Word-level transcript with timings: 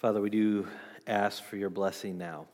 Father, 0.00 0.22
we 0.22 0.30
do 0.30 0.66
ask 1.06 1.44
for 1.44 1.58
your 1.58 1.68
blessing 1.68 2.16
now. 2.16 2.46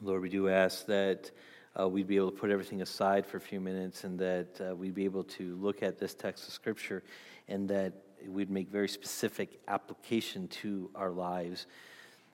Lord, 0.00 0.22
we 0.22 0.30
do 0.30 0.48
ask 0.48 0.86
that 0.86 1.30
uh, 1.78 1.86
we'd 1.86 2.06
be 2.06 2.16
able 2.16 2.30
to 2.30 2.36
put 2.38 2.50
everything 2.50 2.80
aside 2.80 3.26
for 3.26 3.36
a 3.36 3.40
few 3.42 3.60
minutes 3.60 4.04
and 4.04 4.18
that 4.18 4.58
uh, 4.58 4.74
we'd 4.74 4.94
be 4.94 5.04
able 5.04 5.24
to 5.24 5.54
look 5.56 5.82
at 5.82 5.98
this 5.98 6.14
text 6.14 6.48
of 6.48 6.54
Scripture 6.54 7.02
and 7.46 7.68
that 7.68 7.92
we'd 8.26 8.48
make 8.48 8.70
very 8.70 8.88
specific 8.88 9.60
application 9.68 10.48
to 10.48 10.88
our 10.94 11.10
lives. 11.10 11.66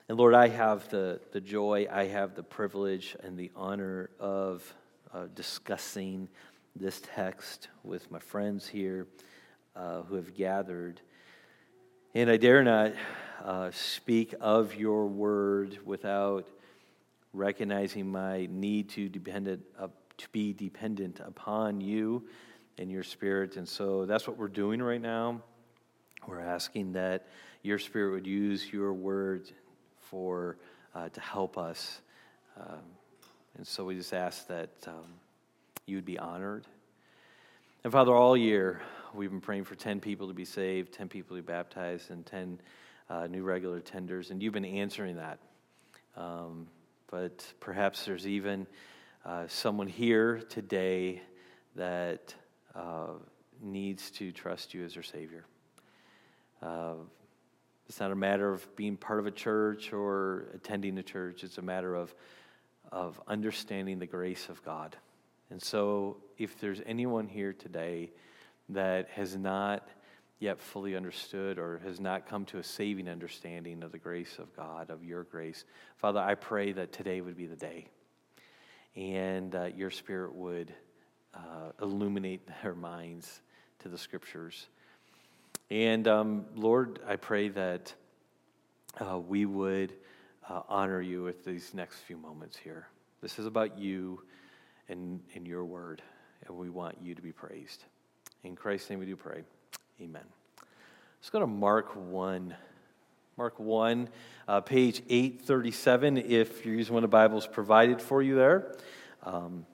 And 0.07 0.17
Lord, 0.17 0.35
I 0.35 0.47
have 0.47 0.87
the, 0.87 1.19
the 1.33 1.41
joy, 1.41 1.85
I 1.91 2.05
have 2.05 2.33
the 2.33 2.43
privilege 2.43 3.17
and 3.25 3.37
the 3.37 3.51
honor 3.57 4.09
of 4.21 4.73
uh, 5.13 5.25
discussing 5.35 6.29
this 6.77 7.01
text 7.13 7.67
with 7.83 8.09
my 8.09 8.19
friends 8.19 8.69
here 8.69 9.05
uh, 9.75 10.03
who 10.03 10.15
have 10.15 10.33
gathered. 10.33 11.01
And 12.15 12.29
I 12.29 12.37
dare 12.37 12.63
not 12.63 12.93
uh, 13.43 13.71
speak 13.71 14.33
of 14.39 14.75
your 14.75 15.07
word 15.07 15.79
without 15.85 16.47
recognizing 17.33 18.11
my 18.11 18.47
need 18.49 18.89
to, 18.89 19.09
dependent, 19.09 19.63
to 20.17 20.29
be 20.31 20.53
dependent 20.53 21.19
upon 21.19 21.81
you 21.81 22.23
and 22.77 22.91
your 22.91 23.03
spirit. 23.03 23.57
And 23.57 23.67
so 23.67 24.05
that's 24.05 24.27
what 24.27 24.37
we're 24.37 24.47
doing 24.47 24.81
right 24.81 25.01
now. 25.01 25.41
We're 26.27 26.41
asking 26.41 26.93
that 26.93 27.27
your 27.61 27.79
spirit 27.79 28.11
would 28.11 28.27
use 28.27 28.71
your 28.71 28.93
word 28.93 29.49
for, 30.09 30.57
uh, 30.95 31.09
to 31.09 31.21
help 31.21 31.57
us. 31.57 32.01
Um, 32.59 32.81
and 33.57 33.67
so 33.67 33.85
we 33.85 33.95
just 33.95 34.13
ask 34.13 34.47
that 34.47 34.69
um, 34.87 35.13
you 35.85 35.97
would 35.97 36.05
be 36.05 36.19
honored. 36.19 36.65
And 37.83 37.93
Father, 37.93 38.13
all 38.13 38.35
year 38.35 38.81
we've 39.13 39.29
been 39.29 39.41
praying 39.41 39.63
for 39.63 39.75
10 39.75 39.99
people 39.99 40.27
to 40.27 40.33
be 40.33 40.45
saved, 40.45 40.93
10 40.93 41.07
people 41.07 41.35
to 41.35 41.41
be 41.41 41.45
baptized, 41.45 42.11
and 42.11 42.25
10 42.25 42.59
uh, 43.09 43.27
new 43.27 43.43
regular 43.43 43.79
tenders. 43.79 44.31
And 44.31 44.41
you've 44.41 44.53
been 44.53 44.65
answering 44.65 45.17
that. 45.17 45.39
Um, 46.15 46.67
but 47.09 47.45
perhaps 47.59 48.05
there's 48.05 48.27
even 48.27 48.67
uh, 49.25 49.47
someone 49.47 49.87
here 49.87 50.41
today 50.49 51.21
that 51.75 52.33
uh, 52.75 53.13
needs 53.61 54.11
to 54.11 54.31
trust 54.31 54.73
you 54.73 54.83
as 54.83 54.93
their 54.93 55.03
Savior. 55.03 55.45
Uh, 56.61 56.95
it's 57.87 57.99
not 57.99 58.11
a 58.11 58.15
matter 58.15 58.51
of 58.51 58.75
being 58.75 58.97
part 58.97 59.19
of 59.19 59.27
a 59.27 59.31
church 59.31 59.93
or 59.93 60.47
attending 60.53 60.97
a 60.97 61.03
church, 61.03 61.43
it's 61.43 61.57
a 61.57 61.61
matter 61.61 61.95
of, 61.95 62.13
of 62.91 63.21
understanding 63.27 63.99
the 63.99 64.05
grace 64.05 64.49
of 64.49 64.63
God. 64.63 64.95
And 65.49 65.61
so, 65.61 66.17
if 66.37 66.59
there's 66.59 66.81
anyone 66.85 67.27
here 67.27 67.53
today 67.53 68.11
that 68.69 69.07
has 69.11 69.37
not 69.37 69.87
yet 70.39 70.59
fully 70.59 70.95
understood 70.95 71.57
or 71.57 71.79
has 71.83 71.99
not 71.99 72.27
come 72.27 72.45
to 72.45 72.59
a 72.59 72.63
saving 72.63 73.09
understanding 73.09 73.83
of 73.83 73.91
the 73.91 73.97
grace 73.97 74.37
of 74.39 74.55
God, 74.55 74.89
of 74.89 75.03
your 75.03 75.23
grace. 75.23 75.65
Father, 75.97 76.19
I 76.19 76.35
pray 76.35 76.71
that 76.73 76.91
today 76.91 77.21
would 77.21 77.37
be 77.37 77.47
the 77.47 77.55
day 77.55 77.87
and 78.97 79.53
uh, 79.53 79.65
your 79.65 79.91
spirit 79.91 80.33
would 80.33 80.73
uh, 81.33 81.71
illuminate 81.81 82.41
their 82.63 82.75
minds 82.75 83.41
to 83.79 83.89
the 83.89 83.97
scriptures. 83.97 84.67
And 85.69 86.07
um, 86.07 86.45
Lord, 86.55 86.99
I 87.07 87.15
pray 87.15 87.49
that 87.49 87.93
uh, 88.99 89.19
we 89.19 89.45
would 89.45 89.93
uh, 90.49 90.61
honor 90.67 91.01
you 91.01 91.23
with 91.23 91.45
these 91.45 91.73
next 91.73 91.97
few 91.99 92.17
moments 92.17 92.57
here. 92.57 92.87
This 93.21 93.37
is 93.37 93.45
about 93.45 93.77
you 93.77 94.23
and, 94.89 95.19
and 95.35 95.45
your 95.45 95.65
word, 95.65 96.01
and 96.47 96.57
we 96.57 96.69
want 96.69 96.97
you 97.01 97.13
to 97.13 97.21
be 97.21 97.31
praised. 97.31 97.83
In 98.43 98.55
Christ's 98.55 98.89
name 98.89 98.99
we 98.99 99.05
do 99.05 99.15
pray. 99.15 99.43
Amen. 99.99 100.21
Let's 101.19 101.31
go 101.31 101.39
to 101.39 101.47
Mark 101.47 101.95
1. 101.95 102.53
Mark 103.35 103.59
1, 103.59 104.09
uh, 104.47 104.61
page 104.61 105.01
837, 105.09 106.17
if 106.17 106.63
you're 106.63 106.75
using 106.75 106.93
one 106.93 107.03
of 107.03 107.09
the 107.09 107.15
Bibles 107.15 107.47
provided 107.47 107.99
for 107.99 108.21
you 108.21 108.35
there. 108.35 108.75
Um, 109.23 109.65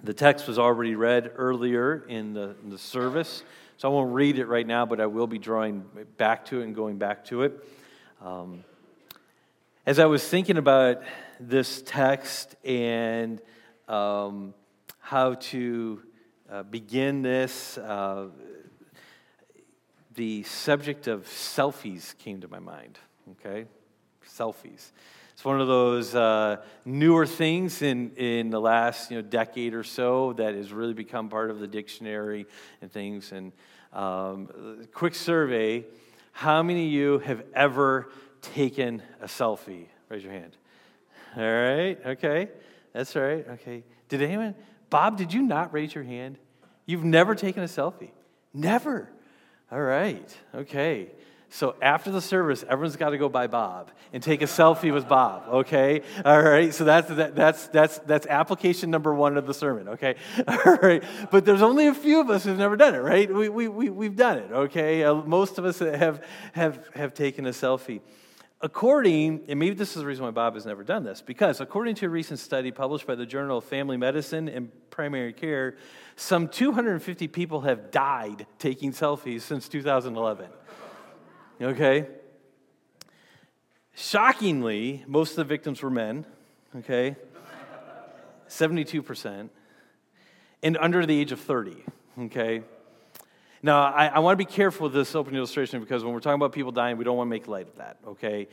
the 0.00 0.14
text 0.14 0.46
was 0.46 0.60
already 0.60 0.94
read 0.94 1.32
earlier 1.34 2.04
in 2.08 2.34
the, 2.34 2.54
in 2.62 2.70
the 2.70 2.78
service, 2.78 3.42
so 3.78 3.88
I 3.88 3.92
won't 3.92 4.14
read 4.14 4.38
it 4.38 4.46
right 4.46 4.66
now, 4.66 4.86
but 4.86 5.00
I 5.00 5.06
will 5.06 5.26
be 5.26 5.38
drawing 5.38 5.84
back 6.18 6.44
to 6.46 6.60
it 6.60 6.64
and 6.64 6.74
going 6.74 6.98
back 6.98 7.24
to 7.26 7.42
it. 7.42 7.68
Um, 8.24 8.62
as 9.86 9.98
I 9.98 10.06
was 10.06 10.26
thinking 10.26 10.56
about 10.56 11.02
this 11.40 11.82
text 11.84 12.54
and 12.64 13.40
um, 13.88 14.54
how 15.00 15.34
to 15.34 16.00
uh, 16.48 16.62
begin 16.62 17.22
this, 17.22 17.76
uh, 17.78 18.26
the 20.14 20.42
subject 20.44 21.06
of 21.06 21.26
selfies 21.26 22.16
came 22.18 22.40
to 22.40 22.48
my 22.48 22.58
mind. 22.58 22.98
Okay? 23.32 23.66
Selfies. 24.26 24.92
It's 25.32 25.44
one 25.44 25.60
of 25.60 25.66
those 25.66 26.14
uh, 26.14 26.58
newer 26.84 27.26
things 27.26 27.82
in, 27.82 28.12
in 28.16 28.50
the 28.50 28.60
last 28.60 29.10
you 29.10 29.16
know, 29.16 29.22
decade 29.22 29.74
or 29.74 29.82
so 29.82 30.34
that 30.34 30.54
has 30.54 30.72
really 30.72 30.94
become 30.94 31.28
part 31.28 31.50
of 31.50 31.58
the 31.58 31.66
dictionary 31.66 32.46
and 32.80 32.92
things. 32.92 33.32
And 33.32 33.52
um, 33.92 34.86
quick 34.92 35.14
survey 35.14 35.84
how 36.32 36.62
many 36.62 36.86
of 36.86 36.92
you 36.92 37.18
have 37.20 37.44
ever 37.54 38.08
taken 38.40 39.02
a 39.20 39.26
selfie? 39.26 39.86
Raise 40.08 40.24
your 40.24 40.32
hand. 40.32 40.56
All 41.36 41.42
right, 41.42 41.98
okay. 42.06 42.48
That's 42.92 43.14
right, 43.14 43.46
okay. 43.48 43.84
Did 44.08 44.22
anyone, 44.22 44.54
Bob, 44.90 45.16
did 45.16 45.32
you 45.32 45.42
not 45.42 45.72
raise 45.72 45.94
your 45.94 46.04
hand? 46.04 46.38
You've 46.86 47.04
never 47.04 47.34
taken 47.34 47.62
a 47.62 47.66
selfie? 47.66 48.10
Never. 48.52 49.10
All 49.72 49.80
right, 49.80 50.36
okay. 50.54 51.08
So 51.48 51.76
after 51.80 52.10
the 52.10 52.20
service, 52.20 52.62
everyone's 52.68 52.96
got 52.96 53.10
to 53.10 53.18
go 53.18 53.30
by 53.30 53.46
Bob 53.46 53.90
and 54.12 54.22
take 54.22 54.42
a 54.42 54.46
selfie 54.46 54.92
with 54.92 55.08
Bob. 55.08 55.44
Okay, 55.48 56.02
all 56.26 56.42
right. 56.42 56.74
So 56.74 56.84
that's 56.84 57.08
that, 57.08 57.34
that's 57.34 57.68
that's 57.68 57.98
that's 58.00 58.26
application 58.26 58.90
number 58.90 59.14
one 59.14 59.38
of 59.38 59.46
the 59.46 59.54
sermon. 59.54 59.88
Okay, 59.88 60.16
all 60.46 60.76
right. 60.76 61.02
But 61.30 61.46
there's 61.46 61.62
only 61.62 61.86
a 61.86 61.94
few 61.94 62.20
of 62.20 62.28
us 62.28 62.44
who've 62.44 62.58
never 62.58 62.76
done 62.76 62.94
it. 62.94 62.98
Right? 62.98 63.32
We 63.32 63.48
we 63.48 63.68
we 63.68 63.88
we've 63.88 64.16
done 64.16 64.38
it. 64.38 64.52
Okay, 64.52 65.04
uh, 65.04 65.14
most 65.14 65.56
of 65.56 65.64
us 65.64 65.78
have 65.78 66.22
have 66.52 66.86
have 66.94 67.14
taken 67.14 67.46
a 67.46 67.50
selfie. 67.50 68.02
According, 68.64 69.46
and 69.48 69.58
maybe 69.58 69.74
this 69.74 69.90
is 69.90 69.96
the 69.96 70.06
reason 70.06 70.24
why 70.24 70.30
Bob 70.30 70.54
has 70.54 70.64
never 70.64 70.84
done 70.84 71.02
this, 71.02 71.20
because 71.20 71.60
according 71.60 71.96
to 71.96 72.06
a 72.06 72.08
recent 72.08 72.38
study 72.38 72.70
published 72.70 73.08
by 73.08 73.16
the 73.16 73.26
Journal 73.26 73.58
of 73.58 73.64
Family 73.64 73.96
Medicine 73.96 74.48
and 74.48 74.70
Primary 74.90 75.32
Care, 75.32 75.74
some 76.14 76.46
250 76.46 77.26
people 77.26 77.62
have 77.62 77.90
died 77.90 78.46
taking 78.60 78.92
selfies 78.92 79.42
since 79.42 79.68
2011. 79.68 80.46
Okay? 81.60 82.08
Shockingly, 83.94 85.04
most 85.06 85.32
of 85.32 85.36
the 85.36 85.44
victims 85.44 85.80
were 85.80 85.90
men, 85.90 86.26
okay? 86.78 87.14
72%, 88.48 89.48
and 90.62 90.76
under 90.78 91.06
the 91.06 91.20
age 91.20 91.30
of 91.30 91.38
30, 91.38 91.84
okay? 92.22 92.62
Now, 93.64 93.82
I, 93.82 94.06
I 94.08 94.18
want 94.18 94.32
to 94.32 94.44
be 94.44 94.50
careful 94.50 94.84
with 94.84 94.92
this 94.92 95.14
open 95.14 95.36
illustration 95.36 95.78
because 95.78 96.02
when 96.02 96.12
we're 96.12 96.18
talking 96.18 96.34
about 96.34 96.52
people 96.52 96.72
dying, 96.72 96.96
we 96.96 97.04
don't 97.04 97.16
want 97.16 97.28
to 97.28 97.30
make 97.30 97.46
light 97.46 97.68
of 97.68 97.76
that, 97.76 97.96
okay? 98.04 98.48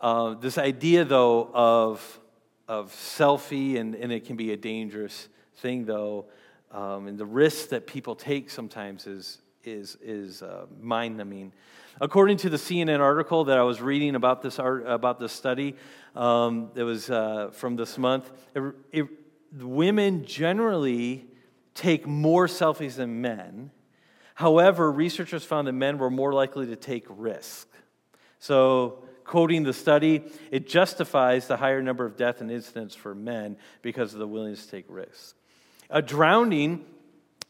Uh, 0.00 0.34
this 0.34 0.58
idea, 0.58 1.04
though, 1.04 1.48
of, 1.54 2.20
of 2.66 2.90
selfie, 2.90 3.78
and, 3.78 3.94
and 3.94 4.10
it 4.10 4.24
can 4.24 4.34
be 4.34 4.50
a 4.50 4.56
dangerous 4.56 5.28
thing, 5.58 5.84
though, 5.84 6.26
um, 6.72 7.06
and 7.06 7.16
the 7.16 7.24
risks 7.24 7.66
that 7.66 7.86
people 7.86 8.16
take 8.16 8.50
sometimes 8.50 9.06
is, 9.06 9.40
is, 9.62 9.96
is 10.02 10.42
uh, 10.42 10.66
mind 10.80 11.16
numbing. 11.16 11.52
According 12.00 12.38
to 12.38 12.50
the 12.50 12.56
CNN 12.56 12.98
article 12.98 13.44
that 13.44 13.58
I 13.58 13.62
was 13.62 13.80
reading 13.80 14.16
about 14.16 14.42
this, 14.42 14.58
art, 14.58 14.84
about 14.88 15.20
this 15.20 15.30
study 15.30 15.76
um, 16.16 16.70
that 16.74 16.84
was 16.84 17.10
uh, 17.10 17.50
from 17.52 17.76
this 17.76 17.96
month, 17.96 18.28
it, 18.56 18.74
it, 18.90 19.06
women 19.60 20.24
generally 20.24 21.26
take 21.74 22.08
more 22.08 22.48
selfies 22.48 22.96
than 22.96 23.20
men 23.20 23.70
However, 24.42 24.90
researchers 24.90 25.44
found 25.44 25.68
that 25.68 25.72
men 25.72 25.98
were 25.98 26.10
more 26.10 26.32
likely 26.32 26.66
to 26.66 26.74
take 26.74 27.04
risks. 27.08 27.70
So, 28.40 29.04
quoting 29.22 29.62
the 29.62 29.72
study, 29.72 30.24
it 30.50 30.66
justifies 30.66 31.46
the 31.46 31.56
higher 31.56 31.80
number 31.80 32.04
of 32.04 32.16
death 32.16 32.40
and 32.40 32.50
incidents 32.50 32.96
for 32.96 33.14
men 33.14 33.56
because 33.82 34.14
of 34.14 34.18
the 34.18 34.26
willingness 34.26 34.64
to 34.64 34.70
take 34.72 34.86
risks. 34.88 35.34
A 35.90 36.02
drowning 36.02 36.84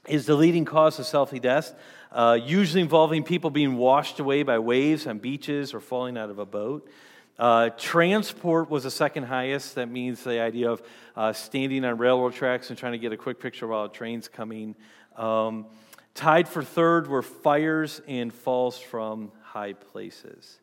is 0.06 0.26
the 0.26 0.34
leading 0.34 0.66
cause 0.66 0.98
of 0.98 1.06
selfie 1.06 1.40
deaths, 1.40 1.72
uh, 2.10 2.38
usually 2.44 2.82
involving 2.82 3.24
people 3.24 3.48
being 3.48 3.78
washed 3.78 4.20
away 4.20 4.42
by 4.42 4.58
waves 4.58 5.06
on 5.06 5.18
beaches 5.18 5.72
or 5.72 5.80
falling 5.80 6.18
out 6.18 6.28
of 6.28 6.38
a 6.38 6.44
boat. 6.44 6.86
Uh, 7.38 7.70
transport 7.78 8.68
was 8.68 8.82
the 8.82 8.90
second 8.90 9.22
highest. 9.22 9.76
That 9.76 9.88
means 9.88 10.22
the 10.24 10.40
idea 10.40 10.70
of 10.70 10.82
uh, 11.16 11.32
standing 11.32 11.86
on 11.86 11.96
railroad 11.96 12.34
tracks 12.34 12.68
and 12.68 12.78
trying 12.78 12.92
to 12.92 12.98
get 12.98 13.14
a 13.14 13.16
quick 13.16 13.40
picture 13.40 13.66
while 13.66 13.86
a 13.86 13.88
train's 13.90 14.28
coming. 14.28 14.74
Um, 15.16 15.64
Tied 16.14 16.48
for 16.48 16.62
third 16.62 17.06
were 17.06 17.22
fires 17.22 18.00
and 18.06 18.32
falls 18.32 18.78
from 18.78 19.32
high 19.42 19.72
places. 19.72 20.58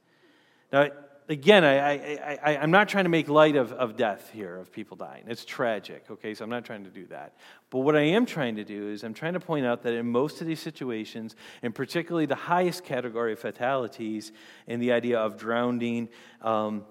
Now, 0.72 0.90
again, 1.30 1.64
I, 1.64 2.56
am 2.56 2.72
not 2.72 2.90
trying 2.90 3.06
to 3.06 3.10
make 3.10 3.30
light 3.30 3.56
of, 3.56 3.72
of 3.72 3.96
death 3.96 4.32
here, 4.34 4.58
of 4.58 4.72
people 4.72 4.98
dying. 4.98 5.24
It's 5.28 5.46
tragic, 5.46 6.06
okay? 6.10 6.34
So 6.34 6.44
I'm 6.44 6.50
not 6.50 6.66
trying 6.66 6.84
to 6.84 6.90
do 6.90 7.06
that. 7.08 7.36
But 7.70 7.80
what 7.80 7.96
I 7.96 8.02
am 8.02 8.26
trying 8.26 8.56
to 8.58 8.64
do 8.64 8.90
is 8.90 9.04
I'm 9.04 9.14
trying 9.14 9.34
to 9.34 9.40
point 9.40 9.66
out 9.66 9.84
that 9.84 9.94
in 9.94 10.08
most 10.08 10.42
of 10.42 10.48
these 10.48 10.60
situations, 10.60 11.36
and 11.62 11.74
particularly 11.74 12.26
the 12.26 12.36
highest 12.36 12.84
category 12.84 13.34
of 13.34 13.40
fatalities 13.40 14.32
in 14.68 14.80
the 14.80 14.92
idea 14.92 15.20
of 15.20 15.38
drowning, 15.38 16.10
um, 16.42 16.84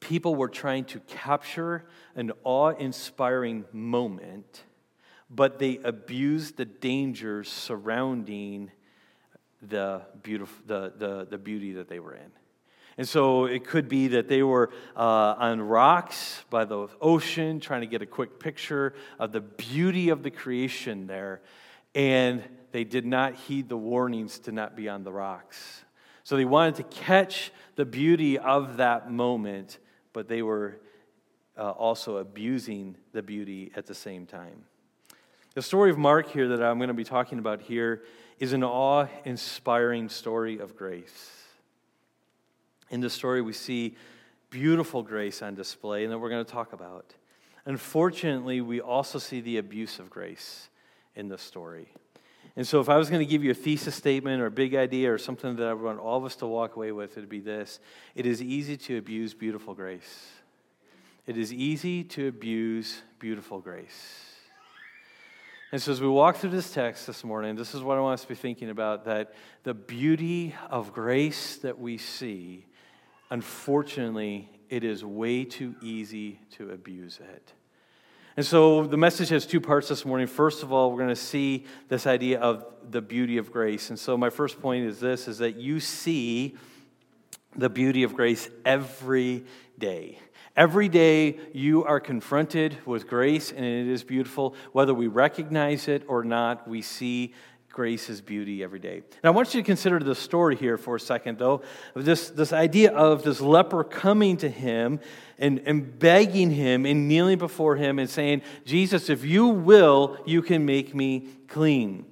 people 0.00 0.34
were 0.34 0.48
trying 0.48 0.84
to 0.84 1.00
capture 1.00 1.86
an 2.14 2.32
awe 2.44 2.70
inspiring 2.70 3.64
moment, 3.72 4.64
but 5.34 5.58
they 5.58 5.78
abused 5.82 6.56
the 6.56 6.64
dangers 6.64 7.48
surrounding 7.48 8.70
the, 9.62 10.02
beautiful, 10.22 10.56
the, 10.66 10.92
the, 10.96 11.26
the 11.30 11.38
beauty 11.38 11.72
that 11.72 11.88
they 11.88 12.00
were 12.00 12.14
in. 12.14 12.30
And 12.98 13.08
so 13.08 13.46
it 13.46 13.66
could 13.66 13.88
be 13.88 14.08
that 14.08 14.28
they 14.28 14.42
were 14.42 14.70
uh, 14.94 15.34
on 15.38 15.62
rocks 15.62 16.44
by 16.50 16.66
the 16.66 16.88
ocean 17.00 17.58
trying 17.58 17.80
to 17.80 17.86
get 17.86 18.02
a 18.02 18.06
quick 18.06 18.38
picture 18.38 18.94
of 19.18 19.32
the 19.32 19.40
beauty 19.40 20.10
of 20.10 20.22
the 20.22 20.30
creation 20.30 21.06
there, 21.06 21.40
and 21.94 22.42
they 22.72 22.84
did 22.84 23.06
not 23.06 23.34
heed 23.34 23.70
the 23.70 23.76
warnings 23.76 24.38
to 24.40 24.52
not 24.52 24.76
be 24.76 24.88
on 24.88 25.04
the 25.04 25.12
rocks. 25.12 25.84
So 26.24 26.36
they 26.36 26.44
wanted 26.44 26.76
to 26.76 26.82
catch 26.82 27.50
the 27.76 27.86
beauty 27.86 28.38
of 28.38 28.76
that 28.76 29.10
moment, 29.10 29.78
but 30.12 30.28
they 30.28 30.42
were 30.42 30.78
uh, 31.56 31.70
also 31.70 32.18
abusing 32.18 32.96
the 33.12 33.22
beauty 33.22 33.72
at 33.74 33.86
the 33.86 33.94
same 33.94 34.26
time. 34.26 34.64
The 35.54 35.60
story 35.60 35.90
of 35.90 35.98
Mark 35.98 36.30
here 36.30 36.48
that 36.48 36.62
I'm 36.62 36.78
going 36.78 36.88
to 36.88 36.94
be 36.94 37.04
talking 37.04 37.38
about 37.38 37.60
here 37.60 38.02
is 38.38 38.54
an 38.54 38.64
awe 38.64 39.06
inspiring 39.26 40.08
story 40.08 40.58
of 40.58 40.74
grace. 40.74 41.30
In 42.88 43.00
the 43.00 43.10
story, 43.10 43.42
we 43.42 43.52
see 43.52 43.94
beautiful 44.48 45.02
grace 45.02 45.42
on 45.42 45.54
display, 45.54 46.04
and 46.04 46.12
that 46.12 46.18
we're 46.18 46.30
going 46.30 46.44
to 46.44 46.50
talk 46.50 46.72
about. 46.72 47.12
Unfortunately, 47.66 48.62
we 48.62 48.80
also 48.80 49.18
see 49.18 49.42
the 49.42 49.58
abuse 49.58 49.98
of 49.98 50.08
grace 50.08 50.70
in 51.16 51.28
the 51.28 51.36
story. 51.36 51.88
And 52.56 52.66
so, 52.66 52.80
if 52.80 52.88
I 52.88 52.96
was 52.96 53.10
going 53.10 53.20
to 53.20 53.30
give 53.30 53.44
you 53.44 53.50
a 53.50 53.54
thesis 53.54 53.94
statement 53.94 54.40
or 54.40 54.46
a 54.46 54.50
big 54.50 54.74
idea 54.74 55.12
or 55.12 55.18
something 55.18 55.56
that 55.56 55.68
I 55.68 55.74
want 55.74 55.98
all 55.98 56.16
of 56.16 56.24
us 56.24 56.36
to 56.36 56.46
walk 56.46 56.76
away 56.76 56.92
with, 56.92 57.18
it 57.18 57.20
would 57.20 57.28
be 57.28 57.40
this 57.40 57.78
it 58.14 58.24
is 58.24 58.40
easy 58.40 58.78
to 58.78 58.96
abuse 58.96 59.34
beautiful 59.34 59.74
grace. 59.74 60.30
It 61.26 61.36
is 61.36 61.52
easy 61.52 62.04
to 62.04 62.28
abuse 62.28 63.02
beautiful 63.18 63.60
grace. 63.60 64.31
And 65.72 65.80
so, 65.80 65.90
as 65.90 66.00
we 66.00 66.08
walk 66.08 66.36
through 66.36 66.50
this 66.50 66.70
text 66.70 67.06
this 67.06 67.24
morning, 67.24 67.56
this 67.56 67.74
is 67.74 67.82
what 67.82 67.96
I 67.96 68.00
want 68.02 68.14
us 68.14 68.22
to 68.22 68.28
be 68.28 68.34
thinking 68.34 68.68
about 68.68 69.06
that 69.06 69.34
the 69.62 69.74
beauty 69.74 70.54
of 70.70 70.92
grace 70.92 71.56
that 71.56 71.78
we 71.78 71.98
see 71.98 72.66
unfortunately, 73.32 74.50
it 74.68 74.84
is 74.84 75.02
way 75.02 75.42
too 75.42 75.74
easy 75.80 76.38
to 76.50 76.70
abuse 76.70 77.18
it. 77.18 77.54
And 78.36 78.44
so 78.44 78.84
the 78.84 78.98
message 78.98 79.30
has 79.30 79.46
two 79.46 79.60
parts 79.60 79.88
this 79.88 80.04
morning. 80.04 80.26
First 80.26 80.62
of 80.62 80.70
all, 80.70 80.90
we're 80.90 80.98
going 80.98 81.08
to 81.08 81.16
see 81.16 81.64
this 81.88 82.06
idea 82.06 82.38
of 82.40 82.66
the 82.90 83.00
beauty 83.00 83.38
of 83.38 83.50
grace. 83.50 83.88
And 83.88 83.98
so 83.98 84.18
my 84.18 84.28
first 84.28 84.60
point 84.60 84.84
is 84.84 85.00
this 85.00 85.28
is 85.28 85.38
that 85.38 85.56
you 85.56 85.80
see 85.80 86.56
the 87.56 87.70
beauty 87.70 88.02
of 88.02 88.14
grace 88.14 88.50
every 88.66 89.46
day. 89.78 90.18
Every 90.54 90.88
day 90.88 91.38
you 91.54 91.84
are 91.84 91.98
confronted 91.98 92.76
with 92.84 93.08
grace 93.08 93.50
and 93.50 93.64
it 93.64 93.88
is 93.88 94.04
beautiful. 94.04 94.54
Whether 94.72 94.92
we 94.92 95.06
recognize 95.06 95.88
it 95.88 96.04
or 96.08 96.24
not, 96.24 96.68
we 96.68 96.82
see 96.82 97.32
grace's 97.70 98.20
beauty 98.20 98.62
every 98.62 98.78
day. 98.78 99.02
Now, 99.24 99.30
I 99.30 99.32
want 99.32 99.54
you 99.54 99.62
to 99.62 99.64
consider 99.64 99.98
the 99.98 100.14
story 100.14 100.56
here 100.56 100.76
for 100.76 100.96
a 100.96 101.00
second, 101.00 101.38
though. 101.38 101.62
Of 101.94 102.04
this, 102.04 102.28
this 102.28 102.52
idea 102.52 102.92
of 102.92 103.22
this 103.22 103.40
leper 103.40 103.82
coming 103.82 104.36
to 104.38 104.48
him 104.50 105.00
and, 105.38 105.62
and 105.64 105.98
begging 105.98 106.50
him 106.50 106.84
and 106.84 107.08
kneeling 107.08 107.38
before 107.38 107.76
him 107.76 107.98
and 107.98 108.10
saying, 108.10 108.42
Jesus, 108.66 109.08
if 109.08 109.24
you 109.24 109.48
will, 109.48 110.18
you 110.26 110.42
can 110.42 110.66
make 110.66 110.94
me 110.94 111.28
clean. 111.48 112.04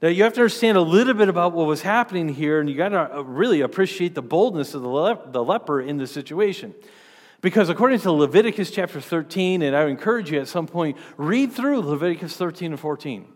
Now, 0.00 0.08
you 0.08 0.24
have 0.24 0.32
to 0.32 0.40
understand 0.40 0.78
a 0.78 0.82
little 0.82 1.14
bit 1.14 1.28
about 1.28 1.52
what 1.52 1.66
was 1.66 1.82
happening 1.82 2.30
here, 2.30 2.58
and 2.58 2.70
you 2.70 2.74
got 2.74 2.88
to 2.88 3.22
really 3.22 3.60
appreciate 3.60 4.14
the 4.14 4.22
boldness 4.22 4.72
of 4.72 4.80
the, 4.80 4.88
le- 4.88 5.30
the 5.30 5.44
leper 5.44 5.82
in 5.82 5.98
this 5.98 6.10
situation. 6.10 6.74
Because 7.42 7.68
according 7.68 7.98
to 8.00 8.12
Leviticus 8.12 8.70
chapter 8.70 9.00
13, 9.00 9.62
and 9.62 9.76
I 9.76 9.86
encourage 9.86 10.30
you 10.30 10.40
at 10.40 10.46
some 10.46 10.68
point, 10.68 10.96
read 11.16 11.52
through 11.52 11.80
Leviticus 11.80 12.36
13 12.36 12.70
and 12.70 12.80
14. 12.80 13.26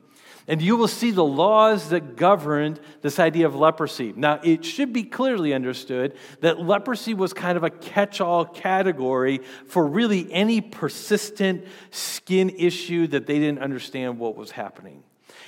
And 0.49 0.62
you 0.62 0.76
will 0.76 0.87
see 0.87 1.11
the 1.11 1.25
laws 1.25 1.88
that 1.88 2.14
governed 2.14 2.79
this 3.03 3.19
idea 3.19 3.47
of 3.47 3.56
leprosy. 3.56 4.12
Now, 4.14 4.38
it 4.44 4.64
should 4.64 4.93
be 4.93 5.03
clearly 5.03 5.53
understood 5.53 6.14
that 6.41 6.61
leprosy 6.61 7.14
was 7.14 7.32
kind 7.32 7.56
of 7.56 7.64
a 7.64 7.70
catch 7.70 8.20
all 8.20 8.44
category 8.44 9.41
for 9.67 9.85
really 9.85 10.32
any 10.32 10.61
persistent 10.61 11.67
skin 11.91 12.50
issue 12.50 13.08
that 13.08 13.26
they 13.26 13.41
didn't 13.41 13.58
understand 13.58 14.20
what 14.20 14.37
was 14.37 14.53
happening. 14.53 15.03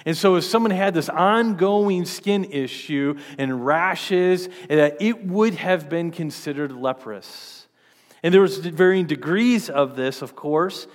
And 0.04 0.16
so, 0.16 0.34
if 0.34 0.42
someone 0.42 0.72
had 0.72 0.94
this 0.94 1.08
ongoing 1.08 2.04
skin 2.04 2.44
issue 2.44 3.18
and 3.36 3.64
rashes, 3.64 4.48
it 4.68 5.24
would 5.24 5.54
have 5.54 5.88
been 5.88 6.10
considered 6.10 6.72
leprous. 6.72 7.57
And 8.22 8.34
there 8.34 8.40
was 8.40 8.58
varying 8.58 9.06
degrees 9.06 9.70
of 9.70 9.96
this, 9.96 10.22
of 10.22 10.34
course. 10.34 10.86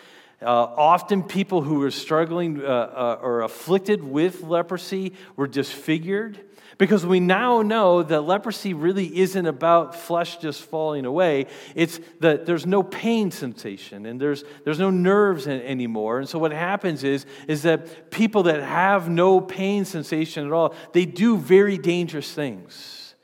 Uh, 0.42 0.46
often, 0.46 1.24
people 1.24 1.62
who 1.62 1.80
were 1.80 1.92
struggling 1.92 2.62
uh, 2.62 2.68
uh, 2.68 3.20
or 3.22 3.42
afflicted 3.42 4.04
with 4.04 4.44
leprosy 4.44 5.14
were 5.38 5.48
disfigured 5.48 6.38
because 6.78 7.06
we 7.06 7.20
now 7.20 7.62
know 7.62 8.04
that 8.04 8.22
leprosy 8.22 8.74
really 8.74 9.20
isn't 9.20 9.46
about 9.46 9.96
flesh 9.96 10.38
just 10.38 10.62
falling 10.64 11.06
away. 11.06 11.46
It's 11.76 12.00
that 12.20 12.46
there's 12.46 12.66
no 12.66 12.84
pain 12.84 13.32
sensation 13.32 14.06
and 14.06 14.20
there's, 14.20 14.44
there's 14.66 14.80
no 14.80 14.90
nerves 14.90 15.48
anymore. 15.48 16.20
And 16.20 16.28
so, 16.28 16.40
what 16.40 16.52
happens 16.52 17.06
is, 17.06 17.26
is 17.48 17.62
that 17.64 18.12
people 18.12 18.44
that 18.44 18.62
have 18.62 19.08
no 19.08 19.40
pain 19.40 19.86
sensation 19.86 20.46
at 20.46 20.52
all, 20.52 20.76
they 20.92 21.06
do 21.06 21.38
very 21.38 21.78
dangerous 21.78 22.34
things. 22.34 23.16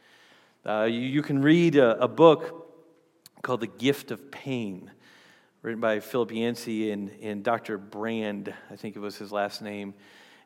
Uh, 0.66 0.84
you, 0.84 1.00
you, 1.00 1.22
can 1.22 1.42
read 1.42 1.76
a, 1.76 2.04
a 2.04 2.08
book 2.08 2.59
called 3.42 3.62
The 3.62 3.68
Gift 3.68 4.12
of 4.12 4.32
Pain 4.32 4.92
written 5.62 5.82
by 5.82 6.00
Philip 6.00 6.32
Yancey 6.32 6.92
and, 6.92 7.12
and 7.22 7.44
Dr. 7.44 7.78
Brand, 7.78 8.54
I 8.72 8.76
think 8.76 8.96
it 8.96 9.00
was 9.00 9.18
his 9.18 9.32
last 9.32 9.62
name. 9.62 9.94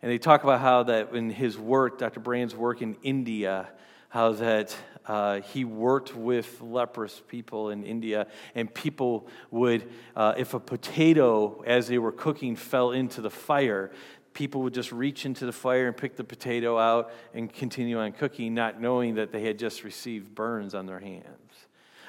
And 0.02 0.12
they 0.12 0.18
talk 0.18 0.44
about 0.44 0.60
how 0.60 0.84
that 0.84 1.14
in 1.14 1.30
his 1.30 1.58
work, 1.58 2.00
Dr. 2.00 2.20
Brand's 2.20 2.56
work 2.56 2.82
in 2.82 2.98
India, 3.04 3.70
how 4.10 4.34
that 4.34 4.76
uh, 5.06 5.42
he 5.42 5.66
worked 5.66 6.16
with 6.16 6.62
leprous 6.62 7.22
people 7.28 7.70
in 7.70 7.84
India, 7.84 8.28
and 8.56 8.74
people 8.74 9.28
would, 9.52 9.90
uh, 10.16 10.34
if 10.38 10.54
a 10.54 10.60
potato, 10.60 11.64
as 11.66 11.88
they 11.88 11.98
were 11.98 12.12
cooking, 12.12 12.56
fell 12.56 12.92
into 12.92 13.22
the 13.22 13.30
fire, 13.30 13.92
people 14.34 14.62
would 14.64 14.74
just 14.74 14.92
reach 14.92 15.26
into 15.26 15.46
the 15.46 15.52
fire 15.52 15.88
and 15.88 15.96
pick 15.96 16.16
the 16.16 16.24
potato 16.24 16.78
out 16.78 17.12
and 17.34 17.54
continue 17.54 18.00
on 18.00 18.12
cooking, 18.12 18.54
not 18.54 18.82
knowing 18.82 19.16
that 19.16 19.32
they 19.32 19.44
had 19.44 19.60
just 19.60 19.84
received 19.84 20.34
burns 20.34 20.74
on 20.74 20.86
their 20.86 21.00
hands. 21.00 21.43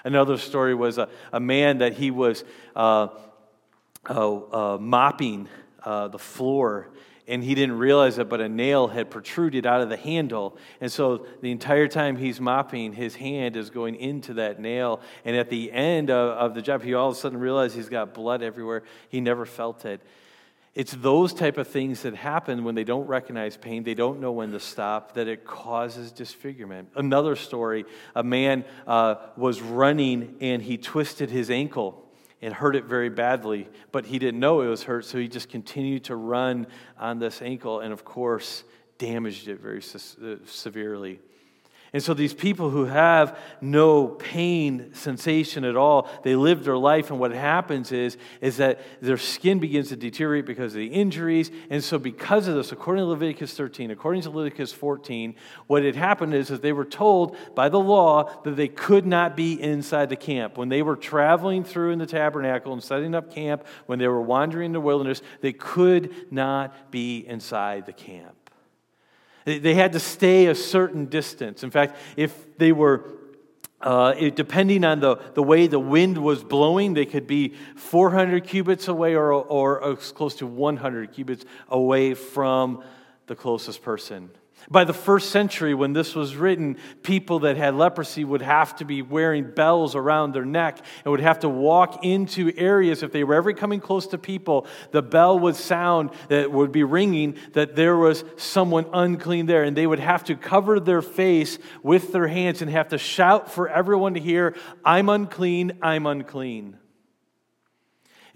Another 0.05 0.37
story 0.37 0.75
was 0.75 0.99
a, 0.99 1.09
a 1.33 1.41
man 1.41 1.79
that 1.79 1.95
he 1.95 2.11
was 2.11 2.45
uh, 2.77 3.09
uh, 4.09 4.37
uh, 4.37 4.79
mopping 4.79 5.49
uh, 5.83 6.09
the 6.09 6.19
floor 6.19 6.91
and 7.27 7.43
he 7.43 7.55
didn't 7.55 7.79
realize 7.79 8.19
it, 8.19 8.29
but 8.29 8.41
a 8.41 8.49
nail 8.49 8.89
had 8.89 9.11
protruded 9.11 9.65
out 9.65 9.81
of 9.81 9.89
the 9.89 9.97
handle. 9.97 10.59
And 10.81 10.93
so 10.93 11.27
the 11.41 11.51
entire 11.51 11.89
time 11.89 12.17
he's 12.17 12.41
mopping, 12.41 12.93
his 12.93 13.15
hand 13.15 13.57
is 13.57 13.71
going 13.71 13.97
into 13.97 14.35
that 14.35 14.61
nail. 14.61 15.01
And 15.25 15.35
at 15.35 15.49
the 15.49 15.73
end 15.73 16.11
of, 16.11 16.37
of 16.37 16.55
the 16.55 16.61
job, 16.61 16.83
he 16.83 16.93
all 16.93 17.11
of 17.11 17.17
a 17.17 17.19
sudden 17.19 17.39
realized 17.39 17.75
he's 17.75 17.89
got 17.89 18.13
blood 18.13 18.43
everywhere. 18.43 18.83
He 19.09 19.21
never 19.23 19.47
felt 19.47 19.87
it. 19.87 20.03
It's 20.75 20.93
those 20.93 21.33
type 21.33 21.57
of 21.57 21.69
things 21.69 22.03
that 22.03 22.17
happen 22.17 22.65
when 22.65 22.75
they 22.75 22.83
don't 22.83 23.07
recognize 23.07 23.57
pain, 23.57 23.85
they 23.85 23.95
don't 23.95 24.21
know 24.21 24.33
when 24.33 24.51
to 24.51 24.61
stop, 24.61 25.15
that 25.15 25.29
it 25.29 25.45
causes 25.45 26.11
disfigurement. 26.11 26.89
Another 26.97 27.37
story 27.37 27.85
a 28.17 28.25
man 28.25 28.65
uh, 28.87 29.17
was 29.37 29.63
running 29.63 30.35
and 30.41 30.61
he 30.61 30.77
twisted 30.77 31.31
his 31.31 31.49
ankle 31.49 32.05
and 32.43 32.53
hurt 32.53 32.75
it 32.75 32.85
very 32.85 33.09
badly, 33.09 33.69
but 33.93 34.05
he 34.05 34.19
didn't 34.19 34.41
know 34.41 34.61
it 34.63 34.67
was 34.67 34.83
hurt, 34.83 35.05
so 35.05 35.17
he 35.17 35.29
just 35.29 35.49
continued 35.49 36.05
to 36.05 36.17
run 36.17 36.67
on 36.99 37.21
this 37.21 37.41
ankle 37.41 37.81
and, 37.81 37.93
of 37.93 38.05
course, 38.05 38.65
damaged 38.99 39.49
it 39.49 39.61
very 39.61 39.81
se- 39.81 40.39
severely. 40.45 41.21
And 41.95 42.03
so 42.03 42.13
these 42.13 42.35
people 42.35 42.71
who 42.71 42.87
have 42.87 43.39
no 43.61 44.09
pain 44.09 44.93
sensation 44.95 45.65
at 45.65 45.77
all, 45.77 46.11
they 46.25 46.35
live 46.35 46.65
their 46.65 46.77
life, 46.77 47.13
and 47.13 47.21
what 47.21 47.31
happens 47.31 47.93
is, 47.93 48.17
is 48.41 48.57
that 48.57 48.81
their 49.01 49.17
skin 49.17 49.61
begins 49.61 49.91
to 49.91 49.97
deteriorate 49.97 50.45
because 50.45 50.73
of 50.73 50.79
the 50.79 50.89
injuries. 50.89 51.53
And 51.71 51.85
so 51.85 52.01
because 52.01 52.49
of 52.49 52.57
this, 52.57 52.73
according 52.73 53.03
to 53.03 53.07
Leviticus 53.07 53.55
13, 53.55 53.93
according 53.93 54.23
to 54.23 54.31
Leviticus 54.31 54.73
14, 54.73 55.37
what 55.69 55.85
had 55.85 55.95
happened 55.95 56.35
is 56.35 56.49
that 56.49 56.63
they 56.63 56.73
were 56.73 56.85
told 56.85 57.37
by 57.55 57.69
the 57.69 57.79
law 57.79 58.43
that 58.43 58.57
they 58.57 58.67
could 58.67 59.07
not 59.07 59.37
be 59.37 59.53
inside 59.63 60.09
the 60.09 60.17
camp. 60.17 60.59
When 60.59 60.71
they 60.71 60.83
were 60.83 60.97
traveling 60.97 61.63
through 61.63 61.93
in 61.93 62.01
the 62.01 62.07
tabernacle 62.07 62.73
and 62.73 62.83
setting 62.83 63.15
up 63.15 63.33
camp, 63.33 63.65
when 63.87 64.01
they 64.01 64.09
were 64.09 64.21
wandering 64.21 64.67
in 64.67 64.73
the 64.73 64.81
wilderness, 64.81 65.23
they 65.43 65.53
could 65.53 66.33
not 66.33 66.91
be 66.91 67.19
inside 67.19 67.87
the 67.87 67.93
camp. 67.93 68.44
They 69.45 69.75
had 69.75 69.93
to 69.93 70.01
stay 70.01 70.47
a 70.47 70.55
certain 70.55 71.07
distance. 71.07 71.63
In 71.63 71.71
fact, 71.71 71.97
if 72.17 72.57
they 72.57 72.73
were 72.73 73.05
uh, 73.85 74.15
it, 74.17 74.35
depending 74.35 74.83
on 74.83 75.01
the, 75.01 75.17
the 75.35 75.43
way 75.43 75.67
the 75.67 75.79
wind 75.79 76.17
was 76.17 76.43
blowing, 76.43 76.95
they 76.95 77.05
could 77.05 77.27
be 77.27 77.53
400 77.77 78.45
cubits 78.45 78.89
away 78.89 79.15
or, 79.15 79.31
or, 79.31 79.79
or 79.79 79.97
close 79.97 80.37
to 80.37 80.47
100 80.47 81.13
cubits 81.13 81.45
away 81.69 82.15
from 82.15 82.83
the 83.27 83.37
closest 83.37 83.83
person. 83.83 84.31
By 84.71 84.85
the 84.85 84.95
first 84.95 85.31
century, 85.31 85.75
when 85.75 85.93
this 85.93 86.15
was 86.15 86.37
written, 86.37 86.79
people 87.03 87.41
that 87.41 87.57
had 87.57 87.75
leprosy 87.75 88.25
would 88.25 88.43
have 88.43 88.77
to 88.77 88.85
be 88.85 89.03
wearing 89.03 89.51
bells 89.51 89.95
around 89.95 90.33
their 90.33 90.45
neck 90.45 90.79
and 91.05 91.11
would 91.11 91.21
have 91.21 91.41
to 91.41 91.49
walk 91.49 92.05
into 92.05 92.53
areas. 92.57 93.03
If 93.03 93.13
they 93.13 93.25
were 93.25 93.35
ever 93.35 93.53
coming 93.53 93.81
close 93.81 94.07
to 94.09 94.19
people, 94.19 94.67
the 94.91 95.03
bell 95.03 95.39
would 95.39 95.57
sound 95.57 96.11
that 96.29 96.51
would 96.51 96.73
be 96.73 96.83
ringing 96.83 97.37
that 97.53 97.77
there 97.77 97.97
was 97.97 98.25
someone 98.37 98.87
unclean 98.93 99.47
there. 99.47 99.65
And 99.65 99.77
they 99.77 99.87
would 99.87 100.01
have 100.01 100.25
to 100.25 100.37
cover 100.37 100.81
their 100.81 101.03
face 101.03 101.59
with 101.83 102.13
their 102.13 102.29
hands 102.29 102.63
and 102.63 102.71
have 102.71 102.89
to 102.89 102.99
shout 102.99 103.51
for 103.51 103.69
everyone 103.69 104.15
to 104.15 104.21
hear, 104.21 104.55
I'm 104.85 105.09
unclean, 105.09 105.79
I'm 105.83 106.07
unclean. 106.07 106.79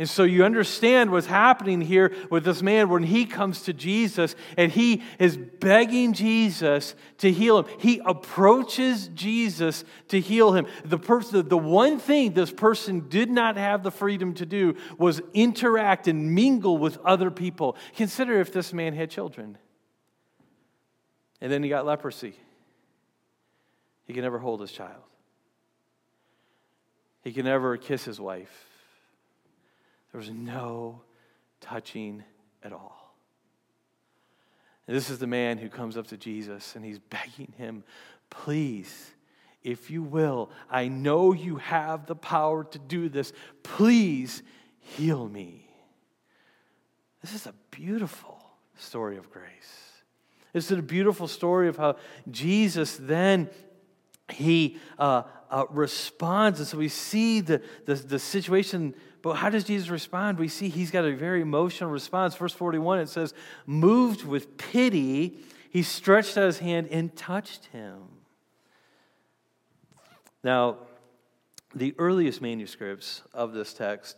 And 0.00 0.08
so 0.08 0.22
you 0.22 0.44
understand 0.44 1.10
what's 1.10 1.26
happening 1.26 1.80
here 1.80 2.14
with 2.30 2.44
this 2.44 2.62
man 2.62 2.88
when 2.88 3.02
he 3.02 3.26
comes 3.26 3.62
to 3.62 3.72
Jesus 3.72 4.36
and 4.56 4.70
he 4.70 5.02
is 5.18 5.36
begging 5.36 6.12
Jesus 6.12 6.94
to 7.18 7.32
heal 7.32 7.58
him. 7.58 7.80
He 7.80 8.00
approaches 8.06 9.08
Jesus 9.08 9.84
to 10.08 10.20
heal 10.20 10.52
him. 10.52 10.68
The, 10.84 10.98
person, 10.98 11.48
the 11.48 11.58
one 11.58 11.98
thing 11.98 12.32
this 12.32 12.52
person 12.52 13.08
did 13.08 13.28
not 13.28 13.56
have 13.56 13.82
the 13.82 13.90
freedom 13.90 14.34
to 14.34 14.46
do 14.46 14.76
was 14.98 15.20
interact 15.34 16.06
and 16.06 16.32
mingle 16.32 16.78
with 16.78 16.98
other 16.98 17.32
people. 17.32 17.76
Consider 17.96 18.40
if 18.40 18.52
this 18.52 18.72
man 18.72 18.94
had 18.94 19.10
children 19.10 19.58
and 21.40 21.50
then 21.50 21.64
he 21.64 21.68
got 21.68 21.84
leprosy. 21.84 22.34
He 24.06 24.12
can 24.12 24.22
never 24.22 24.38
hold 24.38 24.60
his 24.60 24.70
child, 24.70 25.02
he 27.24 27.32
can 27.32 27.44
never 27.44 27.76
kiss 27.76 28.04
his 28.04 28.20
wife. 28.20 28.67
There 30.18 30.32
was 30.32 30.36
no 30.36 31.02
touching 31.60 32.24
at 32.64 32.72
all. 32.72 33.14
And 34.88 34.96
this 34.96 35.10
is 35.10 35.20
the 35.20 35.28
man 35.28 35.58
who 35.58 35.68
comes 35.68 35.96
up 35.96 36.08
to 36.08 36.16
Jesus 36.16 36.74
and 36.74 36.84
he's 36.84 36.98
begging 36.98 37.54
him, 37.56 37.84
please, 38.28 39.12
if 39.62 39.92
you 39.92 40.02
will, 40.02 40.50
I 40.68 40.88
know 40.88 41.32
you 41.32 41.58
have 41.58 42.06
the 42.06 42.16
power 42.16 42.64
to 42.64 42.80
do 42.80 43.08
this. 43.08 43.32
Please 43.62 44.42
heal 44.80 45.28
me. 45.28 45.70
This 47.22 47.32
is 47.32 47.46
a 47.46 47.54
beautiful 47.70 48.42
story 48.76 49.18
of 49.18 49.30
grace. 49.30 49.92
This 50.52 50.72
is 50.72 50.78
a 50.80 50.82
beautiful 50.82 51.28
story 51.28 51.68
of 51.68 51.76
how 51.76 51.94
Jesus 52.28 52.96
then 52.96 53.50
he 54.28 54.78
uh, 54.98 55.22
uh, 55.48 55.66
responds. 55.70 56.58
And 56.58 56.66
so 56.66 56.78
we 56.78 56.88
see 56.88 57.40
the, 57.40 57.62
the, 57.86 57.94
the 57.94 58.18
situation 58.18 58.94
but 59.22 59.34
how 59.34 59.50
does 59.50 59.64
Jesus 59.64 59.88
respond? 59.88 60.38
We 60.38 60.48
see 60.48 60.68
he's 60.68 60.90
got 60.90 61.04
a 61.04 61.14
very 61.14 61.40
emotional 61.40 61.90
response. 61.90 62.34
Verse 62.36 62.52
41, 62.52 63.00
it 63.00 63.08
says, 63.08 63.34
Moved 63.66 64.24
with 64.24 64.56
pity, 64.56 65.38
he 65.70 65.82
stretched 65.82 66.36
out 66.38 66.46
his 66.46 66.58
hand 66.58 66.88
and 66.90 67.14
touched 67.16 67.66
him. 67.66 68.02
Now, 70.44 70.78
the 71.74 71.94
earliest 71.98 72.40
manuscripts 72.40 73.22
of 73.34 73.52
this 73.52 73.72
text, 73.74 74.16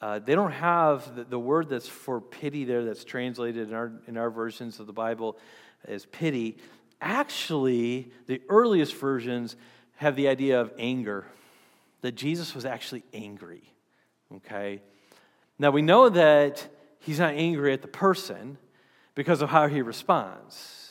uh, 0.00 0.18
they 0.18 0.34
don't 0.34 0.52
have 0.52 1.16
the, 1.16 1.24
the, 1.24 1.38
word 1.38 1.68
that's 1.68 1.88
for 1.88 2.20
pity 2.20 2.64
there 2.64 2.84
that's 2.84 3.04
translated 3.04 3.68
in 3.68 3.74
our, 3.74 3.92
in 4.06 4.16
our 4.16 4.30
versions 4.30 4.78
of 4.78 4.86
the 4.86 4.92
Bible 4.92 5.38
as 5.86 6.06
pity. 6.06 6.58
Actually, 7.00 8.12
the 8.26 8.40
earliest 8.48 8.94
versions 8.94 9.56
have 9.96 10.14
the 10.14 10.28
idea 10.28 10.60
of 10.60 10.72
anger, 10.78 11.26
that 12.02 12.14
Jesus 12.14 12.54
was 12.54 12.66
actually 12.66 13.02
angry. 13.14 13.62
Okay? 14.34 14.80
Now 15.58 15.70
we 15.70 15.82
know 15.82 16.08
that 16.08 16.66
he's 17.00 17.18
not 17.18 17.34
angry 17.34 17.72
at 17.72 17.82
the 17.82 17.88
person 17.88 18.58
because 19.14 19.42
of 19.42 19.50
how 19.50 19.68
he 19.68 19.82
responds. 19.82 20.86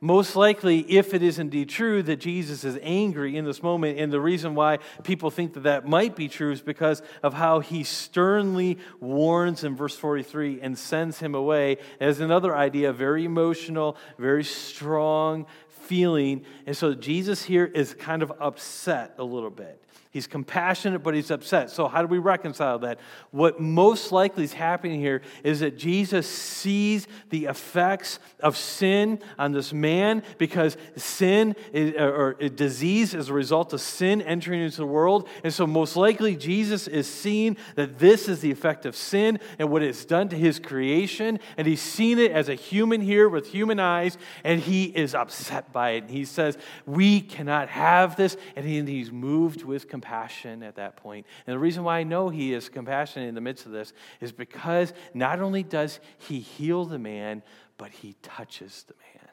Most 0.00 0.36
likely, 0.36 0.80
if 0.80 1.14
it 1.14 1.22
is 1.22 1.38
indeed 1.38 1.70
true 1.70 2.02
that 2.02 2.16
Jesus 2.16 2.64
is 2.64 2.78
angry 2.82 3.34
in 3.34 3.46
this 3.46 3.62
moment, 3.62 3.98
and 3.98 4.12
the 4.12 4.20
reason 4.20 4.54
why 4.54 4.78
people 5.04 5.30
think 5.30 5.54
that 5.54 5.62
that 5.62 5.88
might 5.88 6.14
be 6.14 6.28
true 6.28 6.52
is 6.52 6.60
because 6.60 7.00
of 7.22 7.32
how 7.32 7.60
he 7.60 7.82
sternly 7.82 8.76
warns 9.00 9.64
in 9.64 9.74
verse 9.74 9.96
43 9.96 10.60
and 10.60 10.78
sends 10.78 11.18
him 11.20 11.34
away 11.34 11.78
as 11.98 12.20
another 12.20 12.54
idea, 12.54 12.92
very 12.92 13.24
emotional, 13.24 13.96
very 14.18 14.44
strong 14.44 15.46
feeling. 15.68 16.44
And 16.66 16.76
so 16.76 16.92
Jesus 16.92 17.42
here 17.42 17.64
is 17.64 17.94
kind 17.94 18.22
of 18.22 18.30
upset 18.38 19.14
a 19.16 19.24
little 19.24 19.50
bit. 19.50 19.82
He's 20.16 20.26
compassionate, 20.26 21.02
but 21.02 21.14
he's 21.14 21.30
upset. 21.30 21.68
So, 21.68 21.88
how 21.88 22.00
do 22.00 22.08
we 22.08 22.16
reconcile 22.16 22.78
that? 22.78 23.00
What 23.32 23.60
most 23.60 24.12
likely 24.12 24.44
is 24.44 24.54
happening 24.54 24.98
here 24.98 25.20
is 25.44 25.60
that 25.60 25.76
Jesus 25.76 26.26
sees 26.26 27.06
the 27.28 27.44
effects 27.44 28.18
of 28.40 28.56
sin 28.56 29.20
on 29.38 29.52
this 29.52 29.74
man 29.74 30.22
because 30.38 30.78
sin 30.96 31.54
is, 31.70 31.96
or 31.96 32.32
disease 32.32 33.12
is 33.12 33.28
a 33.28 33.34
result 33.34 33.74
of 33.74 33.82
sin 33.82 34.22
entering 34.22 34.62
into 34.62 34.78
the 34.78 34.86
world. 34.86 35.28
And 35.44 35.52
so, 35.52 35.66
most 35.66 35.96
likely, 35.96 36.34
Jesus 36.34 36.88
is 36.88 37.06
seeing 37.06 37.58
that 37.74 37.98
this 37.98 38.26
is 38.26 38.40
the 38.40 38.50
effect 38.50 38.86
of 38.86 38.96
sin 38.96 39.38
and 39.58 39.70
what 39.70 39.82
it's 39.82 40.06
done 40.06 40.30
to 40.30 40.36
his 40.36 40.58
creation. 40.58 41.40
And 41.58 41.66
he's 41.66 41.82
seen 41.82 42.18
it 42.18 42.30
as 42.32 42.48
a 42.48 42.54
human 42.54 43.02
here 43.02 43.28
with 43.28 43.48
human 43.48 43.78
eyes, 43.78 44.16
and 44.44 44.60
he 44.60 44.84
is 44.84 45.14
upset 45.14 45.74
by 45.74 45.90
it. 45.90 46.04
And 46.04 46.10
he 46.10 46.24
says, 46.24 46.56
We 46.86 47.20
cannot 47.20 47.68
have 47.68 48.16
this. 48.16 48.38
And 48.56 48.64
he's 48.88 49.12
moved 49.12 49.62
with 49.62 49.90
compassion 49.90 50.05
compassion 50.06 50.62
at 50.62 50.76
that 50.76 50.96
point. 50.96 51.26
And 51.46 51.54
the 51.54 51.58
reason 51.58 51.84
why 51.84 51.98
I 51.98 52.04
know 52.04 52.28
he 52.28 52.52
is 52.52 52.68
compassionate 52.68 53.28
in 53.28 53.34
the 53.34 53.40
midst 53.40 53.66
of 53.66 53.72
this 53.72 53.92
is 54.20 54.32
because 54.32 54.92
not 55.14 55.40
only 55.40 55.62
does 55.62 56.00
he 56.18 56.40
heal 56.40 56.84
the 56.84 56.98
man, 56.98 57.42
but 57.76 57.90
he 57.90 58.14
touches 58.22 58.84
the 58.86 58.94
man. 58.94 59.30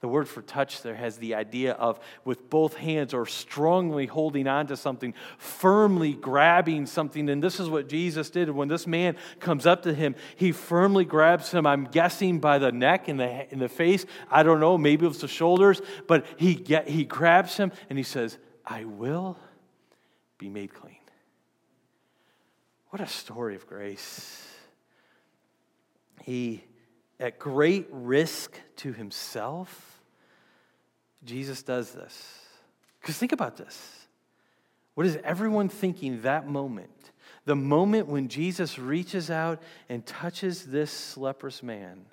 The 0.00 0.06
word 0.06 0.28
for 0.28 0.42
touch 0.42 0.82
there 0.82 0.94
has 0.94 1.16
the 1.16 1.34
idea 1.34 1.72
of 1.72 1.98
with 2.24 2.48
both 2.48 2.76
hands 2.76 3.12
or 3.12 3.26
strongly 3.26 4.06
holding 4.06 4.46
on 4.46 4.68
to 4.68 4.76
something, 4.76 5.12
firmly 5.38 6.12
grabbing 6.12 6.86
something. 6.86 7.28
And 7.28 7.42
this 7.42 7.58
is 7.58 7.68
what 7.68 7.88
Jesus 7.88 8.30
did. 8.30 8.48
When 8.48 8.68
this 8.68 8.86
man 8.86 9.16
comes 9.40 9.66
up 9.66 9.82
to 9.82 9.92
him, 9.92 10.14
he 10.36 10.52
firmly 10.52 11.04
grabs 11.04 11.50
him, 11.50 11.66
I'm 11.66 11.84
guessing 11.84 12.38
by 12.38 12.58
the 12.58 12.70
neck 12.70 13.08
and 13.08 13.18
the, 13.18 13.52
in 13.52 13.58
the 13.58 13.68
face. 13.68 14.06
I 14.30 14.44
don't 14.44 14.60
know, 14.60 14.78
maybe 14.78 15.04
it 15.04 15.08
was 15.08 15.20
the 15.20 15.26
shoulders, 15.26 15.82
but 16.06 16.24
he, 16.36 16.54
get, 16.54 16.86
he 16.86 17.04
grabs 17.04 17.56
him 17.56 17.72
and 17.88 17.98
he 17.98 18.04
says, 18.04 18.38
I 18.68 18.84
will 18.84 19.38
be 20.36 20.50
made 20.50 20.74
clean. 20.74 20.98
What 22.90 23.00
a 23.00 23.06
story 23.06 23.56
of 23.56 23.66
grace. 23.66 24.46
He, 26.22 26.62
at 27.18 27.38
great 27.38 27.88
risk 27.90 28.52
to 28.76 28.92
himself, 28.92 30.00
Jesus 31.24 31.62
does 31.62 31.92
this. 31.92 32.42
Because 33.00 33.16
think 33.16 33.32
about 33.32 33.56
this. 33.56 34.06
What 34.94 35.06
is 35.06 35.18
everyone 35.24 35.70
thinking 35.70 36.22
that 36.22 36.46
moment? 36.46 36.90
The 37.46 37.56
moment 37.56 38.08
when 38.08 38.28
Jesus 38.28 38.78
reaches 38.78 39.30
out 39.30 39.62
and 39.88 40.04
touches 40.04 40.66
this 40.66 41.16
leprous 41.16 41.62
man, 41.62 42.04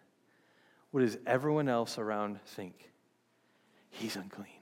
what 0.91 1.01
does 1.01 1.17
everyone 1.25 1.67
else 1.67 1.97
around 1.97 2.39
think? 2.45 2.91
He's 3.89 4.15
unclean. 4.15 4.54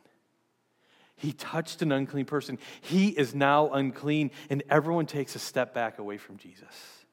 He 1.23 1.31
touched 1.31 1.81
an 1.81 1.93
unclean 1.93 2.25
person. 2.25 2.59
He 2.81 3.07
is 3.07 3.33
now 3.33 3.69
unclean, 3.69 4.31
and 4.49 4.61
everyone 4.69 5.05
takes 5.05 5.37
a 5.37 5.39
step 5.39 5.73
back 5.73 5.97
away 5.97 6.17
from 6.17 6.35
Jesus. 6.35 7.05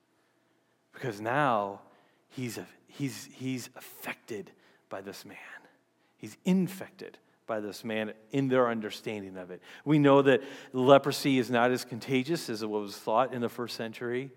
Because 0.92 1.20
now 1.20 1.82
he's, 2.26 2.58
he's, 2.88 3.28
he's 3.32 3.70
affected 3.76 4.50
by 4.88 5.00
this 5.00 5.24
man. 5.24 5.36
He's 6.16 6.36
infected 6.44 7.18
by 7.46 7.60
this 7.60 7.84
man 7.84 8.12
in 8.32 8.48
their 8.48 8.68
understanding 8.68 9.36
of 9.36 9.52
it. 9.52 9.62
We 9.84 10.00
know 10.00 10.22
that 10.22 10.42
leprosy 10.72 11.38
is 11.38 11.48
not 11.48 11.70
as 11.70 11.84
contagious 11.84 12.50
as 12.50 12.62
it 12.64 12.68
was 12.68 12.96
thought 12.96 13.32
in 13.32 13.40
the 13.40 13.48
first 13.48 13.76
century, 13.76 14.32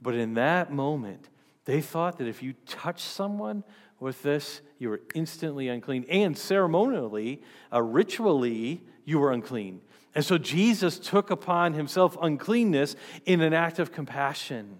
but 0.00 0.14
in 0.14 0.32
that 0.34 0.72
moment, 0.72 1.28
they 1.66 1.82
thought 1.82 2.16
that 2.18 2.26
if 2.26 2.42
you 2.42 2.54
touch 2.64 3.02
someone 3.02 3.64
with 3.98 4.22
this, 4.22 4.62
you 4.78 4.88
were 4.88 5.02
instantly 5.14 5.68
unclean. 5.68 6.06
And 6.08 6.36
ceremonially, 6.36 7.42
uh, 7.70 7.82
ritually, 7.82 8.82
you 9.10 9.18
were 9.18 9.32
unclean. 9.32 9.82
And 10.14 10.24
so 10.24 10.38
Jesus 10.38 10.98
took 10.98 11.30
upon 11.30 11.74
himself 11.74 12.16
uncleanness 12.20 12.96
in 13.26 13.40
an 13.40 13.52
act 13.52 13.78
of 13.78 13.92
compassion. 13.92 14.78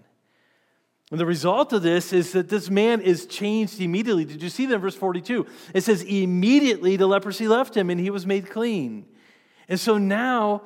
And 1.11 1.19
the 1.19 1.25
result 1.25 1.73
of 1.73 1.83
this 1.83 2.13
is 2.13 2.31
that 2.31 2.49
this 2.49 2.69
man 2.69 3.01
is 3.01 3.25
changed 3.25 3.81
immediately. 3.81 4.23
Did 4.23 4.41
you 4.41 4.49
see 4.49 4.65
that 4.67 4.75
in 4.75 4.81
verse 4.81 4.95
42? 4.95 5.45
It 5.73 5.81
says, 5.81 6.03
immediately 6.03 6.95
the 6.95 7.07
leprosy 7.07 7.47
left 7.47 7.75
him 7.75 7.89
and 7.89 7.99
he 7.99 8.09
was 8.09 8.25
made 8.25 8.49
clean. 8.49 9.05
And 9.67 9.79
so 9.79 9.97
now 9.97 10.63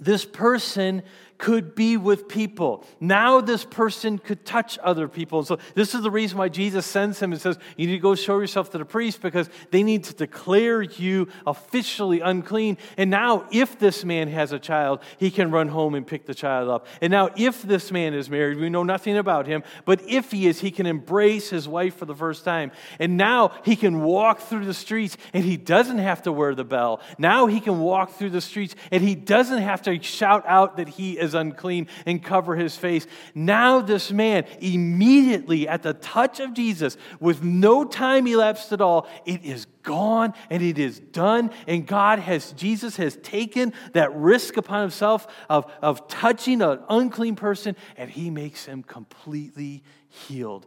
this 0.00 0.24
person 0.24 1.02
could 1.38 1.74
be 1.74 1.96
with 1.96 2.28
people. 2.28 2.84
Now 3.00 3.40
this 3.40 3.64
person 3.64 4.18
could 4.18 4.44
touch 4.44 4.78
other 4.82 5.08
people. 5.08 5.38
And 5.38 5.48
so 5.48 5.58
this 5.74 5.94
is 5.94 6.02
the 6.02 6.10
reason 6.10 6.36
why 6.36 6.48
Jesus 6.48 6.84
sends 6.84 7.20
him 7.20 7.32
and 7.32 7.40
says, 7.40 7.58
You 7.76 7.86
need 7.86 7.94
to 7.94 7.98
go 8.00 8.14
show 8.16 8.38
yourself 8.40 8.70
to 8.70 8.78
the 8.78 8.84
priest 8.84 9.22
because 9.22 9.48
they 9.70 9.82
need 9.84 10.04
to 10.04 10.14
declare 10.14 10.82
you 10.82 11.28
officially 11.46 12.20
unclean. 12.20 12.76
And 12.96 13.10
now, 13.10 13.46
if 13.52 13.78
this 13.78 14.04
man 14.04 14.28
has 14.28 14.52
a 14.52 14.58
child, 14.58 15.00
he 15.18 15.30
can 15.30 15.50
run 15.50 15.68
home 15.68 15.94
and 15.94 16.06
pick 16.06 16.26
the 16.26 16.34
child 16.34 16.68
up. 16.68 16.86
And 17.00 17.10
now, 17.10 17.30
if 17.36 17.62
this 17.62 17.92
man 17.92 18.14
is 18.14 18.28
married, 18.28 18.58
we 18.58 18.68
know 18.68 18.82
nothing 18.82 19.16
about 19.16 19.46
him, 19.46 19.62
but 19.84 20.02
if 20.08 20.32
he 20.32 20.48
is, 20.48 20.60
he 20.60 20.70
can 20.72 20.86
embrace 20.86 21.50
his 21.50 21.68
wife 21.68 21.96
for 21.96 22.04
the 22.04 22.14
first 22.14 22.44
time. 22.44 22.72
And 22.98 23.16
now 23.16 23.52
he 23.64 23.76
can 23.76 24.02
walk 24.02 24.40
through 24.40 24.64
the 24.64 24.74
streets 24.74 25.16
and 25.32 25.44
he 25.44 25.56
doesn't 25.56 25.98
have 25.98 26.22
to 26.22 26.32
wear 26.32 26.54
the 26.54 26.64
bell. 26.64 27.00
Now 27.16 27.46
he 27.46 27.60
can 27.60 27.78
walk 27.80 28.10
through 28.10 28.30
the 28.30 28.40
streets 28.40 28.74
and 28.90 29.02
he 29.02 29.14
doesn't 29.14 29.58
have 29.58 29.82
to 29.82 30.02
shout 30.02 30.44
out 30.46 30.78
that 30.78 30.88
he 30.88 31.18
is 31.18 31.27
unclean 31.34 31.88
and 32.06 32.22
cover 32.22 32.56
his 32.56 32.76
face. 32.76 33.06
Now, 33.34 33.80
this 33.80 34.10
man, 34.10 34.44
immediately 34.60 35.68
at 35.68 35.82
the 35.82 35.94
touch 35.94 36.40
of 36.40 36.54
Jesus, 36.54 36.96
with 37.20 37.42
no 37.42 37.84
time 37.84 38.26
elapsed 38.26 38.72
at 38.72 38.80
all, 38.80 39.06
it 39.24 39.44
is 39.44 39.66
gone 39.82 40.34
and 40.50 40.62
it 40.62 40.78
is 40.78 41.00
done. 41.00 41.50
And 41.66 41.86
God 41.86 42.18
has, 42.18 42.52
Jesus 42.52 42.96
has 42.96 43.16
taken 43.16 43.72
that 43.92 44.14
risk 44.14 44.56
upon 44.56 44.82
himself 44.82 45.26
of, 45.48 45.70
of 45.82 46.06
touching 46.08 46.62
an 46.62 46.80
unclean 46.88 47.36
person 47.36 47.76
and 47.96 48.10
he 48.10 48.30
makes 48.30 48.66
him 48.66 48.82
completely 48.82 49.82
healed. 50.08 50.66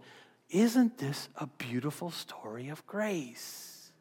Isn't 0.50 0.98
this 0.98 1.30
a 1.36 1.48
beautiful 1.48 2.12
story 2.12 2.70
of 2.70 2.86
grace? 2.86 3.92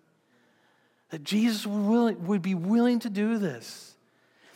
That 1.11 1.23
Jesus 1.23 1.67
would, 1.67 1.87
willing, 1.87 2.26
would 2.26 2.43
be 2.43 2.55
willing 2.55 2.99
to 3.00 3.11
do 3.11 3.38
this. 3.38 3.89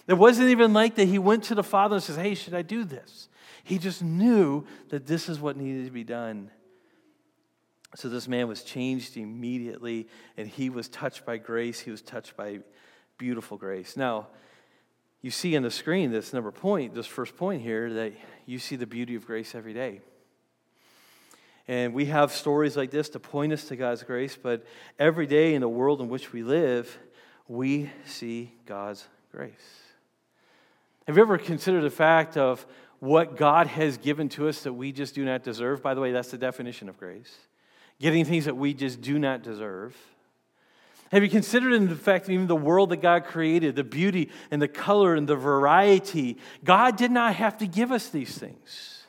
It 0.06 0.14
wasn't 0.14 0.50
even 0.50 0.72
like 0.72 0.96
that 0.96 1.06
he 1.06 1.18
went 1.18 1.44
to 1.44 1.54
the 1.54 1.62
Father 1.62 1.96
and 1.96 2.02
says, 2.02 2.16
Hey, 2.16 2.34
should 2.34 2.54
I 2.54 2.62
do 2.62 2.84
this? 2.84 3.28
He 3.62 3.78
just 3.78 4.02
knew 4.02 4.66
that 4.90 5.06
this 5.06 5.28
is 5.28 5.40
what 5.40 5.56
needed 5.56 5.86
to 5.86 5.90
be 5.90 6.04
done. 6.04 6.50
So 7.96 8.08
this 8.08 8.28
man 8.28 8.48
was 8.48 8.62
changed 8.62 9.16
immediately, 9.16 10.08
and 10.36 10.48
he 10.48 10.68
was 10.68 10.88
touched 10.88 11.24
by 11.24 11.38
grace. 11.38 11.80
He 11.80 11.90
was 11.90 12.02
touched 12.02 12.36
by 12.36 12.58
beautiful 13.16 13.56
grace. 13.56 13.96
Now, 13.96 14.26
you 15.22 15.30
see 15.30 15.56
on 15.56 15.62
the 15.62 15.70
screen 15.70 16.10
this 16.10 16.32
number 16.32 16.50
point, 16.50 16.94
this 16.94 17.06
first 17.06 17.36
point 17.36 17.62
here, 17.62 17.92
that 17.94 18.12
you 18.44 18.58
see 18.58 18.76
the 18.76 18.86
beauty 18.86 19.14
of 19.14 19.26
grace 19.26 19.54
every 19.54 19.72
day. 19.72 20.00
And 21.66 21.94
we 21.94 22.06
have 22.06 22.30
stories 22.32 22.76
like 22.76 22.90
this 22.90 23.08
to 23.10 23.20
point 23.20 23.52
us 23.52 23.68
to 23.68 23.76
God's 23.76 24.02
grace, 24.02 24.36
but 24.36 24.66
every 24.98 25.26
day 25.26 25.54
in 25.54 25.62
the 25.62 25.68
world 25.68 26.02
in 26.02 26.08
which 26.08 26.32
we 26.32 26.42
live, 26.42 26.98
we 27.48 27.90
see 28.04 28.52
God's 28.66 29.06
grace. 29.32 29.83
Have 31.06 31.16
you 31.16 31.22
ever 31.22 31.38
considered 31.38 31.82
the 31.82 31.90
fact 31.90 32.36
of 32.36 32.66
what 32.98 33.36
God 33.36 33.66
has 33.66 33.98
given 33.98 34.28
to 34.30 34.48
us 34.48 34.62
that 34.62 34.72
we 34.72 34.92
just 34.92 35.14
do 35.14 35.24
not 35.24 35.42
deserve? 35.42 35.82
By 35.82 35.94
the 35.94 36.00
way, 36.00 36.12
that's 36.12 36.30
the 36.30 36.38
definition 36.38 36.88
of 36.88 36.98
grace. 36.98 37.36
Getting 38.00 38.24
things 38.24 38.46
that 38.46 38.56
we 38.56 38.74
just 38.74 39.00
do 39.00 39.18
not 39.18 39.42
deserve. 39.42 39.96
Have 41.12 41.22
you 41.22 41.28
considered 41.28 41.72
in 41.74 41.88
the 41.88 41.94
fact 41.94 42.26
that 42.26 42.32
even 42.32 42.46
the 42.46 42.56
world 42.56 42.88
that 42.90 42.96
God 42.96 43.24
created, 43.24 43.76
the 43.76 43.84
beauty 43.84 44.30
and 44.50 44.60
the 44.60 44.68
color 44.68 45.14
and 45.14 45.28
the 45.28 45.36
variety, 45.36 46.38
God 46.64 46.96
did 46.96 47.10
not 47.10 47.36
have 47.36 47.58
to 47.58 47.66
give 47.66 47.92
us 47.92 48.08
these 48.08 48.36
things. 48.36 49.04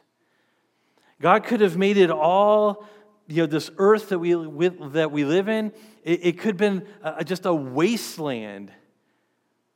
God 1.21 1.45
could 1.45 1.61
have 1.61 1.77
made 1.77 1.97
it 1.97 2.11
all, 2.11 2.85
you 3.27 3.37
know, 3.37 3.45
this 3.47 3.71
earth 3.77 4.09
that 4.09 4.19
we, 4.19 4.33
that 4.33 5.11
we 5.11 5.23
live 5.23 5.47
in, 5.47 5.71
it, 6.03 6.25
it 6.25 6.37
could 6.37 6.49
have 6.49 6.57
been 6.57 6.85
uh, 7.01 7.23
just 7.23 7.45
a 7.45 7.53
wasteland. 7.53 8.71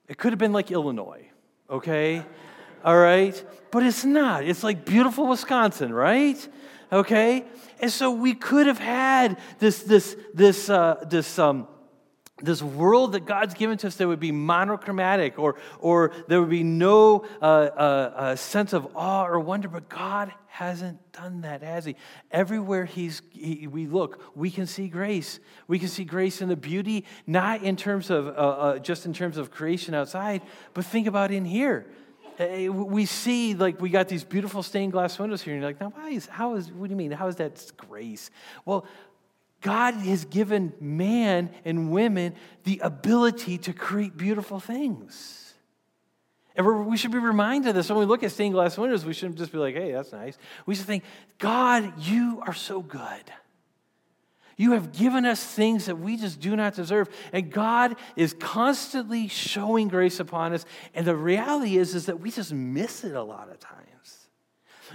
It 0.08 0.18
could 0.18 0.34
have 0.34 0.40
been 0.40 0.54
like 0.54 0.70
Illinois, 0.70 1.26
okay? 1.70 2.26
All 2.84 2.98
right? 2.98 3.44
But 3.72 3.84
it's 3.84 4.06
not. 4.06 4.44
It's 4.44 4.64
like 4.64 4.86
beautiful 4.86 5.28
Wisconsin, 5.28 5.94
right? 5.94 6.48
Okay? 6.92 7.46
And 7.80 7.92
so 7.92 8.12
we 8.12 8.34
could 8.34 8.68
have 8.68 8.80
had 8.80 9.38
this, 9.60 9.84
this, 9.84 10.16
this, 10.34 10.70
uh, 10.70 11.04
this, 11.08 11.38
um, 11.40 11.68
this 12.42 12.62
world 12.62 13.14
that 13.14 13.26
God's 13.26 13.54
given 13.54 13.78
to 13.80 13.88
us 13.88 13.96
that 13.98 14.08
would 14.08 14.20
be 14.20 14.32
monochromatic 14.32 15.38
or, 15.40 15.56
or 15.80 16.12
there 16.28 16.40
would 16.40 16.50
be 16.50 16.64
no 16.64 17.26
uh, 17.42 17.46
uh, 17.46 18.14
uh, 18.16 18.36
sense 18.36 18.74
of 18.74 18.88
awe 18.96 19.26
or 19.26 19.40
wonder, 19.40 19.68
but 19.68 19.90
God 19.90 20.34
hasn't 20.48 21.12
done 21.14 21.42
that, 21.42 21.64
has 21.64 21.86
He? 21.86 21.96
Everywhere 22.32 22.86
he's, 22.86 23.22
he, 23.32 23.68
we 23.68 23.88
look, 23.88 24.22
we 24.36 24.52
can 24.52 24.66
see 24.66 24.88
grace. 24.88 25.40
We 25.68 25.80
can 25.80 25.88
see 25.88 26.04
grace 26.04 26.42
in 26.42 26.50
the 26.50 26.56
beauty, 26.56 27.06
not 27.26 27.64
in 27.64 27.76
terms 27.76 28.10
of 28.10 28.28
uh, 28.28 28.32
uh, 28.32 28.80
just 28.80 29.06
in 29.06 29.14
terms 29.14 29.38
of 29.38 29.52
creation 29.52 29.94
outside, 29.94 30.42
but 30.74 30.86
think 30.86 31.08
about 31.08 31.32
in 31.32 31.46
here. 31.46 31.86
Uh, 32.40 32.72
we 32.72 33.06
see 33.06 33.54
like 33.54 33.82
we 33.82 33.90
got 33.90 34.08
these 34.08 34.24
beautiful 34.24 34.64
stained 34.64 34.94
glass 34.94 35.20
windows 35.20 35.42
here, 35.42 35.54
and 35.54 35.62
you're 35.62 35.70
like, 35.70 35.82
now 35.82 35.90
why 35.90 36.10
is 36.10 36.26
how 36.26 36.56
is 36.56 36.72
what 36.72 36.88
do 36.88 36.92
you 36.92 36.98
mean? 36.98 37.12
How 37.12 37.28
is 37.28 37.36
that 37.36 37.72
grace? 37.76 38.32
Well, 38.66 38.86
God 39.62 39.96
has 39.96 40.26
given 40.26 40.74
man 40.80 41.50
and 41.66 41.92
women 41.92 42.36
the 42.64 42.80
ability 42.84 43.58
to 43.60 43.74
create 43.74 44.16
beautiful 44.16 44.60
things. 44.60 45.54
And 46.56 46.88
we 46.88 46.98
should 46.98 47.12
be 47.12 47.20
reminded 47.20 47.70
of 47.70 47.76
this. 47.76 47.90
When 47.90 48.00
we 48.00 48.06
look 48.06 48.24
at 48.24 48.32
stained 48.32 48.54
glass 48.54 48.78
windows, 48.78 49.06
we 49.06 49.14
shouldn't 49.14 49.38
just 49.38 49.52
be 49.52 49.58
like, 49.58 49.76
hey, 49.76 49.92
that's 49.92 50.12
nice. 50.12 50.38
We 50.66 50.76
should 50.76 50.86
think, 50.86 51.04
God, 51.38 51.94
you 52.00 52.42
are 52.46 52.54
so 52.54 52.82
good. 52.82 53.32
You 54.58 54.74
have 54.74 54.92
given 54.92 55.26
us 55.26 55.42
things 55.42 55.86
that 55.86 56.00
we 56.00 56.18
just 56.18 56.42
do 56.42 56.54
not 56.58 56.74
deserve. 56.76 57.08
And 57.32 57.50
God 57.50 57.96
is 58.18 58.34
constantly 58.34 59.30
showing 59.30 59.88
grace 59.88 60.20
upon 60.20 60.52
us. 60.52 60.66
And 60.94 61.08
the 61.08 61.16
reality 61.16 61.78
is, 61.78 61.96
is 61.96 62.08
that 62.08 62.20
we 62.20 62.30
just 62.30 62.52
miss 62.52 63.06
it 63.06 63.16
a 63.16 63.24
lot 63.24 63.50
of 63.50 63.58
times. 63.60 64.19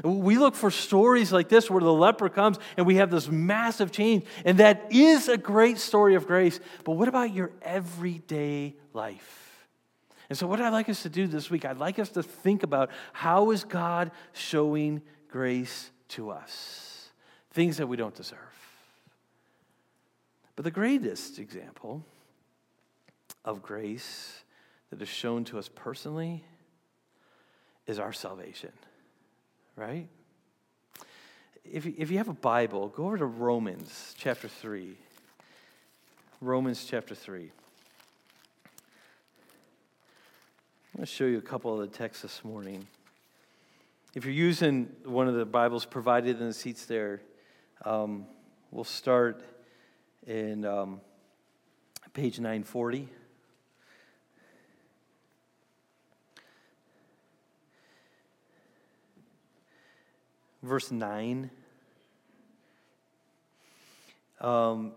We 0.02 0.38
look 0.38 0.54
for 0.54 0.70
stories 0.70 1.33
like 1.33 1.48
this 1.48 1.70
where 1.70 1.80
the 1.80 1.92
leper 1.92 2.28
comes 2.28 2.59
and 2.76 2.87
we 2.87 2.96
have 2.96 3.11
this 3.11 3.28
massive 3.28 3.92
change, 3.92 4.24
and 4.44 4.59
that 4.59 4.87
is 4.90 5.28
a 5.28 5.37
great 5.37 5.78
story 5.78 6.14
of 6.14 6.26
grace. 6.26 6.59
But 6.85 6.92
what 6.92 7.09
about 7.09 7.33
your 7.33 7.52
everyday 7.62 8.74
life? 8.92 9.66
And 10.28 10.38
so, 10.38 10.46
what 10.46 10.61
I'd 10.61 10.70
like 10.70 10.88
us 10.88 11.02
to 11.02 11.09
do 11.09 11.26
this 11.26 11.50
week, 11.50 11.64
I'd 11.64 11.78
like 11.78 11.98
us 11.98 12.09
to 12.11 12.22
think 12.22 12.62
about 12.62 12.90
how 13.12 13.50
is 13.50 13.62
God 13.62 14.11
showing 14.33 15.02
grace 15.28 15.90
to 16.09 16.30
us? 16.30 17.11
Things 17.50 17.76
that 17.76 17.87
we 17.87 17.96
don't 17.96 18.14
deserve. 18.14 18.38
But 20.57 20.64
the 20.64 20.70
greatest 20.70 21.38
example 21.38 22.04
of 23.44 23.62
grace 23.62 24.42
that 24.90 25.02
is 25.02 25.09
shown 25.09 25.44
to 25.44 25.59
us 25.59 25.68
personally 25.68 26.44
is 27.87 27.98
our 27.98 28.12
salvation 28.12 28.72
right? 29.76 30.08
If, 31.64 31.87
if 31.87 32.10
you 32.10 32.18
have 32.18 32.28
a 32.28 32.34
Bible, 32.34 32.88
go 32.88 33.06
over 33.06 33.18
to 33.18 33.26
Romans 33.26 34.14
chapter 34.18 34.48
3. 34.48 34.96
Romans 36.40 36.84
chapter 36.84 37.14
3. 37.14 37.42
I'm 37.42 37.50
going 40.98 41.06
to 41.06 41.06
show 41.06 41.24
you 41.24 41.38
a 41.38 41.42
couple 41.42 41.72
of 41.72 41.90
the 41.90 41.96
texts 41.96 42.22
this 42.22 42.44
morning. 42.44 42.87
If 44.14 44.24
you're 44.24 44.34
using 44.34 44.88
one 45.04 45.26
of 45.26 45.34
the 45.34 45.44
Bibles 45.44 45.84
provided 45.84 46.40
in 46.40 46.46
the 46.46 46.52
seats 46.52 46.87
there, 46.87 47.20
um, 47.84 48.26
we'll 48.70 48.84
start 48.84 49.42
in 50.26 50.64
um, 50.64 51.00
page 52.12 52.38
940. 52.38 53.08
Verse 60.64 60.90
9. 60.90 61.50
Um, 64.40 64.92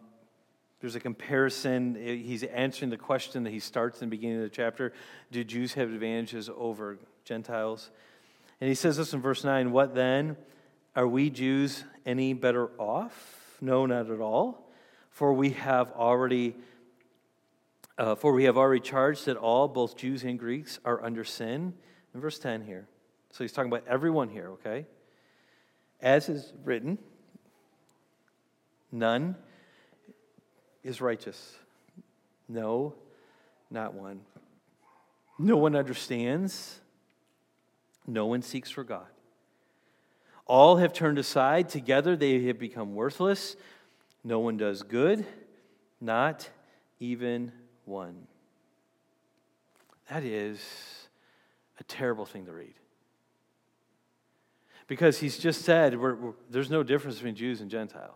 there's 0.79 0.95
a 0.95 0.99
comparison. 0.99 1.95
He's 1.95 2.43
answering 2.43 2.91
the 2.91 2.97
question 2.97 3.43
that 3.43 3.51
he 3.51 3.59
starts 3.59 4.01
in 4.01 4.09
the 4.09 4.15
beginning 4.15 4.37
of 4.37 4.43
the 4.43 4.49
chapter 4.49 4.93
Do 5.31 5.43
Jews 5.43 5.73
have 5.73 5.89
advantages 5.89 6.49
over 6.55 6.97
Gentiles? 7.25 7.89
And 8.59 8.67
he 8.67 8.75
says 8.75 8.97
this 8.97 9.13
in 9.13 9.21
verse 9.21 9.43
9 9.43 9.71
What 9.71 9.95
then? 9.95 10.37
Are 10.95 11.07
we 11.07 11.29
Jews 11.29 11.83
any 12.05 12.33
better 12.33 12.69
off? 12.79 13.57
No, 13.61 13.85
not 13.85 14.09
at 14.09 14.19
all. 14.19 14.67
For 15.11 15.33
we 15.33 15.51
have 15.51 15.91
already. 15.91 16.55
Uh, 17.97 18.13
for 18.13 18.31
we 18.31 18.43
have 18.43 18.57
already 18.57 18.79
charged 18.79 19.25
that 19.25 19.37
all, 19.37 19.67
both 19.67 19.97
Jews 19.97 20.23
and 20.23 20.37
Greeks, 20.37 20.79
are 20.85 21.03
under 21.03 21.23
sin. 21.23 21.73
In 22.13 22.21
verse 22.21 22.37
10 22.37 22.61
here. 22.61 22.87
So 23.31 23.43
he's 23.43 23.51
talking 23.51 23.71
about 23.71 23.87
everyone 23.87 24.29
here, 24.29 24.49
okay? 24.51 24.85
As 26.01 26.29
is 26.29 26.53
written, 26.63 26.97
none 28.91 29.35
is 30.83 31.01
righteous. 31.01 31.55
No, 32.47 32.93
not 33.69 33.93
one. 33.93 34.21
No 35.39 35.57
one 35.57 35.75
understands. 35.75 36.79
No 38.05 38.25
one 38.25 38.41
seeks 38.41 38.69
for 38.69 38.83
God. 38.83 39.07
All 40.45 40.77
have 40.77 40.93
turned 40.93 41.19
aside. 41.19 41.67
Together 41.67 42.15
they 42.15 42.43
have 42.43 42.57
become 42.57 42.95
worthless. 42.95 43.57
No 44.23 44.39
one 44.39 44.57
does 44.57 44.83
good, 44.83 45.25
not 45.99 46.49
even 46.99 47.51
one. 47.85 48.27
That 50.09 50.23
is 50.23 50.59
a 51.79 51.83
terrible 51.83 52.25
thing 52.25 52.45
to 52.45 52.53
read. 52.53 52.73
Because 54.87 55.19
he's 55.19 55.37
just 55.37 55.63
said 55.63 55.99
we're, 55.99 56.15
we're, 56.15 56.33
there's 56.49 56.69
no 56.69 56.83
difference 56.83 57.17
between 57.17 57.35
Jews 57.35 57.61
and 57.61 57.69
Gentiles. 57.69 58.13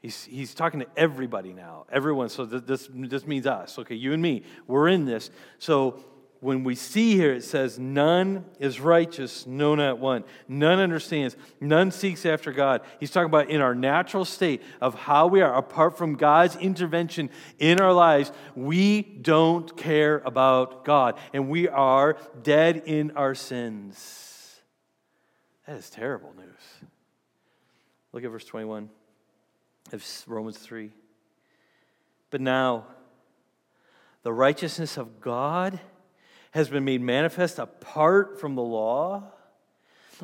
He's, 0.00 0.24
he's 0.24 0.54
talking 0.54 0.80
to 0.80 0.86
everybody 0.96 1.52
now, 1.52 1.86
everyone. 1.90 2.28
So 2.28 2.44
this, 2.44 2.90
this 2.92 3.26
means 3.26 3.46
us, 3.46 3.78
okay, 3.78 3.94
you 3.94 4.12
and 4.12 4.20
me. 4.20 4.42
We're 4.66 4.88
in 4.88 5.06
this. 5.06 5.30
So 5.58 6.04
when 6.40 6.62
we 6.62 6.74
see 6.74 7.14
here, 7.16 7.32
it 7.32 7.42
says, 7.42 7.78
None 7.78 8.44
is 8.60 8.78
righteous, 8.78 9.46
no, 9.46 9.74
not 9.74 9.98
one. 9.98 10.24
None 10.46 10.78
understands, 10.78 11.38
none 11.58 11.90
seeks 11.90 12.26
after 12.26 12.52
God. 12.52 12.82
He's 13.00 13.10
talking 13.10 13.30
about 13.30 13.48
in 13.48 13.62
our 13.62 13.74
natural 13.74 14.26
state 14.26 14.62
of 14.82 14.94
how 14.94 15.26
we 15.26 15.40
are, 15.40 15.54
apart 15.54 15.96
from 15.96 16.16
God's 16.16 16.56
intervention 16.56 17.30
in 17.58 17.80
our 17.80 17.94
lives, 17.94 18.30
we 18.54 19.00
don't 19.00 19.74
care 19.74 20.18
about 20.26 20.84
God, 20.84 21.18
and 21.32 21.48
we 21.48 21.66
are 21.66 22.18
dead 22.42 22.82
in 22.84 23.12
our 23.12 23.34
sins. 23.34 24.33
That 25.66 25.76
is 25.76 25.88
terrible 25.88 26.32
news. 26.36 26.88
Look 28.12 28.24
at 28.24 28.30
verse 28.30 28.44
21 28.44 28.90
of 29.92 30.24
Romans 30.26 30.58
3. 30.58 30.90
But 32.30 32.40
now, 32.40 32.86
the 34.22 34.32
righteousness 34.32 34.96
of 34.96 35.20
God 35.20 35.80
has 36.50 36.68
been 36.68 36.84
made 36.84 37.00
manifest 37.00 37.58
apart 37.58 38.40
from 38.40 38.54
the 38.54 38.62
law. 38.62 39.24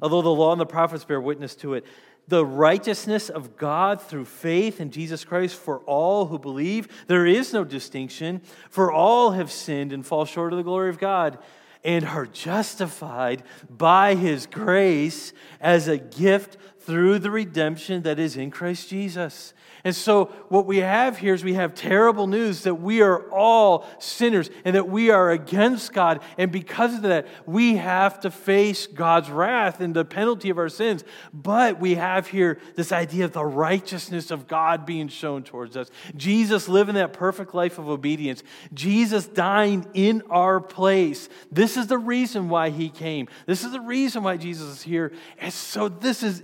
Although 0.01 0.23
the 0.23 0.29
law 0.29 0.53
and 0.53 0.61
the 0.61 0.67
prophets 0.67 1.05
bear 1.05 1.21
witness 1.21 1.55
to 1.57 1.75
it, 1.75 1.85
the 2.29 2.47
righteousness 2.47 3.29
of 3.29 3.57
God 3.57 4.01
through 4.01 4.27
faith 4.27 4.81
in 4.81 4.91
Jesus 4.91 5.25
Christ 5.25 5.57
for 5.57 5.79
all 5.81 6.27
who 6.27 6.39
believe, 6.39 6.87
there 7.09 7.27
is 7.27 7.53
no 7.53 7.65
distinction, 7.65 8.41
for 8.69 8.93
all 8.93 9.33
have 9.33 9.51
sinned 9.51 9.93
and 9.93 10.07
fall 10.07 10.25
short 10.25 10.53
of 10.53 10.59
the 10.59 10.63
glory 10.63 10.91
of 10.91 10.99
God 10.99 11.39
and 11.85 12.07
are 12.07 12.27
justified 12.27 13.43
by 13.69 14.15
his 14.15 14.47
grace 14.47 15.33
as 15.61 15.89
a 15.89 15.99
gift 15.99 16.57
through 16.81 17.19
the 17.19 17.31
redemption 17.31 18.03
that 18.03 18.19
is 18.19 18.37
in 18.37 18.51
Christ 18.51 18.89
Jesus. 18.89 19.53
And 19.83 19.97
so, 19.97 20.27
what 20.49 20.67
we 20.67 20.79
have 20.79 21.19
here 21.19 21.33
is 21.33 21.43
we 21.43 21.55
have 21.55 21.75
terrible 21.75 22.27
news 22.27 22.65
that 22.65 22.75
we 22.75 23.01
are 23.01 23.31
all 23.31 23.87
sinners 23.99 24.51
and 24.65 24.77
that 24.77 24.89
we 24.89 25.11
are 25.11 25.31
against 25.31 25.93
God. 25.95 26.21
And 26.37 26.53
because 26.53 26.95
of 26.95 27.03
that, 27.03 27.27
we 27.47 27.77
have 27.77 28.21
to 28.21 28.31
face 28.31 28.87
God's 28.87 29.31
wrath 29.31 29.81
and 29.81 29.95
the 29.95 30.05
penalty 30.05 30.51
of 30.51 30.59
our 30.59 30.69
sins. 30.69 31.03
But 31.33 31.81
we 31.81 31.95
have 31.95 32.27
here 32.27 32.59
this 32.77 32.93
idea 32.93 33.25
of 33.25 33.33
the 33.33 33.45
righteousness 33.45 34.31
of 34.31 34.47
God 34.47 34.85
being 34.85 35.09
shown 35.09 35.45
towards 35.45 35.79
us. 35.79 35.91
Jesus 36.15 36.69
living 36.69 36.97
that 36.97 37.15
perfect 37.15 37.55
life 37.55 37.79
of 37.79 37.89
obedience, 37.89 38.43
Jesus 38.75 39.27
dying 39.27 39.87
in 39.95 40.23
our 40.29 40.61
place. 40.61 41.31
This 41.51 41.79
is 41.79 41.87
the 41.87 41.99
reason 41.99 42.51
why 42.51 42.69
he 42.69 42.91
came. 42.91 43.29
This 43.47 43.65
is 43.65 43.73
the 43.73 43.81
reason 43.81 44.23
why 44.23 44.37
Jesus 44.37 44.69
is 44.69 44.83
here. 44.83 45.13
And 45.39 45.53
so, 45.53 45.89
this 45.89 46.23
is 46.23 46.43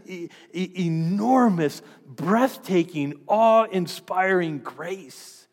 e- 0.53 0.73
enormous 0.87 1.83
breathtaking, 2.07 3.21
awe 3.27 3.65
inspiring 3.65 4.59
grace. 4.59 5.47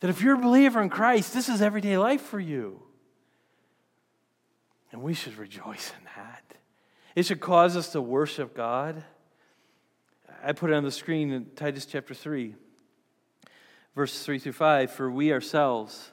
That 0.00 0.10
if 0.10 0.20
you're 0.20 0.34
a 0.34 0.38
believer 0.38 0.82
in 0.82 0.88
Christ, 0.88 1.32
this 1.32 1.48
is 1.48 1.62
everyday 1.62 1.96
life 1.98 2.22
for 2.22 2.40
you. 2.40 2.82
And 4.90 5.02
we 5.02 5.14
should 5.14 5.38
rejoice 5.38 5.92
in 5.98 6.04
that. 6.16 6.54
It 7.14 7.24
should 7.24 7.40
cause 7.40 7.76
us 7.76 7.92
to 7.92 8.02
worship 8.02 8.54
God. 8.54 9.04
I 10.42 10.52
put 10.52 10.70
it 10.70 10.74
on 10.74 10.82
the 10.82 10.90
screen 10.90 11.30
in 11.30 11.46
Titus 11.54 11.86
chapter 11.86 12.14
3, 12.14 12.54
verses 13.94 14.22
3 14.24 14.38
through 14.38 14.52
5. 14.52 14.90
For 14.90 15.10
we 15.10 15.32
ourselves 15.32 16.10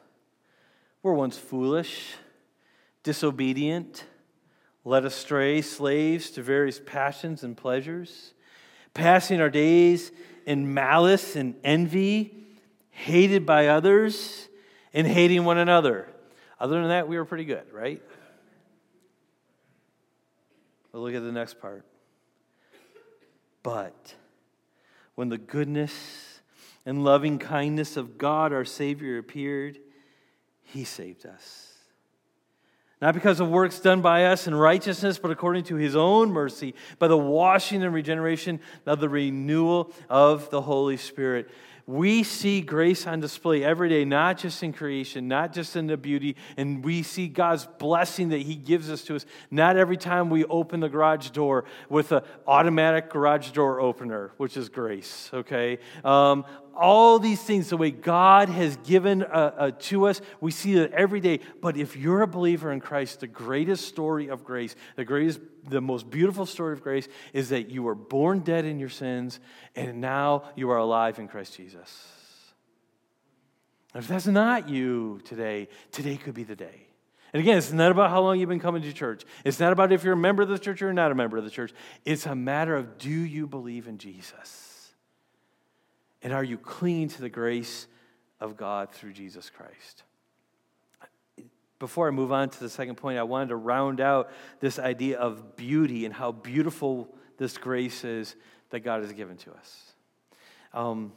were 1.01 1.13
once 1.13 1.37
foolish, 1.37 2.13
disobedient, 3.03 4.05
led 4.85 5.05
astray, 5.05 5.61
slaves 5.61 6.29
to 6.31 6.41
various 6.41 6.79
passions 6.83 7.43
and 7.43 7.55
pleasures 7.55 8.33
passing 8.93 9.41
our 9.41 9.49
days 9.49 10.11
in 10.45 10.73
malice 10.73 11.35
and 11.35 11.55
envy, 11.63 12.33
hated 12.91 13.45
by 13.45 13.67
others, 13.67 14.47
and 14.93 15.05
hating 15.07 15.45
one 15.45 15.57
another. 15.57 16.07
Other 16.59 16.79
than 16.79 16.89
that, 16.89 17.07
we 17.07 17.17
were 17.17 17.25
pretty 17.25 17.45
good, 17.45 17.71
right? 17.71 18.01
But 20.91 20.99
look 20.99 21.13
at 21.13 21.23
the 21.23 21.31
next 21.31 21.61
part. 21.61 21.85
But 23.61 24.15
when 25.15 25.29
the 25.29 25.37
goodness 25.37 26.41
and 26.85 27.03
loving 27.03 27.37
kindness 27.39 27.97
of 27.97 28.17
God 28.17 28.51
our 28.51 28.65
Savior 28.65 29.17
appeared, 29.17 29.77
He 30.63 30.83
saved 30.83 31.25
us 31.25 31.68
not 33.01 33.13
because 33.13 33.39
of 33.39 33.49
works 33.49 33.79
done 33.79 34.01
by 34.01 34.25
us 34.25 34.47
in 34.47 34.53
righteousness, 34.53 35.17
but 35.19 35.31
according 35.31 35.63
to 35.65 35.75
his 35.75 35.95
own 35.95 36.31
mercy, 36.31 36.75
by 36.97 37.07
the 37.07 37.17
washing 37.17 37.83
and 37.83 37.93
regeneration 37.93 38.59
of 38.85 38.99
the 38.99 39.09
renewal 39.09 39.91
of 40.09 40.49
the 40.49 40.61
Holy 40.61 40.97
Spirit. 40.97 41.49
We 41.89 42.21
see 42.21 42.61
grace 42.61 43.07
on 43.07 43.19
display 43.19 43.63
every 43.63 43.89
day, 43.89 44.05
not 44.05 44.37
just 44.37 44.61
in 44.61 44.73
creation, 44.73 45.27
not 45.27 45.53
just 45.53 45.75
in 45.75 45.87
the 45.87 45.97
beauty, 45.97 46.35
and 46.55 46.85
we 46.85 47.01
see 47.01 47.27
God's 47.27 47.65
blessing 47.65 48.29
that 48.29 48.43
He 48.43 48.53
gives 48.53 48.91
us 48.91 49.03
to 49.05 49.15
us, 49.15 49.25
not 49.49 49.75
every 49.75 49.97
time 49.97 50.29
we 50.29 50.45
open 50.45 50.81
the 50.81 50.87
garage 50.89 51.31
door 51.31 51.65
with 51.89 52.11
an 52.11 52.21
automatic 52.45 53.09
garage 53.09 53.49
door 53.51 53.81
opener, 53.81 54.33
which 54.37 54.55
is 54.55 54.69
grace, 54.69 55.31
okay? 55.33 55.79
Um, 56.05 56.45
all 56.75 57.19
these 57.19 57.41
things, 57.41 57.69
the 57.69 57.77
way 57.77 57.91
God 57.91 58.49
has 58.49 58.77
given 58.77 59.23
uh, 59.23 59.27
uh, 59.27 59.71
to 59.79 60.07
us, 60.07 60.21
we 60.41 60.51
see 60.51 60.75
that 60.75 60.91
every 60.93 61.19
day. 61.19 61.39
But 61.61 61.77
if 61.77 61.95
you're 61.95 62.21
a 62.21 62.27
believer 62.27 62.71
in 62.71 62.79
Christ, 62.79 63.19
the 63.19 63.27
greatest 63.27 63.87
story 63.87 64.29
of 64.29 64.43
grace, 64.43 64.75
the 64.95 65.05
greatest, 65.05 65.39
the 65.67 65.81
most 65.81 66.09
beautiful 66.09 66.45
story 66.45 66.73
of 66.73 66.81
grace 66.81 67.07
is 67.33 67.49
that 67.49 67.69
you 67.69 67.83
were 67.83 67.95
born 67.95 68.39
dead 68.39 68.65
in 68.65 68.79
your 68.79 68.89
sins 68.89 69.39
and 69.75 70.01
now 70.01 70.43
you 70.55 70.69
are 70.71 70.77
alive 70.77 71.19
in 71.19 71.27
Christ 71.27 71.55
Jesus. 71.55 72.07
if 73.95 74.07
that's 74.07 74.27
not 74.27 74.69
you 74.69 75.21
today, 75.25 75.67
today 75.91 76.17
could 76.17 76.33
be 76.33 76.43
the 76.43 76.55
day. 76.55 76.87
And 77.33 77.41
again, 77.41 77.57
it's 77.57 77.71
not 77.71 77.91
about 77.91 78.09
how 78.09 78.21
long 78.21 78.39
you've 78.39 78.49
been 78.49 78.59
coming 78.59 78.81
to 78.81 78.93
church. 78.93 79.23
It's 79.45 79.59
not 79.59 79.71
about 79.71 79.91
if 79.91 80.03
you're 80.03 80.13
a 80.13 80.17
member 80.17 80.41
of 80.41 80.49
the 80.49 80.57
church 80.57 80.81
or 80.81 80.91
not 80.93 81.11
a 81.11 81.15
member 81.15 81.37
of 81.37 81.43
the 81.43 81.51
church. 81.51 81.73
It's 82.03 82.25
a 82.25 82.35
matter 82.35 82.75
of 82.75 82.97
do 82.97 83.09
you 83.09 83.45
believe 83.45 83.87
in 83.87 83.99
Jesus? 83.99 84.68
And 86.21 86.33
are 86.33 86.43
you 86.43 86.57
clinging 86.57 87.09
to 87.09 87.21
the 87.21 87.29
grace 87.29 87.87
of 88.39 88.57
God 88.57 88.91
through 88.91 89.13
Jesus 89.13 89.49
Christ? 89.49 90.03
Before 91.79 92.09
I 92.09 92.11
move 92.11 92.31
on 92.33 92.49
to 92.49 92.59
the 92.59 92.69
second 92.69 92.95
point, 92.95 93.17
I 93.17 93.23
wanted 93.23 93.49
to 93.49 93.55
round 93.55 94.01
out 94.01 94.29
this 94.59 94.79
idea 94.79 95.17
of 95.17 95.55
beauty 95.55 96.05
and 96.05 96.13
how 96.13 96.33
beautiful 96.33 97.07
this 97.37 97.57
grace 97.57 98.03
is 98.03 98.35
that 98.69 98.81
God 98.81 99.01
has 99.01 99.13
given 99.13 99.37
to 99.37 99.51
us. 99.51 99.93
Um, 100.73 101.13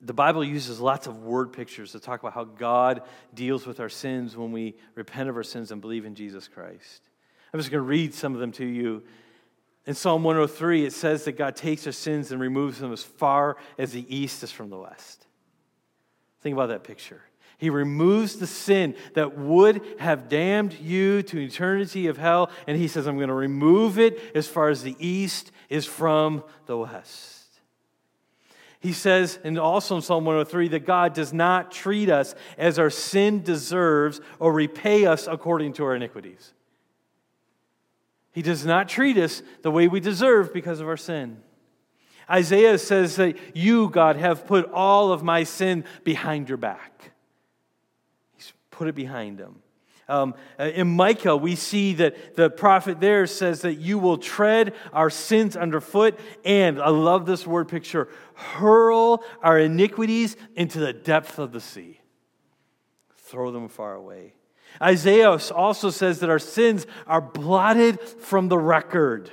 the 0.00 0.14
Bible 0.14 0.44
uses 0.44 0.78
lots 0.78 1.08
of 1.08 1.24
word 1.24 1.52
pictures 1.52 1.92
to 1.92 2.00
talk 2.00 2.20
about 2.20 2.32
how 2.32 2.44
God 2.44 3.02
deals 3.34 3.66
with 3.66 3.80
our 3.80 3.88
sins 3.88 4.36
when 4.36 4.52
we 4.52 4.76
repent 4.94 5.28
of 5.28 5.36
our 5.36 5.42
sins 5.42 5.72
and 5.72 5.80
believe 5.80 6.04
in 6.04 6.14
Jesus 6.14 6.46
Christ. 6.46 7.02
I'm 7.52 7.58
just 7.58 7.70
going 7.72 7.82
to 7.82 7.88
read 7.88 8.14
some 8.14 8.34
of 8.34 8.40
them 8.40 8.52
to 8.52 8.64
you 8.64 9.02
in 9.88 9.94
Psalm 9.94 10.22
103, 10.22 10.84
it 10.84 10.92
says 10.92 11.24
that 11.24 11.38
God 11.38 11.56
takes 11.56 11.86
our 11.86 11.92
sins 11.92 12.30
and 12.30 12.38
removes 12.38 12.78
them 12.78 12.92
as 12.92 13.02
far 13.02 13.56
as 13.78 13.90
the 13.90 14.04
east 14.14 14.42
is 14.42 14.52
from 14.52 14.68
the 14.68 14.76
west. 14.76 15.26
Think 16.42 16.52
about 16.52 16.68
that 16.68 16.84
picture. 16.84 17.22
He 17.56 17.70
removes 17.70 18.36
the 18.36 18.46
sin 18.46 18.96
that 19.14 19.38
would 19.38 19.80
have 19.98 20.28
damned 20.28 20.74
you 20.74 21.22
to 21.22 21.38
eternity 21.38 22.06
of 22.06 22.18
hell, 22.18 22.50
and 22.66 22.76
he 22.76 22.86
says, 22.86 23.06
I'm 23.06 23.16
going 23.16 23.28
to 23.28 23.34
remove 23.34 23.98
it 23.98 24.20
as 24.34 24.46
far 24.46 24.68
as 24.68 24.82
the 24.82 24.94
east 24.98 25.52
is 25.70 25.86
from 25.86 26.44
the 26.66 26.76
west. 26.76 27.46
He 28.80 28.92
says, 28.92 29.38
and 29.42 29.58
also 29.58 29.96
in 29.96 30.02
Psalm 30.02 30.26
103, 30.26 30.68
that 30.68 30.84
God 30.84 31.14
does 31.14 31.32
not 31.32 31.72
treat 31.72 32.10
us 32.10 32.34
as 32.58 32.78
our 32.78 32.90
sin 32.90 33.42
deserves 33.42 34.20
or 34.38 34.52
repay 34.52 35.06
us 35.06 35.26
according 35.26 35.72
to 35.74 35.84
our 35.84 35.94
iniquities. 35.94 36.52
He 38.38 38.42
does 38.42 38.64
not 38.64 38.88
treat 38.88 39.18
us 39.18 39.42
the 39.62 39.70
way 39.72 39.88
we 39.88 39.98
deserve 39.98 40.54
because 40.54 40.78
of 40.78 40.86
our 40.86 40.96
sin. 40.96 41.42
Isaiah 42.30 42.78
says 42.78 43.16
that 43.16 43.36
you, 43.52 43.90
God, 43.90 44.14
have 44.14 44.46
put 44.46 44.70
all 44.70 45.10
of 45.10 45.24
my 45.24 45.42
sin 45.42 45.82
behind 46.04 46.48
your 46.48 46.56
back. 46.56 47.10
He's 48.36 48.52
put 48.70 48.86
it 48.86 48.94
behind 48.94 49.40
him. 49.40 49.56
Um, 50.08 50.36
uh, 50.56 50.66
in 50.66 50.86
Micah, 50.86 51.36
we 51.36 51.56
see 51.56 51.94
that 51.94 52.36
the 52.36 52.48
prophet 52.48 53.00
there 53.00 53.26
says 53.26 53.62
that 53.62 53.74
you 53.74 53.98
will 53.98 54.18
tread 54.18 54.72
our 54.92 55.10
sins 55.10 55.56
underfoot, 55.56 56.16
and 56.44 56.80
I 56.80 56.90
love 56.90 57.26
this 57.26 57.44
word 57.44 57.66
picture 57.66 58.06
hurl 58.34 59.24
our 59.42 59.58
iniquities 59.58 60.36
into 60.54 60.78
the 60.78 60.92
depth 60.92 61.40
of 61.40 61.50
the 61.50 61.60
sea, 61.60 62.00
throw 63.16 63.50
them 63.50 63.68
far 63.68 63.96
away. 63.96 64.34
Isaiah 64.80 65.38
also 65.54 65.90
says 65.90 66.20
that 66.20 66.30
our 66.30 66.38
sins 66.38 66.86
are 67.06 67.20
blotted 67.20 68.00
from 68.00 68.48
the 68.48 68.58
record, 68.58 69.30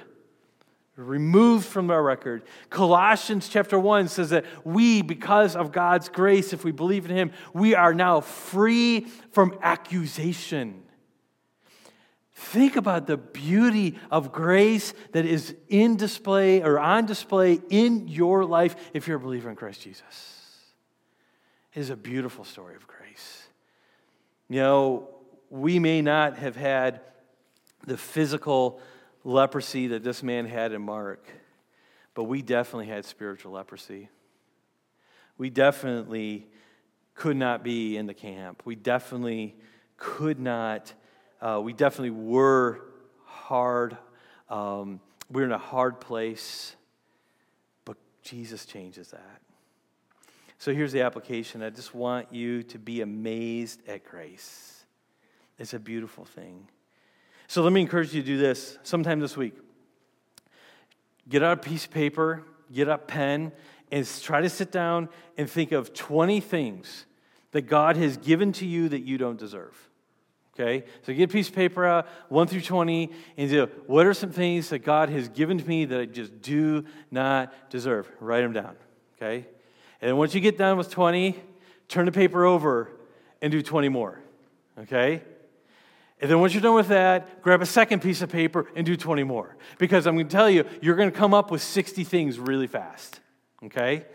removed 0.95 1.65
from 1.65 1.91
our 1.91 2.01
record. 2.01 2.43
Colossians 2.69 3.47
chapter 3.49 3.77
1 3.77 4.07
says 4.07 4.31
that 4.31 4.45
we, 4.63 5.01
because 5.01 5.55
of 5.55 5.71
God's 5.71 6.09
grace, 6.09 6.53
if 6.53 6.63
we 6.63 6.71
believe 6.71 7.09
in 7.09 7.15
Him, 7.15 7.31
we 7.53 7.75
are 7.75 7.93
now 7.93 8.21
free 8.21 9.07
from 9.31 9.57
accusation. 9.61 10.81
Think 12.37 12.75
about 12.75 13.07
the 13.07 13.15
beauty 13.15 13.97
of 14.11 14.33
grace 14.33 14.93
that 15.13 15.25
is 15.25 15.55
in 15.69 15.95
display 15.95 16.61
or 16.61 16.77
on 16.77 17.05
display 17.05 17.61
in 17.69 18.09
your 18.09 18.43
life 18.43 18.75
if 18.93 19.07
you're 19.07 19.17
a 19.17 19.21
believer 19.21 19.49
in 19.49 19.55
Christ 19.55 19.81
Jesus. 19.81 20.35
It 21.73 21.79
is 21.79 21.89
a 21.89 21.95
beautiful 21.95 22.43
story 22.43 22.75
of 22.75 22.87
grace. 22.87 23.43
You 24.49 24.59
know, 24.59 25.14
we 25.49 25.79
may 25.79 26.01
not 26.01 26.37
have 26.37 26.55
had 26.55 27.01
the 27.85 27.97
physical 27.97 28.79
leprosy 29.23 29.87
that 29.87 30.03
this 30.03 30.23
man 30.23 30.45
had 30.45 30.71
in 30.71 30.81
Mark, 30.81 31.25
but 32.13 32.23
we 32.23 32.41
definitely 32.41 32.87
had 32.87 33.05
spiritual 33.05 33.53
leprosy. 33.53 34.09
We 35.37 35.49
definitely 35.49 36.47
could 37.13 37.37
not 37.37 37.63
be 37.63 37.97
in 37.97 38.05
the 38.05 38.13
camp. 38.13 38.63
We 38.65 38.75
definitely 38.75 39.55
could 39.97 40.39
not 40.39 40.93
uh, 41.41 41.59
we 41.61 41.73
definitely 41.73 42.11
were 42.11 42.81
hard. 43.25 43.97
Um, 44.49 44.99
we 45.29 45.41
we're 45.41 45.45
in 45.45 45.51
a 45.51 45.57
hard 45.57 45.99
place, 45.99 46.75
but 47.83 47.97
Jesus 48.23 48.65
changes 48.65 49.09
that. 49.09 49.41
So 50.57 50.73
here's 50.73 50.91
the 50.91 51.01
application. 51.01 51.61
I 51.61 51.69
just 51.69 51.93
want 51.93 52.33
you 52.33 52.63
to 52.63 52.79
be 52.79 53.01
amazed 53.01 53.87
at 53.87 54.05
grace. 54.05 54.74
It's 55.57 55.73
a 55.73 55.79
beautiful 55.79 56.25
thing. 56.25 56.67
So 57.47 57.61
let 57.61 57.71
me 57.71 57.81
encourage 57.81 58.13
you 58.13 58.21
to 58.21 58.27
do 58.27 58.37
this 58.37 58.77
sometime 58.83 59.19
this 59.19 59.37
week. 59.37 59.53
Get 61.29 61.43
out 61.43 61.53
a 61.53 61.61
piece 61.61 61.85
of 61.85 61.91
paper, 61.91 62.43
get 62.71 62.87
a 62.87 62.97
pen, 62.97 63.51
and 63.91 64.07
try 64.21 64.41
to 64.41 64.49
sit 64.49 64.71
down 64.71 65.09
and 65.37 65.49
think 65.49 65.71
of 65.71 65.93
20 65.93 66.39
things 66.39 67.05
that 67.51 67.63
God 67.63 67.97
has 67.97 68.17
given 68.17 68.51
to 68.53 68.65
you 68.65 68.89
that 68.89 69.01
you 69.01 69.17
don't 69.17 69.37
deserve. 69.37 69.75
Okay? 70.53 70.85
So 71.03 71.13
get 71.13 71.29
a 71.29 71.33
piece 71.33 71.49
of 71.49 71.55
paper 71.55 71.85
out, 71.85 72.07
1 72.29 72.47
through 72.47 72.61
20, 72.61 73.11
and 73.37 73.49
do 73.49 73.69
what 73.87 74.05
are 74.05 74.13
some 74.13 74.31
things 74.31 74.69
that 74.69 74.79
God 74.79 75.09
has 75.09 75.27
given 75.29 75.57
to 75.57 75.67
me 75.67 75.85
that 75.85 75.99
I 75.99 76.05
just 76.05 76.41
do 76.41 76.85
not 77.11 77.53
deserve? 77.69 78.09
Write 78.19 78.41
them 78.41 78.53
down. 78.53 78.75
Okay? 79.15 79.47
And 80.01 80.17
once 80.17 80.33
you 80.33 80.41
get 80.41 80.57
done 80.57 80.77
with 80.77 80.89
20, 80.89 81.35
turn 81.87 82.05
the 82.05 82.11
paper 82.11 82.45
over 82.45 82.89
and 83.41 83.51
do 83.51 83.61
20 83.61 83.89
more. 83.89 84.19
Okay? 84.79 85.21
And 86.25 86.31
then 86.31 86.39
once 86.39 86.55
you're 86.55 86.61
done 86.63 86.73
with 86.73 86.87
that, 86.87 87.43
grab 87.43 87.61
a 87.61 87.67
second 87.67 88.01
piece 88.01 88.23
of 88.23 88.31
paper 88.31 88.65
and 88.75 88.83
do 88.83 88.97
20 88.97 89.21
more. 89.21 89.55
Because 89.77 90.07
I'm 90.07 90.15
going 90.15 90.27
to 90.27 90.31
tell 90.35 90.49
you, 90.49 90.65
you're 90.81 90.95
going 90.95 91.11
to 91.11 91.15
come 91.15 91.35
up 91.35 91.51
with 91.51 91.61
60 91.61 92.03
things 92.03 92.39
really 92.39 92.65
fast. 92.65 93.19
Okay? 93.63 94.07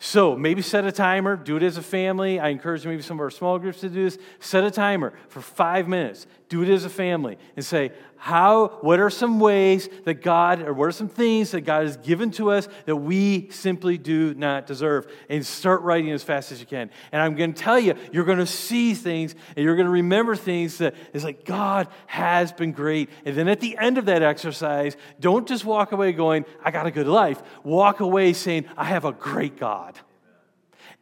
So 0.00 0.36
maybe 0.36 0.60
set 0.60 0.84
a 0.84 0.90
timer, 0.90 1.36
do 1.36 1.56
it 1.56 1.62
as 1.62 1.76
a 1.76 1.82
family. 1.82 2.40
I 2.40 2.48
encourage 2.48 2.84
maybe 2.84 3.00
some 3.00 3.18
of 3.18 3.20
our 3.20 3.30
small 3.30 3.60
groups 3.60 3.78
to 3.82 3.88
do 3.88 4.02
this. 4.02 4.18
Set 4.40 4.64
a 4.64 4.72
timer 4.72 5.12
for 5.28 5.40
five 5.40 5.86
minutes. 5.86 6.26
Do 6.48 6.62
it 6.62 6.68
as 6.68 6.84
a 6.84 6.90
family 6.90 7.38
and 7.56 7.64
say, 7.64 7.90
how, 8.16 8.78
what 8.80 9.00
are 9.00 9.10
some 9.10 9.40
ways 9.40 9.88
that 10.04 10.22
God, 10.22 10.62
or 10.62 10.72
what 10.72 10.86
are 10.88 10.92
some 10.92 11.08
things 11.08 11.50
that 11.50 11.62
God 11.62 11.82
has 11.82 11.96
given 11.96 12.30
to 12.32 12.50
us 12.50 12.68
that 12.84 12.96
we 12.96 13.50
simply 13.50 13.98
do 13.98 14.32
not 14.34 14.66
deserve? 14.66 15.06
And 15.28 15.44
start 15.44 15.82
writing 15.82 16.12
as 16.12 16.22
fast 16.22 16.52
as 16.52 16.60
you 16.60 16.66
can. 16.66 16.90
And 17.10 17.20
I'm 17.20 17.34
going 17.34 17.52
to 17.52 17.60
tell 17.60 17.78
you, 17.78 17.94
you're 18.12 18.24
going 18.24 18.38
to 18.38 18.46
see 18.46 18.94
things 18.94 19.34
and 19.56 19.64
you're 19.64 19.74
going 19.74 19.86
to 19.86 19.92
remember 19.92 20.36
things 20.36 20.78
that 20.78 20.94
is 21.12 21.24
like, 21.24 21.44
God 21.44 21.88
has 22.06 22.52
been 22.52 22.72
great. 22.72 23.10
And 23.24 23.36
then 23.36 23.48
at 23.48 23.60
the 23.60 23.76
end 23.78 23.98
of 23.98 24.04
that 24.06 24.22
exercise, 24.22 24.96
don't 25.18 25.48
just 25.48 25.64
walk 25.64 25.90
away 25.90 26.12
going, 26.12 26.44
I 26.64 26.70
got 26.70 26.86
a 26.86 26.92
good 26.92 27.08
life. 27.08 27.42
Walk 27.64 27.98
away 27.98 28.32
saying, 28.32 28.66
I 28.76 28.84
have 28.84 29.04
a 29.04 29.12
great 29.12 29.58
God. 29.58 29.98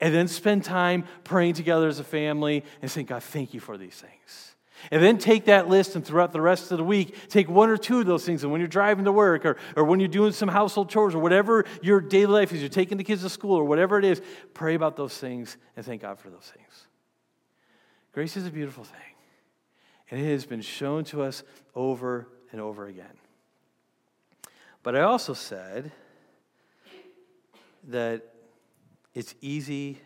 And 0.00 0.14
then 0.14 0.26
spend 0.26 0.64
time 0.64 1.04
praying 1.22 1.54
together 1.54 1.87
as 1.87 1.98
a 1.98 2.04
family 2.04 2.64
and 2.83 2.90
saying, 2.90 3.07
God, 3.07 3.22
thank 3.22 3.54
you 3.54 3.61
for 3.61 3.76
these 3.76 3.94
things. 3.94 4.54
And 4.90 5.03
then 5.03 5.18
take 5.18 5.47
that 5.47 5.68
list 5.68 5.97
and 5.97 6.05
throughout 6.05 6.33
the 6.33 6.40
rest 6.40 6.73
of 6.73 6.79
the 6.79 6.85
week, 6.85 7.29
take 7.29 7.49
one 7.49 7.68
or 7.68 7.77
two 7.77 8.01
of 8.01 8.07
those 8.07 8.25
things. 8.25 8.42
And 8.42 8.53
when 8.53 8.61
you're 8.61 8.68
driving 8.68 9.05
to 9.05 9.12
work 9.12 9.44
or, 9.44 9.57
or 9.77 9.85
when 9.85 10.01
you're 10.01 10.09
doing 10.09 10.33
some 10.33 10.49
household 10.49 10.90
chores 10.90 11.14
or 11.14 11.18
whatever 11.18 11.64
your 11.83 12.01
daily 12.01 12.33
life 12.33 12.53
is, 12.53 12.61
you're 12.61 12.68
taking 12.68 12.99
the 12.99 13.05
kids 13.05 13.23
to 13.23 13.29
school 13.29 13.57
or 13.57 13.64
whatever 13.64 13.99
it 13.99 14.05
is, 14.05 14.20
pray 14.53 14.75
about 14.75 14.97
those 14.97 15.16
things 15.16 15.57
and 15.77 15.85
thank 15.85 16.03
God 16.03 16.18
for 16.18 16.31
those 16.31 16.53
things. 16.55 16.87
Grace 18.12 18.37
is 18.37 18.47
a 18.47 18.51
beautiful 18.51 18.85
thing. 18.85 19.01
And 20.11 20.20
it 20.20 20.31
has 20.31 20.47
been 20.47 20.61
shown 20.61 21.05
to 21.05 21.23
us 21.23 21.42
over 21.75 22.29
and 22.53 22.61
over 22.61 22.87
again. 22.87 23.07
But 24.83 24.94
I 24.94 25.01
also 25.01 25.33
said 25.33 25.90
that 27.88 28.23
it's 29.14 29.35
easy 29.40 29.99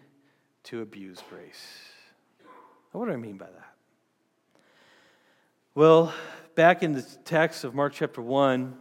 to 0.64 0.82
abuse 0.82 1.22
grace. 1.28 1.66
What 2.92 3.06
do 3.06 3.12
I 3.12 3.16
mean 3.16 3.36
by 3.36 3.46
that? 3.46 3.67
Well, 5.78 6.12
back 6.56 6.82
in 6.82 6.92
the 6.92 7.02
text 7.24 7.62
of 7.62 7.72
Mark 7.72 7.92
chapter 7.92 8.20
1, 8.20 8.76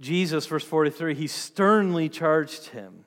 Jesus, 0.00 0.46
verse 0.46 0.64
43, 0.64 1.14
he 1.14 1.26
sternly 1.26 2.08
charged 2.08 2.68
him. 2.68 3.04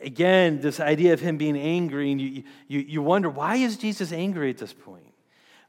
Again, 0.00 0.60
this 0.60 0.78
idea 0.78 1.12
of 1.12 1.18
him 1.18 1.38
being 1.38 1.56
angry, 1.58 2.12
and 2.12 2.20
you, 2.20 2.44
you, 2.68 2.78
you 2.78 3.02
wonder, 3.02 3.28
why 3.28 3.56
is 3.56 3.76
Jesus 3.76 4.12
angry 4.12 4.48
at 4.48 4.58
this 4.58 4.72
point? 4.72 5.12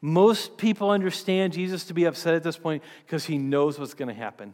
Most 0.01 0.55
people 0.55 0.91
understand 0.91 1.51
Jesus 1.51 1.85
to 1.85 1.95
be 1.95 2.03
upset 2.03 2.35
at 2.35 2.43
this 2.43 2.57
point 2.57 2.83
because 3.07 3.25
he 3.25 3.39
knows 3.39 3.79
what's 3.79 3.95
going 3.95 4.09
to 4.09 4.13
happen. 4.13 4.53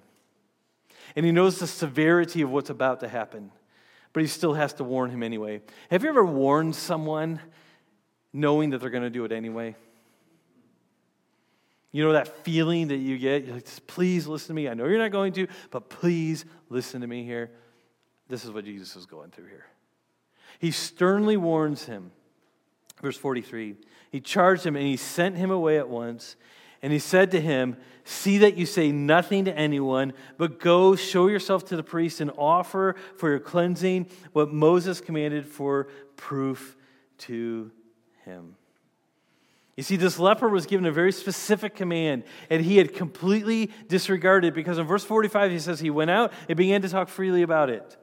And 1.17 1.26
he 1.26 1.34
knows 1.34 1.60
the 1.60 1.67
severity 1.67 2.41
of 2.41 2.50
what's 2.50 2.69
about 2.69 3.02
to 3.02 3.10
happen. 3.10 3.52
But 4.13 4.22
he 4.22 4.28
still 4.28 4.54
has 4.54 4.72
to 4.76 4.86
warn 4.86 5.10
him 5.10 5.24
anyway. 5.24 5.62
Have 5.91 6.04
you 6.04 6.10
ever 6.10 6.24
warned 6.24 6.78
someone 6.78 7.41
knowing 8.32 8.69
that 8.69 8.78
they're 8.78 8.89
going 8.89 9.04
to 9.04 9.10
do 9.10 9.26
it 9.26 9.34
anyway? 9.34 9.76
You 11.91 12.04
know 12.04 12.13
that 12.13 12.43
feeling 12.45 12.89
that 12.89 12.97
you 12.97 13.17
get? 13.17 13.45
You're 13.45 13.56
like, 13.56 13.88
please 13.88 14.28
listen 14.28 14.49
to 14.49 14.54
me. 14.54 14.69
I 14.69 14.73
know 14.73 14.86
you're 14.86 14.99
not 14.99 15.12
going 15.12 15.34
to, 15.34 15.47
but 15.71 15.89
please 15.89 16.45
listen 16.69 17.02
to 17.02 17.08
me 17.08 17.23
here. 17.23 17.52
This 18.28 18.45
is 18.45 18.52
what 18.52 18.63
Jesus 18.63 18.95
is 18.95 19.06
going 19.06 19.32
through 19.32 19.47
here. 19.47 19.65
He 20.60 20.71
sternly 20.71 21.38
warns 21.38 21.86
him. 21.86 22.12
Verse 23.02 23.17
43 23.17 23.75
He 24.12 24.19
charged 24.19 24.65
him 24.65 24.75
and 24.75 24.86
he 24.86 24.97
sent 24.97 25.38
him 25.38 25.52
away 25.52 25.78
at 25.78 25.89
once. 25.89 26.36
And 26.82 26.93
he 26.93 26.99
said 26.99 27.32
to 27.32 27.41
him, 27.41 27.75
See 28.06 28.38
that 28.39 28.56
you 28.56 28.65
say 28.65 28.91
nothing 28.91 29.45
to 29.45 29.58
anyone, 29.58 30.13
but 30.38 30.60
go 30.60 30.95
show 30.95 31.28
yourself 31.28 31.65
to 31.65 31.75
the 31.75 31.84
priest 31.84 32.21
and 32.21 32.32
offer 32.38 32.95
for 33.17 33.30
your 33.30 33.39
cleansing 33.39 34.08
what 34.32 34.54
Moses 34.54 35.02
commanded 35.02 35.45
for 35.45 35.89
proof 36.15 36.78
to 37.19 37.71
him. 38.23 38.56
You 39.80 39.84
see, 39.84 39.96
this 39.96 40.20
leper 40.20 40.50
was 40.50 40.65
given 40.65 40.86
a 40.86 40.92
very 40.92 41.13
specific 41.13 41.74
command, 41.74 42.24
and 42.50 42.62
he 42.62 42.76
had 42.76 42.94
completely 42.94 43.72
disregarded 43.88 44.48
it 44.48 44.54
because 44.54 44.78
in 44.78 44.86
verse 44.86 45.06
45 45.06 45.52
he 45.52 45.60
says 45.60 45.80
he 45.80 45.89
went 45.89 46.12
out 46.12 46.34
and 46.50 46.58
began 46.58 46.82
to 46.82 46.89
talk 46.89 47.08
freely 47.08 47.44
about 47.44 47.70
it. 47.70 47.96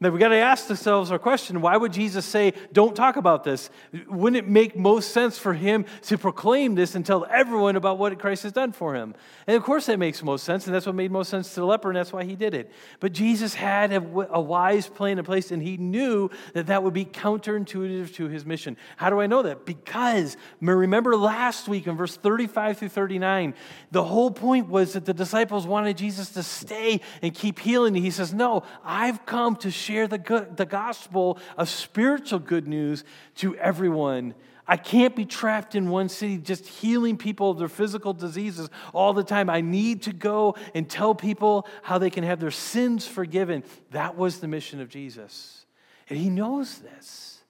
Now 0.00 0.10
we 0.10 0.18
got 0.18 0.28
to 0.28 0.36
ask 0.36 0.68
ourselves 0.68 1.10
our 1.10 1.18
question 1.18 1.60
why 1.60 1.76
would 1.76 1.92
Jesus 1.92 2.24
say, 2.24 2.52
don't 2.72 2.96
talk 2.96 3.16
about 3.16 3.44
this? 3.44 3.70
Wouldn't 4.08 4.36
it 4.44 4.48
make 4.48 4.76
most 4.76 5.12
sense 5.12 5.38
for 5.38 5.54
him 5.54 5.84
to 6.02 6.18
proclaim 6.18 6.74
this 6.74 6.94
and 6.94 7.06
tell 7.06 7.26
everyone 7.30 7.76
about 7.76 7.98
what 7.98 8.18
Christ 8.18 8.42
has 8.42 8.52
done 8.52 8.72
for 8.72 8.94
him? 8.94 9.14
And 9.46 9.56
of 9.56 9.62
course 9.62 9.86
that 9.86 9.98
makes 9.98 10.22
most 10.22 10.44
sense, 10.44 10.66
and 10.66 10.74
that's 10.74 10.86
what 10.86 10.94
made 10.94 11.10
most 11.10 11.30
sense 11.30 11.54
to 11.54 11.60
the 11.60 11.66
leper, 11.66 11.90
and 11.90 11.96
that's 11.96 12.12
why 12.12 12.24
he 12.24 12.34
did 12.34 12.54
it. 12.54 12.70
But 12.98 13.12
Jesus 13.12 13.54
had 13.54 13.92
a, 13.92 13.96
a 14.30 14.40
wise 14.40 14.88
plan 14.88 15.18
in 15.18 15.24
place, 15.24 15.50
and 15.50 15.62
he 15.62 15.76
knew 15.76 16.30
that 16.54 16.66
that 16.66 16.82
would 16.82 16.94
be 16.94 17.04
counterintuitive 17.04 18.14
to 18.14 18.28
his 18.28 18.44
mission. 18.44 18.76
How 18.96 19.10
do 19.10 19.20
I 19.20 19.26
know 19.26 19.42
that? 19.42 19.64
Because 19.64 20.36
remember 20.60 21.16
last 21.16 21.68
week 21.68 21.86
in 21.86 21.96
verse 21.96 22.16
35 22.16 22.78
through 22.78 22.88
39, 22.88 23.54
the 23.90 24.02
whole 24.02 24.30
point 24.30 24.68
was 24.68 24.94
that 24.94 25.04
the 25.04 25.14
disciples 25.14 25.66
wanted 25.66 25.96
Jesus 25.96 26.30
to 26.30 26.42
stay 26.42 27.00
and 27.22 27.34
keep 27.34 27.58
healing. 27.58 27.94
He 27.94 28.10
says, 28.10 28.34
No, 28.34 28.64
I've 28.84 29.24
come 29.26 29.56
to 29.56 29.70
share 29.84 30.08
the, 30.08 30.18
good, 30.18 30.56
the 30.56 30.66
gospel 30.66 31.38
of 31.56 31.68
spiritual 31.68 32.38
good 32.38 32.66
news 32.66 33.04
to 33.36 33.56
everyone. 33.56 34.34
I 34.66 34.78
can't 34.78 35.14
be 35.14 35.26
trapped 35.26 35.74
in 35.74 35.90
one 35.90 36.08
city 36.08 36.38
just 36.38 36.66
healing 36.66 37.18
people 37.18 37.50
of 37.50 37.58
their 37.58 37.68
physical 37.68 38.14
diseases 38.14 38.70
all 38.94 39.12
the 39.12 39.22
time. 39.22 39.50
I 39.50 39.60
need 39.60 40.02
to 40.02 40.12
go 40.12 40.56
and 40.74 40.88
tell 40.88 41.14
people 41.14 41.68
how 41.82 41.98
they 41.98 42.08
can 42.08 42.24
have 42.24 42.40
their 42.40 42.50
sins 42.50 43.06
forgiven. 43.06 43.62
That 43.90 44.16
was 44.16 44.40
the 44.40 44.48
mission 44.48 44.80
of 44.80 44.88
Jesus. 44.88 45.66
And 46.08 46.18
he 46.18 46.30
knows 46.30 46.78
this. 46.78 47.42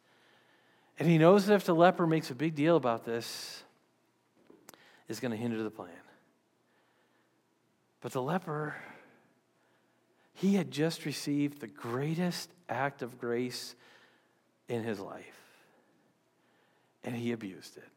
And 0.99 1.09
he 1.09 1.18
knows 1.18 1.47
that 1.47 1.55
if 1.55 1.64
the 1.64 1.75
leper 1.75 2.07
makes 2.07 2.31
a 2.31 2.35
big 2.35 2.55
deal 2.55 2.77
about 2.77 3.05
this, 3.05 3.62
it's 5.09 5.20
going 5.20 5.33
to 5.33 5.37
hinder 5.37 5.62
the 5.62 5.70
plan. 5.70 5.90
But 8.01 8.12
the 8.12 8.23
leper 8.23 8.75
he 10.35 10.55
had 10.55 10.70
just 10.70 11.07
received 11.07 11.61
the 11.61 11.66
greatest 11.66 12.51
act 12.68 13.03
of 13.03 13.18
grace 13.18 13.75
in 14.68 14.83
his 14.83 15.01
life, 15.01 15.40
and 17.05 17.14
he 17.14 17.33
abused 17.33 17.77
it. 17.77 17.88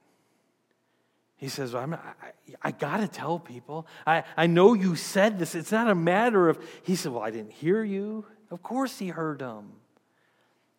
He 1.38 1.50
says, 1.50 1.73
well, 1.73 1.93
I, 1.93 2.32
I 2.63 2.71
got 2.71 2.97
to 2.97 3.08
tell 3.08 3.38
people. 3.38 3.86
I, 4.08 4.23
I 4.36 4.47
know 4.47 4.73
you 4.73 4.95
said 4.95 5.38
this. 5.38 5.54
It's 5.54 5.71
not 5.71 5.88
a 5.88 5.95
matter 5.95 6.50
of, 6.50 6.60
he 6.82 6.95
said, 6.95 7.12
Well, 7.12 7.21
I 7.21 7.30
didn't 7.30 7.52
hear 7.52 7.84
you. 7.84 8.26
Of 8.50 8.63
course 8.63 8.97
he 8.97 9.10
heard 9.10 9.39
them. 9.39 9.73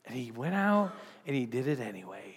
And 0.04 0.16
he 0.16 0.32
went 0.32 0.56
out 0.56 0.92
and 1.26 1.36
he 1.36 1.46
did 1.46 1.68
it 1.68 1.78
anyway. 1.78 2.34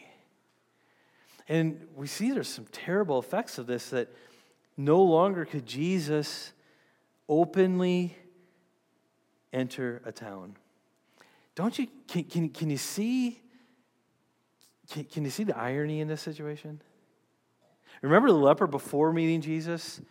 And 1.50 1.88
we 1.96 2.06
see 2.06 2.32
there's 2.32 2.48
some 2.48 2.68
terrible 2.72 3.18
effects 3.18 3.58
of 3.58 3.66
this 3.66 3.90
that 3.90 4.10
no 4.78 5.02
longer 5.02 5.44
could 5.44 5.66
Jesus 5.66 6.54
openly 7.28 8.16
enter 9.54 10.02
a 10.06 10.12
town. 10.12 10.56
Don't 11.56 11.78
you, 11.78 11.88
can, 12.08 12.24
can, 12.24 12.50
can 12.50 12.70
you 12.70 12.78
see, 12.78 13.42
can, 14.90 15.04
can 15.06 15.24
you 15.26 15.30
see 15.30 15.44
the 15.44 15.58
irony 15.58 16.00
in 16.00 16.08
this 16.08 16.22
situation? 16.22 16.82
Remember 18.02 18.30
the 18.30 18.38
leper 18.38 18.68
before 18.68 19.12
meeting 19.14 19.42
Jesus? 19.42 20.02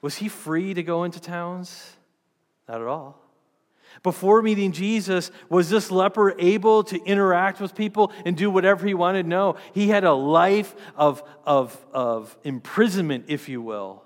Was 0.00 0.16
he 0.16 0.28
free 0.28 0.74
to 0.74 0.82
go 0.82 1.04
into 1.04 1.20
towns? 1.20 1.96
Not 2.68 2.80
at 2.80 2.86
all. 2.86 3.18
Before 4.02 4.40
meeting 4.40 4.72
Jesus, 4.72 5.30
was 5.48 5.68
this 5.68 5.90
leper 5.90 6.34
able 6.38 6.82
to 6.84 7.02
interact 7.04 7.60
with 7.60 7.74
people 7.74 8.12
and 8.24 8.36
do 8.36 8.50
whatever 8.50 8.86
he 8.86 8.94
wanted? 8.94 9.26
No. 9.26 9.56
He 9.74 9.88
had 9.88 10.04
a 10.04 10.14
life 10.14 10.74
of, 10.96 11.22
of, 11.44 11.78
of 11.92 12.36
imprisonment, 12.42 13.26
if 13.28 13.48
you 13.48 13.60
will. 13.60 14.01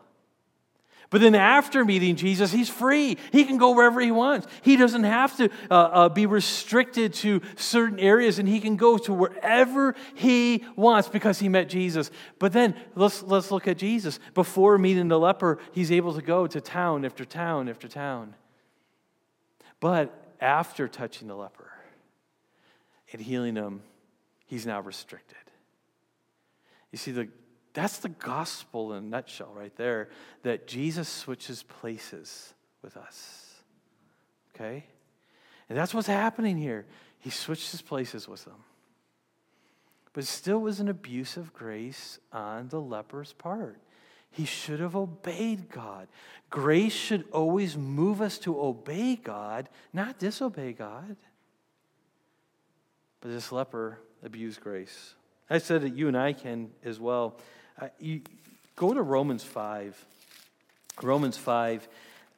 But 1.10 1.20
then 1.20 1.34
after 1.34 1.84
meeting 1.84 2.16
Jesus, 2.16 2.50
he's 2.50 2.68
free. 2.68 3.16
He 3.30 3.44
can 3.44 3.58
go 3.58 3.72
wherever 3.72 4.00
he 4.00 4.10
wants. 4.10 4.46
He 4.62 4.76
doesn't 4.76 5.04
have 5.04 5.36
to 5.36 5.50
uh, 5.70 5.74
uh, 5.74 6.08
be 6.08 6.26
restricted 6.26 7.14
to 7.14 7.42
certain 7.54 8.00
areas, 8.00 8.38
and 8.38 8.48
he 8.48 8.60
can 8.60 8.76
go 8.76 8.98
to 8.98 9.12
wherever 9.12 9.94
he 10.14 10.64
wants 10.74 11.08
because 11.08 11.38
he 11.38 11.48
met 11.48 11.68
Jesus. 11.68 12.10
But 12.38 12.52
then 12.52 12.74
let's, 12.96 13.22
let's 13.22 13.52
look 13.52 13.68
at 13.68 13.78
Jesus. 13.78 14.18
Before 14.34 14.78
meeting 14.78 15.08
the 15.08 15.18
leper, 15.18 15.58
he's 15.72 15.92
able 15.92 16.14
to 16.14 16.22
go 16.22 16.46
to 16.48 16.60
town 16.60 17.04
after 17.04 17.24
town 17.24 17.68
after 17.68 17.86
town. 17.86 18.34
But 19.78 20.34
after 20.40 20.88
touching 20.88 21.28
the 21.28 21.36
leper 21.36 21.70
and 23.12 23.22
healing 23.22 23.54
him, 23.54 23.82
he's 24.46 24.66
now 24.66 24.80
restricted. 24.80 25.36
You 26.90 26.98
see, 26.98 27.12
the 27.12 27.28
that's 27.76 27.98
the 27.98 28.08
gospel 28.08 28.94
in 28.94 29.04
a 29.04 29.06
nutshell, 29.06 29.52
right 29.54 29.76
there, 29.76 30.08
that 30.44 30.66
Jesus 30.66 31.10
switches 31.10 31.62
places 31.62 32.54
with 32.80 32.96
us. 32.96 33.52
Okay? 34.54 34.86
And 35.68 35.76
that's 35.76 35.92
what's 35.92 36.06
happening 36.06 36.56
here. 36.56 36.86
He 37.18 37.28
switches 37.28 37.82
places 37.82 38.26
with 38.26 38.46
them. 38.46 38.64
But 40.14 40.24
it 40.24 40.28
still 40.28 40.58
was 40.58 40.80
an 40.80 40.88
abuse 40.88 41.36
of 41.36 41.52
grace 41.52 42.18
on 42.32 42.68
the 42.68 42.80
leper's 42.80 43.34
part. 43.34 43.78
He 44.30 44.46
should 44.46 44.80
have 44.80 44.96
obeyed 44.96 45.68
God. 45.68 46.08
Grace 46.48 46.94
should 46.94 47.26
always 47.30 47.76
move 47.76 48.22
us 48.22 48.38
to 48.38 48.58
obey 48.58 49.16
God, 49.16 49.68
not 49.92 50.18
disobey 50.18 50.72
God. 50.72 51.16
But 53.20 53.32
this 53.32 53.52
leper 53.52 53.98
abused 54.24 54.62
grace. 54.62 55.14
I 55.50 55.58
said 55.58 55.82
that 55.82 55.94
you 55.94 56.08
and 56.08 56.16
I 56.16 56.32
can 56.32 56.70
as 56.82 56.98
well. 56.98 57.36
Uh, 57.78 57.88
you 58.00 58.22
go 58.74 58.94
to 58.94 59.02
Romans 59.02 59.44
5. 59.44 60.06
Romans 61.02 61.36
5. 61.36 61.88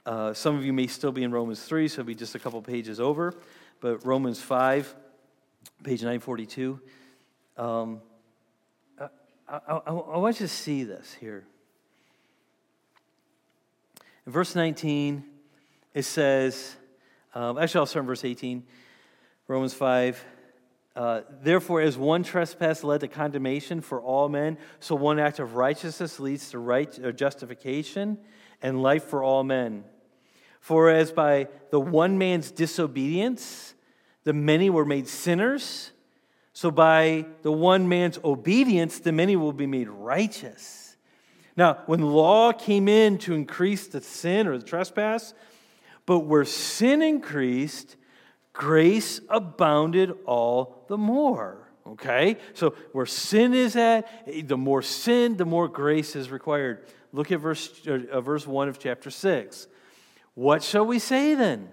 Uh, 0.04 0.34
some 0.34 0.56
of 0.56 0.64
you 0.64 0.72
may 0.72 0.88
still 0.88 1.12
be 1.12 1.22
in 1.22 1.30
Romans 1.30 1.62
3, 1.62 1.86
so 1.86 2.00
it'll 2.00 2.06
be 2.06 2.14
just 2.14 2.34
a 2.34 2.38
couple 2.40 2.60
pages 2.60 2.98
over. 2.98 3.34
But 3.80 4.04
Romans 4.04 4.40
5, 4.40 4.94
page 5.84 6.00
942. 6.00 6.80
Um, 7.56 8.00
I, 9.00 9.08
I, 9.48 9.76
I, 9.86 9.90
want 10.18 10.40
you 10.40 10.46
to 10.46 10.52
see 10.52 10.82
this 10.82 11.14
here. 11.20 11.44
In 14.26 14.32
verse 14.32 14.56
19, 14.56 15.22
it 15.94 16.02
says, 16.02 16.76
um, 17.34 17.58
actually, 17.58 17.78
I'll 17.78 17.86
start 17.86 18.02
in 18.02 18.06
verse 18.08 18.24
18. 18.24 18.64
Romans 19.46 19.72
5. 19.72 20.22
Uh, 20.98 21.22
therefore, 21.44 21.80
as 21.80 21.96
one 21.96 22.24
trespass 22.24 22.82
led 22.82 22.98
to 22.98 23.06
condemnation 23.06 23.80
for 23.80 24.00
all 24.02 24.28
men, 24.28 24.58
so 24.80 24.96
one 24.96 25.20
act 25.20 25.38
of 25.38 25.54
righteousness 25.54 26.18
leads 26.18 26.50
to 26.50 26.58
right 26.58 26.98
uh, 27.04 27.12
justification 27.12 28.18
and 28.62 28.82
life 28.82 29.04
for 29.04 29.22
all 29.22 29.44
men. 29.44 29.84
For 30.58 30.90
as 30.90 31.12
by 31.12 31.46
the 31.70 31.78
one 31.78 32.18
man's 32.18 32.50
disobedience 32.50 33.74
the 34.24 34.32
many 34.32 34.70
were 34.70 34.84
made 34.84 35.06
sinners, 35.06 35.92
so 36.52 36.72
by 36.72 37.26
the 37.42 37.52
one 37.52 37.88
man's 37.88 38.18
obedience 38.24 38.98
the 38.98 39.12
many 39.12 39.36
will 39.36 39.52
be 39.52 39.68
made 39.68 39.88
righteous. 39.88 40.96
Now, 41.56 41.74
when 41.86 42.00
law 42.00 42.50
came 42.50 42.88
in 42.88 43.18
to 43.18 43.34
increase 43.34 43.86
the 43.86 44.00
sin 44.00 44.48
or 44.48 44.58
the 44.58 44.64
trespass, 44.64 45.32
but 46.06 46.20
where 46.20 46.44
sin 46.44 47.02
increased, 47.02 47.94
grace 48.58 49.20
abounded 49.30 50.12
all 50.26 50.84
the 50.88 50.98
more. 50.98 51.70
Okay? 51.86 52.36
So 52.52 52.74
where 52.92 53.06
sin 53.06 53.54
is 53.54 53.76
at, 53.76 54.06
the 54.46 54.58
more 54.58 54.82
sin, 54.82 55.36
the 55.36 55.46
more 55.46 55.68
grace 55.68 56.16
is 56.16 56.30
required. 56.30 56.84
Look 57.12 57.32
at 57.32 57.38
verse, 57.38 57.80
uh, 57.86 58.20
verse 58.20 58.46
1 58.46 58.68
of 58.68 58.78
chapter 58.78 59.10
6. 59.10 59.68
What 60.34 60.62
shall 60.62 60.84
we 60.84 60.98
say 60.98 61.34
then? 61.34 61.70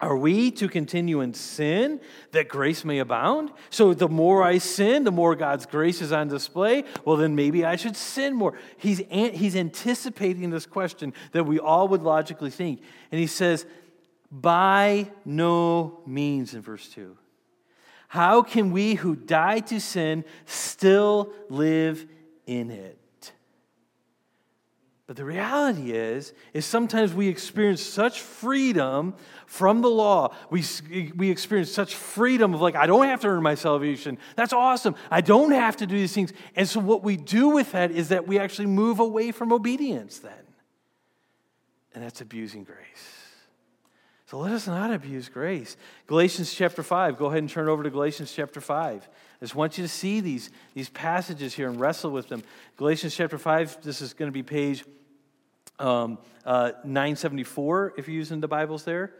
Are 0.00 0.16
we 0.16 0.50
to 0.50 0.68
continue 0.68 1.20
in 1.20 1.32
sin 1.32 2.00
that 2.32 2.48
grace 2.48 2.84
may 2.84 2.98
abound? 2.98 3.52
So 3.70 3.94
the 3.94 4.08
more 4.08 4.42
I 4.42 4.58
sin, 4.58 5.04
the 5.04 5.12
more 5.12 5.36
God's 5.36 5.64
grace 5.64 6.02
is 6.02 6.10
on 6.10 6.26
display. 6.26 6.84
Well, 7.04 7.16
then 7.16 7.36
maybe 7.36 7.64
I 7.64 7.76
should 7.76 7.96
sin 7.96 8.34
more. 8.34 8.54
He's, 8.76 9.00
he's 9.08 9.54
anticipating 9.54 10.50
this 10.50 10.66
question 10.66 11.14
that 11.32 11.44
we 11.44 11.60
all 11.60 11.86
would 11.88 12.02
logically 12.02 12.50
think. 12.50 12.82
And 13.12 13.20
he 13.20 13.28
says, 13.28 13.64
by 14.34 15.10
no 15.24 16.00
means, 16.06 16.54
in 16.54 16.60
verse 16.60 16.88
2. 16.88 17.16
How 18.08 18.42
can 18.42 18.72
we 18.72 18.94
who 18.94 19.14
died 19.14 19.68
to 19.68 19.80
sin 19.80 20.24
still 20.44 21.32
live 21.48 22.04
in 22.46 22.70
it? 22.70 22.98
But 25.06 25.16
the 25.16 25.24
reality 25.24 25.92
is, 25.92 26.32
is 26.54 26.64
sometimes 26.64 27.12
we 27.12 27.28
experience 27.28 27.82
such 27.82 28.20
freedom 28.20 29.14
from 29.46 29.82
the 29.82 29.90
law. 29.90 30.34
We, 30.50 30.64
we 31.14 31.30
experience 31.30 31.70
such 31.70 31.94
freedom 31.94 32.54
of 32.54 32.60
like, 32.62 32.74
I 32.74 32.86
don't 32.86 33.04
have 33.06 33.20
to 33.20 33.28
earn 33.28 33.42
my 33.42 33.54
salvation. 33.54 34.18
That's 34.34 34.54
awesome. 34.54 34.94
I 35.10 35.20
don't 35.20 35.52
have 35.52 35.76
to 35.76 35.86
do 35.86 35.94
these 35.94 36.14
things. 36.14 36.32
And 36.56 36.66
so 36.66 36.80
what 36.80 37.04
we 37.04 37.16
do 37.18 37.50
with 37.50 37.72
that 37.72 37.90
is 37.90 38.08
that 38.08 38.26
we 38.26 38.38
actually 38.38 38.66
move 38.66 38.98
away 38.98 39.30
from 39.30 39.52
obedience 39.52 40.18
then. 40.18 40.32
And 41.94 42.02
that's 42.02 42.22
abusing 42.22 42.64
grace. 42.64 43.23
So 44.34 44.40
let 44.40 44.50
us 44.50 44.66
not 44.66 44.92
abuse 44.92 45.28
grace. 45.28 45.76
Galatians 46.08 46.52
chapter 46.52 46.82
5. 46.82 47.18
Go 47.18 47.26
ahead 47.26 47.38
and 47.38 47.48
turn 47.48 47.68
over 47.68 47.84
to 47.84 47.90
Galatians 47.90 48.32
chapter 48.32 48.60
5. 48.60 49.08
I 49.08 49.44
just 49.44 49.54
want 49.54 49.78
you 49.78 49.84
to 49.84 49.88
see 49.88 50.20
these, 50.20 50.50
these 50.74 50.88
passages 50.88 51.54
here 51.54 51.68
and 51.68 51.78
wrestle 51.78 52.10
with 52.10 52.26
them. 52.26 52.42
Galatians 52.76 53.14
chapter 53.14 53.38
5, 53.38 53.84
this 53.84 54.00
is 54.00 54.12
going 54.12 54.28
to 54.28 54.32
be 54.32 54.42
page 54.42 54.84
um, 55.78 56.18
uh, 56.44 56.72
974 56.82 57.94
if 57.96 58.08
you're 58.08 58.16
using 58.16 58.40
the 58.40 58.48
Bibles 58.48 58.82
there. 58.82 59.14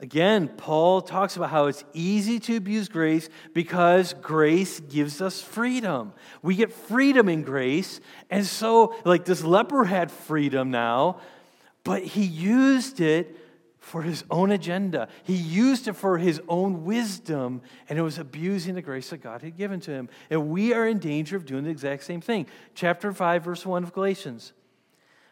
Again, 0.00 0.48
Paul 0.48 1.02
talks 1.02 1.36
about 1.36 1.50
how 1.50 1.66
it's 1.66 1.84
easy 1.92 2.40
to 2.40 2.56
abuse 2.56 2.88
grace 2.88 3.28
because 3.54 4.12
grace 4.14 4.80
gives 4.80 5.22
us 5.22 5.40
freedom. 5.40 6.12
We 6.42 6.56
get 6.56 6.72
freedom 6.72 7.28
in 7.28 7.44
grace. 7.44 8.00
And 8.28 8.44
so, 8.44 8.96
like 9.04 9.24
this 9.24 9.44
leper 9.44 9.84
had 9.84 10.10
freedom 10.10 10.72
now, 10.72 11.20
but 11.84 12.02
he 12.02 12.24
used 12.24 13.00
it 13.00 13.36
for 13.88 14.02
his 14.02 14.24
own 14.30 14.50
agenda. 14.52 15.08
He 15.24 15.34
used 15.34 15.88
it 15.88 15.94
for 15.94 16.18
his 16.18 16.40
own 16.48 16.84
wisdom, 16.84 17.62
and 17.88 17.98
it 17.98 18.02
was 18.02 18.18
abusing 18.18 18.74
the 18.74 18.82
grace 18.82 19.10
that 19.10 19.18
God 19.18 19.42
had 19.42 19.56
given 19.56 19.80
to 19.80 19.90
him. 19.90 20.08
And 20.30 20.50
we 20.50 20.72
are 20.72 20.86
in 20.86 20.98
danger 20.98 21.36
of 21.36 21.46
doing 21.46 21.64
the 21.64 21.70
exact 21.70 22.04
same 22.04 22.20
thing. 22.20 22.46
Chapter 22.74 23.12
5, 23.12 23.44
verse 23.44 23.66
1 23.66 23.82
of 23.82 23.92
Galatians. 23.92 24.52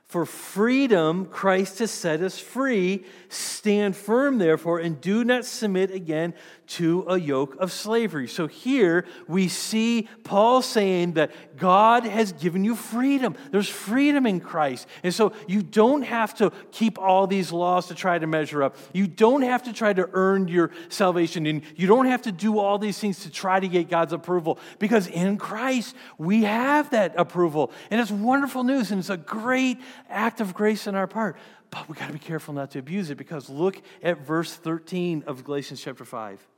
For 0.07 0.25
freedom, 0.25 1.27
Christ 1.27 1.81
has 1.81 1.91
set 1.91 2.21
us 2.21 2.39
free. 2.39 3.05
Stand 3.29 3.97
firm, 3.97 4.39
therefore, 4.39 4.79
and 4.79 5.01
do 5.01 5.25
not 5.25 5.45
submit 5.45 5.91
again 5.91 6.33
to 6.67 7.05
a 7.09 7.19
yoke 7.19 7.57
of 7.61 7.73
slavery. 7.73 8.29
So 8.29 8.47
here 8.47 9.07
we 9.29 9.49
see 9.49 10.09
Paul 10.25 10.63
saying 10.63 11.13
that 11.13 11.31
God 11.57 12.05
has 12.05 12.33
given 12.33 12.65
you 12.65 12.75
freedom. 12.75 13.37
There's 13.51 13.69
freedom 13.69 14.27
in 14.27 14.41
Christ. 14.41 14.89
And 15.03 15.15
so 15.15 15.33
you 15.47 15.63
don't 15.63 16.03
have 16.03 16.35
to 16.37 16.53
keep 16.73 16.99
all 16.99 17.27
these 17.27 17.53
laws 17.53 17.87
to 17.89 17.95
try 17.95 18.19
to 18.19 18.27
measure 18.27 18.63
up. 18.63 18.77
You 18.93 19.07
don't 19.07 19.43
have 19.43 19.63
to 19.65 19.73
try 19.73 19.93
to 19.93 20.09
earn 20.13 20.49
your 20.49 20.71
salvation. 20.89 21.47
And 21.47 21.63
you 21.77 21.87
don't 21.87 22.07
have 22.07 22.23
to 22.23 22.33
do 22.33 22.59
all 22.59 22.79
these 22.79 22.99
things 22.99 23.21
to 23.21 23.31
try 23.31 23.61
to 23.61 23.69
get 23.69 23.89
God's 23.89 24.13
approval 24.13 24.59
because 24.79 25.07
in 25.07 25.37
Christ 25.37 25.95
we 26.19 26.45
have 26.45 26.91
that 26.91 27.15
approval. 27.17 27.73
And 27.91 28.01
it's 28.01 28.11
wonderful 28.11 28.65
news 28.65 28.91
and 28.91 28.99
it's 28.99 29.11
a 29.11 29.17
great 29.17 29.79
act 30.09 30.41
of 30.41 30.55
grace 30.55 30.87
on 30.87 30.95
our 30.95 31.07
part. 31.07 31.37
But 31.71 31.89
we 31.89 31.95
got 31.95 32.07
to 32.07 32.13
be 32.13 32.19
careful 32.19 32.55
not 32.55 32.71
to 32.73 32.79
abuse 32.79 33.11
it 33.11 33.17
because 33.17 33.49
look 33.49 33.81
at 34.03 34.19
verse 34.21 34.55
13 34.55 35.25
of 35.27 35.45
Galatians 35.45 35.81
chapter 35.81 36.05
5. 36.05 36.56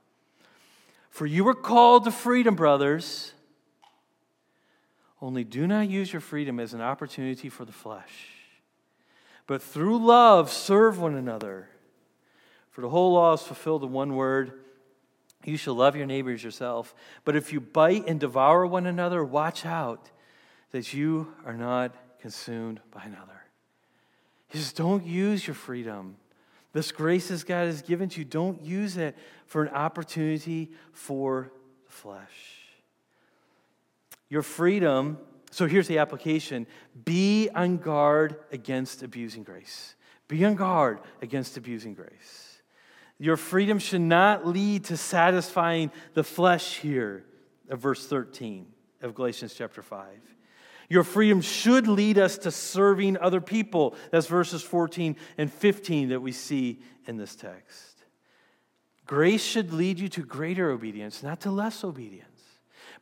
For 1.18 1.26
you 1.26 1.42
were 1.42 1.52
called 1.52 2.04
to 2.04 2.12
freedom, 2.12 2.54
brothers. 2.54 3.32
Only 5.20 5.42
do 5.42 5.66
not 5.66 5.88
use 5.88 6.12
your 6.12 6.20
freedom 6.20 6.60
as 6.60 6.74
an 6.74 6.80
opportunity 6.80 7.48
for 7.48 7.64
the 7.64 7.72
flesh, 7.72 8.28
but 9.48 9.60
through 9.60 9.98
love 9.98 10.48
serve 10.48 11.00
one 11.00 11.16
another. 11.16 11.70
For 12.70 12.82
the 12.82 12.88
whole 12.88 13.14
law 13.14 13.32
is 13.32 13.42
fulfilled 13.42 13.82
in 13.82 13.90
one 13.90 14.14
word 14.14 14.60
you 15.44 15.56
shall 15.56 15.74
love 15.74 15.96
your 15.96 16.06
neighbors 16.06 16.44
yourself. 16.44 16.94
But 17.24 17.34
if 17.34 17.52
you 17.52 17.60
bite 17.60 18.06
and 18.06 18.20
devour 18.20 18.64
one 18.64 18.86
another, 18.86 19.24
watch 19.24 19.66
out 19.66 20.12
that 20.70 20.94
you 20.94 21.34
are 21.44 21.56
not 21.56 21.96
consumed 22.20 22.78
by 22.92 23.02
another. 23.02 23.42
He 24.46 24.58
says, 24.58 24.72
Don't 24.72 25.04
use 25.04 25.48
your 25.48 25.54
freedom. 25.54 26.14
This 26.78 26.92
grace 26.92 27.26
that 27.26 27.44
God 27.44 27.66
has 27.66 27.82
given 27.82 28.08
to 28.10 28.20
you, 28.20 28.24
don't 28.24 28.62
use 28.62 28.98
it 28.98 29.16
for 29.46 29.64
an 29.64 29.70
opportunity 29.70 30.70
for 30.92 31.50
the 31.86 31.92
flesh. 31.92 32.60
Your 34.28 34.42
freedom, 34.42 35.18
so 35.50 35.66
here's 35.66 35.88
the 35.88 35.98
application 35.98 36.68
be 37.04 37.48
on 37.52 37.78
guard 37.78 38.36
against 38.52 39.02
abusing 39.02 39.42
grace. 39.42 39.96
Be 40.28 40.44
on 40.44 40.54
guard 40.54 41.00
against 41.20 41.56
abusing 41.56 41.94
grace. 41.94 42.60
Your 43.18 43.36
freedom 43.36 43.80
should 43.80 44.02
not 44.02 44.46
lead 44.46 44.84
to 44.84 44.96
satisfying 44.96 45.90
the 46.14 46.22
flesh 46.22 46.76
here 46.76 47.24
of 47.68 47.80
verse 47.80 48.06
13 48.06 48.68
of 49.02 49.16
Galatians 49.16 49.52
chapter 49.52 49.82
5. 49.82 50.06
Your 50.88 51.04
freedom 51.04 51.40
should 51.40 51.86
lead 51.86 52.18
us 52.18 52.38
to 52.38 52.50
serving 52.50 53.18
other 53.18 53.40
people. 53.40 53.94
That's 54.10 54.26
verses 54.26 54.62
14 54.62 55.16
and 55.36 55.52
15 55.52 56.10
that 56.10 56.20
we 56.20 56.32
see 56.32 56.80
in 57.06 57.16
this 57.16 57.36
text. 57.36 58.04
Grace 59.06 59.42
should 59.42 59.72
lead 59.72 59.98
you 59.98 60.08
to 60.08 60.22
greater 60.22 60.70
obedience, 60.70 61.22
not 61.22 61.40
to 61.40 61.50
less 61.50 61.84
obedience. 61.84 62.28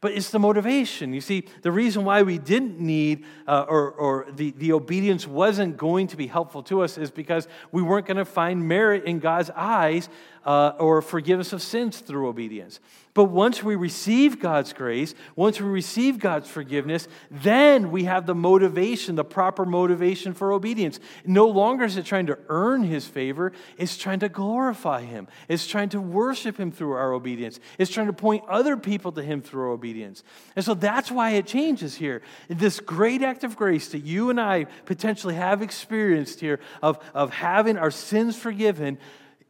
But 0.00 0.12
it's 0.12 0.30
the 0.30 0.38
motivation. 0.38 1.14
You 1.14 1.20
see, 1.20 1.46
the 1.62 1.72
reason 1.72 2.04
why 2.04 2.22
we 2.22 2.38
didn't 2.38 2.78
need, 2.78 3.24
uh, 3.46 3.64
or, 3.66 3.92
or 3.92 4.26
the, 4.30 4.50
the 4.52 4.72
obedience 4.72 5.26
wasn't 5.26 5.76
going 5.76 6.08
to 6.08 6.16
be 6.16 6.26
helpful 6.26 6.62
to 6.64 6.82
us 6.82 6.98
is 6.98 7.10
because 7.10 7.48
we 7.72 7.82
weren't 7.82 8.06
going 8.06 8.18
to 8.18 8.26
find 8.26 8.68
merit 8.68 9.04
in 9.04 9.20
God's 9.20 9.50
eyes 9.50 10.08
uh, 10.46 10.72
or 10.78 11.02
forgiveness 11.02 11.52
of 11.52 11.60
sins 11.60 11.98
through 11.98 12.28
obedience. 12.28 12.78
But 13.14 13.24
once 13.24 13.62
we 13.62 13.76
receive 13.76 14.38
God's 14.38 14.74
grace, 14.74 15.14
once 15.34 15.58
we 15.58 15.66
receive 15.66 16.18
God's 16.18 16.50
forgiveness, 16.50 17.08
then 17.30 17.90
we 17.90 18.04
have 18.04 18.26
the 18.26 18.34
motivation, 18.34 19.16
the 19.16 19.24
proper 19.24 19.64
motivation 19.64 20.34
for 20.34 20.52
obedience. 20.52 21.00
No 21.24 21.48
longer 21.48 21.84
is 21.84 21.96
it 21.96 22.04
trying 22.04 22.26
to 22.26 22.38
earn 22.48 22.84
His 22.84 23.06
favor, 23.06 23.52
it's 23.78 23.96
trying 23.96 24.20
to 24.20 24.28
glorify 24.28 25.02
Him. 25.02 25.28
It's 25.48 25.66
trying 25.66 25.88
to 25.90 26.00
worship 26.00 26.60
Him 26.60 26.70
through 26.70 26.92
our 26.92 27.12
obedience. 27.12 27.58
It's 27.78 27.90
trying 27.90 28.08
to 28.08 28.12
point 28.12 28.44
other 28.48 28.76
people 28.76 29.12
to 29.12 29.22
Him 29.22 29.40
through 29.40 29.72
obedience. 29.72 30.22
And 30.54 30.64
so 30.64 30.74
that's 30.74 31.10
why 31.10 31.30
it 31.30 31.46
changes 31.46 31.96
here. 31.96 32.20
This 32.48 32.80
great 32.80 33.22
act 33.22 33.44
of 33.44 33.56
grace 33.56 33.88
that 33.88 34.00
you 34.00 34.28
and 34.28 34.38
I 34.38 34.64
potentially 34.84 35.36
have 35.36 35.62
experienced 35.62 36.40
here 36.40 36.60
of, 36.82 36.98
of 37.14 37.32
having 37.32 37.78
our 37.78 37.90
sins 37.90 38.36
forgiven 38.36 38.98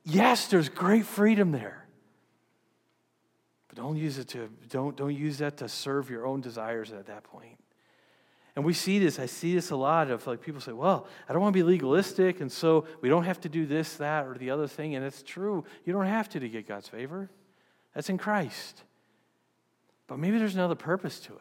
Yes, 0.09 0.47
there's 0.47 0.69
great 0.69 1.05
freedom 1.05 1.51
there. 1.51 1.85
But 3.67 3.77
don't 3.77 3.97
use 3.97 4.19
it 4.19 4.29
to 4.29 4.49
don't 4.69 4.97
don't 4.97 5.15
use 5.15 5.39
that 5.39 5.57
to 5.57 5.69
serve 5.69 6.09
your 6.09 6.25
own 6.27 6.41
desires 6.41 6.93
at 6.93 7.07
that 7.07 7.25
point. 7.25 7.59
And 8.55 8.65
we 8.65 8.73
see 8.73 9.01
this, 9.01 9.19
I 9.19 9.27
see 9.27 9.55
this 9.55 9.71
a 9.71 9.77
lot 9.77 10.11
of 10.11 10.25
like 10.27 10.41
people 10.41 10.61
say, 10.61 10.73
well, 10.73 11.09
I 11.29 11.33
don't 11.33 11.43
want 11.43 11.53
to 11.53 11.59
be 11.59 11.65
legalistic, 11.65 12.41
and 12.41 12.51
so 12.51 12.87
we 13.01 13.09
don't 13.09 13.25
have 13.25 13.41
to 13.41 13.49
do 13.49 13.67
this, 13.67 13.97
that, 13.97 14.27
or 14.27 14.39
the 14.39 14.51
other 14.51 14.69
thing. 14.69 14.95
And 14.95 15.05
it's 15.05 15.25
true. 15.25 15.65
You 15.85 15.93
don't 15.93 16.07
have 16.07 16.29
to 16.31 16.41
to 16.41 16.49
get 16.49 16.69
God's 16.69 16.89
favor. 16.89 17.29
That's 17.93 18.09
in 18.09 18.17
Christ. 18.17 18.85
But 20.07 20.21
maybe 20.21 20.39
there's 20.39 20.55
another 20.55 20.77
purpose 20.77 21.19
to 21.21 21.33
it. 21.33 21.41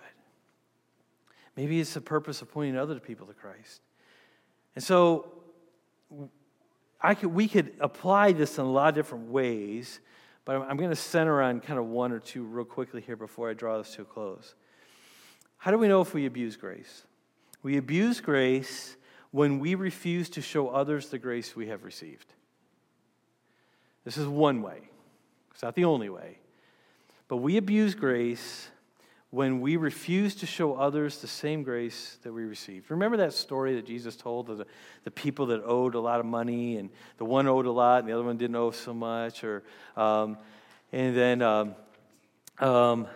Maybe 1.55 1.79
it's 1.79 1.93
the 1.93 2.01
purpose 2.01 2.41
of 2.41 2.51
pointing 2.51 2.77
other 2.77 2.99
people 2.99 3.27
to 3.27 3.33
Christ. 3.33 3.81
And 4.73 4.83
so 4.83 5.31
I 7.01 7.15
could, 7.15 7.33
we 7.33 7.47
could 7.47 7.73
apply 7.79 8.31
this 8.31 8.57
in 8.57 8.65
a 8.65 8.71
lot 8.71 8.89
of 8.89 8.95
different 8.95 9.29
ways, 9.29 9.99
but 10.43 10.55
I'm, 10.55 10.61
I'm 10.63 10.77
going 10.77 10.89
to 10.89 10.95
center 10.95 11.41
on 11.41 11.59
kind 11.59 11.79
of 11.79 11.85
one 11.85 12.11
or 12.11 12.19
two 12.19 12.43
real 12.43 12.65
quickly 12.65 13.01
here 13.01 13.15
before 13.15 13.49
I 13.49 13.53
draw 13.53 13.77
this 13.77 13.93
to 13.95 14.01
a 14.01 14.05
close. 14.05 14.55
How 15.57 15.71
do 15.71 15.77
we 15.77 15.87
know 15.87 16.01
if 16.01 16.13
we 16.13 16.25
abuse 16.25 16.55
grace? 16.55 17.03
We 17.63 17.77
abuse 17.77 18.21
grace 18.21 18.95
when 19.31 19.59
we 19.59 19.75
refuse 19.75 20.29
to 20.31 20.41
show 20.41 20.69
others 20.69 21.09
the 21.09 21.17
grace 21.17 21.55
we 21.55 21.67
have 21.67 21.83
received. 21.83 22.33
This 24.03 24.17
is 24.17 24.27
one 24.27 24.61
way, 24.61 24.89
it's 25.51 25.63
not 25.63 25.75
the 25.75 25.85
only 25.85 26.09
way. 26.09 26.37
But 27.27 27.37
we 27.37 27.57
abuse 27.57 27.95
grace 27.95 28.69
when 29.35 29.59
we 29.59 29.75
refuse 29.75 30.33
to 30.33 30.45
show 30.45 30.75
others 30.75 31.17
the 31.17 31.27
same 31.27 31.61
grace 31.61 32.17
that 32.23 32.31
we 32.31 32.45
received. 32.45 32.89
Remember 32.89 33.17
that 33.17 33.33
story 33.33 33.75
that 33.75 33.85
Jesus 33.85 34.15
told 34.15 34.49
of 34.49 34.59
the, 34.59 34.65
the 35.03 35.11
people 35.11 35.47
that 35.47 35.61
owed 35.65 35.93
a 35.93 35.99
lot 35.99 36.21
of 36.21 36.25
money, 36.25 36.77
and 36.77 36.89
the 37.17 37.25
one 37.25 37.45
owed 37.45 37.65
a 37.65 37.71
lot, 37.71 37.99
and 37.99 38.07
the 38.07 38.13
other 38.13 38.23
one 38.23 38.37
didn't 38.37 38.55
owe 38.55 38.71
so 38.71 38.93
much? 38.93 39.43
Or, 39.43 39.61
um, 39.97 40.37
and 40.93 41.17
then 41.17 41.41
um, 41.41 41.75
um, 42.59 43.07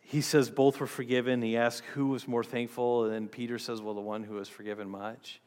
he 0.00 0.20
says 0.20 0.50
both 0.50 0.80
were 0.80 0.88
forgiven. 0.88 1.42
He 1.42 1.56
asks 1.56 1.86
who 1.94 2.08
was 2.08 2.26
more 2.26 2.42
thankful, 2.42 3.04
and 3.04 3.14
then 3.14 3.28
Peter 3.28 3.56
says, 3.56 3.80
well, 3.80 3.94
the 3.94 4.00
one 4.00 4.24
who 4.24 4.34
was 4.34 4.48
forgiven 4.48 4.88
much. 4.88 5.40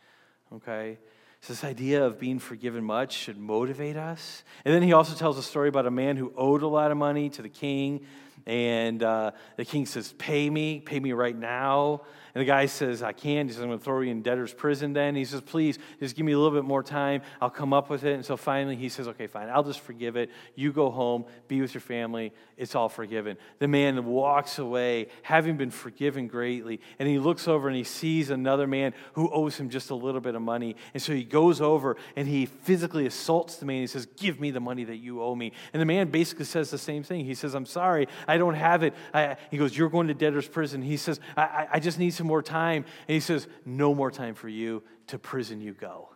Okay? 0.54 0.98
So 1.42 1.52
this 1.52 1.66
idea 1.66 2.06
of 2.06 2.20
being 2.20 2.40
forgiven 2.40 2.86
much 2.86 3.14
should 3.14 3.38
motivate 3.38 3.98
us. 3.98 4.44
And 4.64 4.74
then 4.74 4.82
he 4.82 4.94
also 4.94 5.14
tells 5.14 5.38
a 5.38 5.44
story 5.44 5.68
about 5.68 5.88
a 5.88 5.92
man 5.92 6.16
who 6.16 6.32
owed 6.38 6.62
a 6.62 6.68
lot 6.68 6.92
of 6.92 6.98
money 6.98 7.30
to 7.32 7.42
the 7.42 7.50
king. 7.50 8.06
And 8.46 9.04
uh, 9.04 9.32
the 9.58 9.66
king 9.66 9.86
says, 9.86 10.14
Pay 10.18 10.50
me, 10.50 10.80
pay 10.80 11.00
me 11.00 11.12
right 11.14 11.38
now. 11.38 12.02
And 12.34 12.42
the 12.42 12.46
guy 12.46 12.66
says, 12.66 13.04
I 13.04 13.12
can't. 13.12 13.50
He 13.50 13.54
says, 13.54 13.62
I'm 13.62 13.70
going 13.70 13.80
to 13.80 13.84
throw 13.84 14.00
you 14.00 14.12
in 14.12 14.22
debtor's 14.22 14.54
prison 14.54 14.94
then. 14.94 15.16
He 15.16 15.26
says, 15.26 15.42
Please, 15.42 15.78
just 16.00 16.16
give 16.16 16.26
me 16.26 16.32
a 16.32 16.40
little 16.40 16.58
bit 16.58 16.66
more 16.66 16.82
time. 16.82 17.22
I'll 17.42 17.50
come 17.50 17.74
up 17.74 17.90
with 17.90 18.06
it. 18.06 18.14
And 18.14 18.26
so 18.26 18.38
finally 18.38 18.76
he 18.76 18.88
says, 18.88 19.08
Okay, 19.10 19.28
fine. 19.28 19.50
I'll 19.50 19.64
just 19.64 19.82
forgive 19.82 20.16
it. 20.16 20.32
You 20.56 20.72
go 20.72 20.90
home, 20.90 21.26
be 21.48 21.60
with 21.60 21.74
your 21.74 21.82
family. 21.82 22.32
It's 22.56 22.74
all 22.74 22.90
forgiven. 22.90 23.38
The 23.60 23.68
man 23.68 24.06
walks 24.06 24.60
away, 24.60 25.08
having 25.24 25.58
been 25.58 25.72
forgiven 25.72 26.28
greatly. 26.28 26.80
And 27.00 27.10
he 27.10 27.20
looks 27.20 27.48
over 27.48 27.68
and 27.68 27.76
he 27.76 27.84
sees 27.84 28.30
another 28.30 28.68
man 28.68 28.94
who 29.14 29.30
owes 29.30 29.58
him 29.58 29.70
just 29.70 29.90
a 29.90 29.96
little 29.96 30.22
bit 30.22 30.36
of 30.36 30.42
money. 30.42 30.78
And 30.94 31.04
so 31.04 31.14
he 31.14 31.26
goes 31.26 31.60
over 31.60 31.98
and 32.16 32.28
he 32.28 32.46
physically 32.46 33.06
assaults 33.08 33.58
the 33.58 33.66
man. 33.66 33.82
He 33.82 33.88
says, 33.88 34.06
Give 34.06 34.40
me 34.40 34.52
the 34.52 34.62
money 34.62 34.86
that 34.86 34.98
you 34.98 35.22
owe 35.22 35.36
me. 35.36 35.52
And 35.74 35.82
the 35.82 35.86
man 35.86 36.12
basically 36.12 36.46
says 36.46 36.72
the 36.72 36.78
same 36.78 37.04
thing. 37.04 37.26
He 37.26 37.36
says, 37.36 37.56
I'm 37.56 37.66
sorry. 37.66 38.08
I 38.32 38.38
don't 38.38 38.54
have 38.54 38.82
it. 38.82 38.94
I, 39.14 39.36
he 39.50 39.58
goes, 39.58 39.78
You're 39.78 39.90
going 39.90 40.08
to 40.08 40.14
debtor's 40.14 40.48
prison. 40.48 40.82
He 40.82 40.96
says, 40.96 41.20
I, 41.36 41.68
I 41.74 41.80
just 41.82 42.00
need 42.00 42.12
some 42.12 42.28
more 42.28 42.42
time. 42.42 42.86
And 43.10 43.14
he 43.14 43.20
says, 43.20 43.46
No 43.66 43.94
more 43.94 44.10
time 44.10 44.36
for 44.36 44.48
you. 44.48 44.84
To 45.08 45.20
prison 45.20 45.60
you 45.60 45.74
go. 45.74 46.08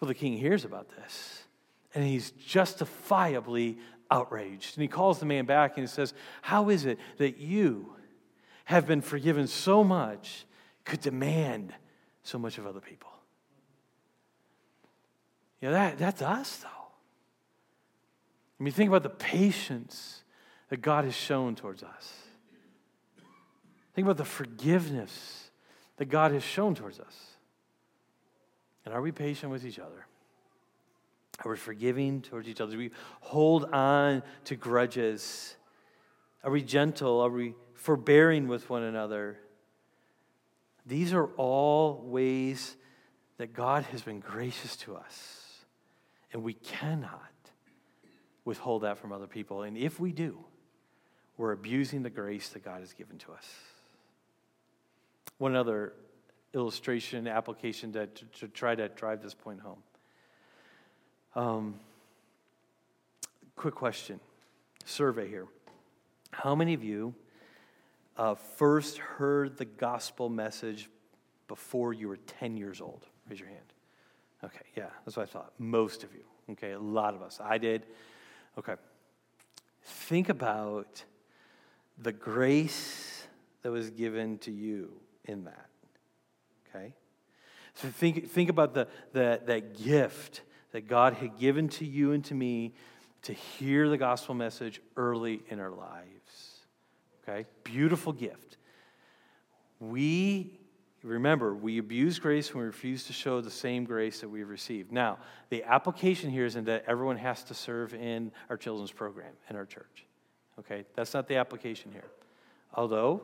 Well, 0.00 0.08
the 0.08 0.14
king 0.14 0.36
hears 0.36 0.64
about 0.64 0.88
this, 0.88 1.44
and 1.94 2.04
he's 2.04 2.32
justifiably 2.32 3.78
outraged. 4.10 4.76
And 4.76 4.82
he 4.82 4.88
calls 4.88 5.20
the 5.20 5.26
man 5.26 5.46
back 5.46 5.76
and 5.76 5.84
he 5.84 5.86
says, 5.86 6.14
How 6.42 6.68
is 6.68 6.84
it 6.84 6.98
that 7.18 7.38
you 7.38 7.94
have 8.64 8.84
been 8.84 9.00
forgiven 9.00 9.46
so 9.46 9.84
much, 9.84 10.46
could 10.84 11.00
demand 11.00 11.72
so 12.24 12.40
much 12.40 12.58
of 12.58 12.66
other 12.66 12.80
people? 12.80 13.10
You 15.60 15.68
know, 15.68 15.74
that, 15.74 15.96
that's 15.96 16.22
us, 16.22 16.56
though. 16.56 16.68
I 18.58 18.64
mean, 18.64 18.72
think 18.72 18.88
about 18.88 19.04
the 19.04 19.10
patience 19.10 20.23
that 20.74 20.82
God 20.82 21.04
has 21.04 21.14
shown 21.14 21.54
towards 21.54 21.84
us. 21.84 22.12
Think 23.94 24.06
about 24.06 24.16
the 24.16 24.24
forgiveness 24.24 25.52
that 25.98 26.06
God 26.06 26.32
has 26.32 26.42
shown 26.42 26.74
towards 26.74 26.98
us. 26.98 27.14
And 28.84 28.92
are 28.92 29.00
we 29.00 29.12
patient 29.12 29.52
with 29.52 29.64
each 29.64 29.78
other? 29.78 30.04
Are 31.44 31.50
we 31.52 31.56
forgiving 31.56 32.22
towards 32.22 32.48
each 32.48 32.60
other? 32.60 32.72
Do 32.72 32.78
we 32.78 32.90
hold 33.20 33.66
on 33.66 34.24
to 34.46 34.56
grudges? 34.56 35.54
Are 36.42 36.50
we 36.50 36.60
gentle? 36.60 37.20
Are 37.20 37.30
we 37.30 37.54
forbearing 37.74 38.48
with 38.48 38.68
one 38.68 38.82
another? 38.82 39.38
These 40.84 41.12
are 41.12 41.26
all 41.36 42.02
ways 42.04 42.76
that 43.36 43.54
God 43.54 43.84
has 43.84 44.02
been 44.02 44.18
gracious 44.18 44.74
to 44.78 44.96
us. 44.96 45.66
And 46.32 46.42
we 46.42 46.54
cannot 46.54 47.30
withhold 48.44 48.82
that 48.82 48.98
from 48.98 49.12
other 49.12 49.28
people. 49.28 49.62
And 49.62 49.76
if 49.76 50.00
we 50.00 50.10
do, 50.10 50.44
we're 51.36 51.52
abusing 51.52 52.02
the 52.02 52.10
grace 52.10 52.48
that 52.50 52.64
God 52.64 52.80
has 52.80 52.92
given 52.92 53.18
to 53.18 53.32
us. 53.32 53.46
One 55.38 55.56
other 55.56 55.92
illustration, 56.54 57.26
application 57.26 57.92
to, 57.92 58.06
to, 58.06 58.24
to 58.40 58.48
try 58.48 58.74
to 58.74 58.88
drive 58.88 59.22
this 59.22 59.34
point 59.34 59.60
home. 59.60 59.82
Um, 61.34 61.74
quick 63.56 63.74
question, 63.74 64.20
survey 64.84 65.28
here. 65.28 65.46
How 66.30 66.54
many 66.54 66.74
of 66.74 66.84
you 66.84 67.14
uh, 68.16 68.34
first 68.34 68.98
heard 68.98 69.56
the 69.56 69.64
gospel 69.64 70.28
message 70.28 70.88
before 71.48 71.92
you 71.92 72.08
were 72.08 72.16
10 72.16 72.56
years 72.56 72.80
old? 72.80 73.06
Raise 73.28 73.40
your 73.40 73.48
hand. 73.48 73.60
Okay, 74.44 74.64
yeah, 74.76 74.88
that's 75.04 75.16
what 75.16 75.28
I 75.28 75.32
thought. 75.32 75.52
Most 75.58 76.04
of 76.04 76.12
you. 76.14 76.22
Okay, 76.50 76.72
a 76.72 76.78
lot 76.78 77.14
of 77.14 77.22
us. 77.22 77.40
I 77.42 77.58
did. 77.58 77.86
Okay. 78.58 78.74
Think 79.82 80.28
about 80.28 81.02
the 81.98 82.12
grace 82.12 83.26
that 83.62 83.70
was 83.70 83.90
given 83.90 84.38
to 84.38 84.50
you 84.50 84.92
in 85.24 85.44
that. 85.44 85.68
Okay? 86.68 86.94
So 87.74 87.88
think, 87.88 88.30
think 88.30 88.50
about 88.50 88.74
the, 88.74 88.88
the, 89.12 89.40
that 89.46 89.82
gift 89.82 90.42
that 90.72 90.88
God 90.88 91.14
had 91.14 91.38
given 91.38 91.68
to 91.70 91.84
you 91.84 92.12
and 92.12 92.24
to 92.26 92.34
me 92.34 92.74
to 93.22 93.32
hear 93.32 93.88
the 93.88 93.96
gospel 93.96 94.34
message 94.34 94.80
early 94.96 95.42
in 95.48 95.60
our 95.60 95.70
lives. 95.70 96.60
Okay? 97.22 97.46
Beautiful 97.64 98.12
gift. 98.12 98.58
We 99.80 100.58
Remember, 101.04 101.54
we 101.54 101.76
abuse 101.76 102.18
grace 102.18 102.54
when 102.54 102.62
we 102.62 102.66
refuse 102.66 103.04
to 103.04 103.12
show 103.12 103.42
the 103.42 103.50
same 103.50 103.84
grace 103.84 104.22
that 104.22 104.28
we've 104.30 104.48
received. 104.48 104.90
Now, 104.90 105.18
the 105.50 105.62
application 105.62 106.30
here 106.30 106.46
isn't 106.46 106.64
that 106.64 106.84
everyone 106.86 107.18
has 107.18 107.44
to 107.44 107.54
serve 107.54 107.92
in 107.92 108.32
our 108.48 108.56
children's 108.56 108.90
program 108.90 109.34
in 109.50 109.56
our 109.56 109.66
church. 109.66 110.06
Okay? 110.58 110.84
That's 110.94 111.14
not 111.14 111.28
the 111.28 111.36
application 111.36 111.92
here. 111.92 112.10
Although, 112.74 113.22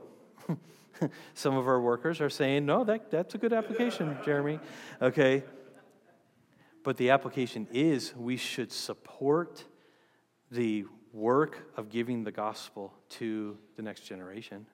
some 1.35 1.57
of 1.57 1.67
our 1.67 1.81
workers 1.81 2.21
are 2.21 2.31
saying, 2.31 2.67
no, 2.67 2.85
that, 2.85 3.11
that's 3.11 3.35
a 3.35 3.39
good 3.39 3.53
application, 3.53 4.17
Jeremy. 4.25 4.61
Okay? 5.01 5.45
But 6.83 6.97
the 6.97 7.11
application 7.11 7.67
is 7.73 8.15
we 8.17 8.37
should 8.37 8.73
support 8.73 9.65
the 10.51 10.85
work 11.13 11.71
of 11.77 11.91
giving 11.91 12.25
the 12.25 12.33
gospel 12.33 12.95
to 13.09 13.57
the 13.77 13.83
next 13.83 14.01
generation. 14.01 14.67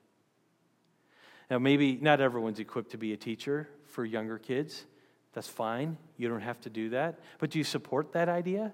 Now, 1.50 1.58
maybe 1.58 1.96
not 1.96 2.20
everyone's 2.20 2.58
equipped 2.58 2.90
to 2.90 2.98
be 2.98 3.12
a 3.12 3.16
teacher 3.16 3.68
for 3.86 4.04
younger 4.04 4.38
kids. 4.38 4.84
That's 5.32 5.48
fine. 5.48 5.96
You 6.16 6.28
don't 6.28 6.40
have 6.40 6.60
to 6.62 6.70
do 6.70 6.90
that. 6.90 7.20
But 7.38 7.50
do 7.50 7.58
you 7.58 7.64
support 7.64 8.12
that 8.12 8.28
idea? 8.28 8.72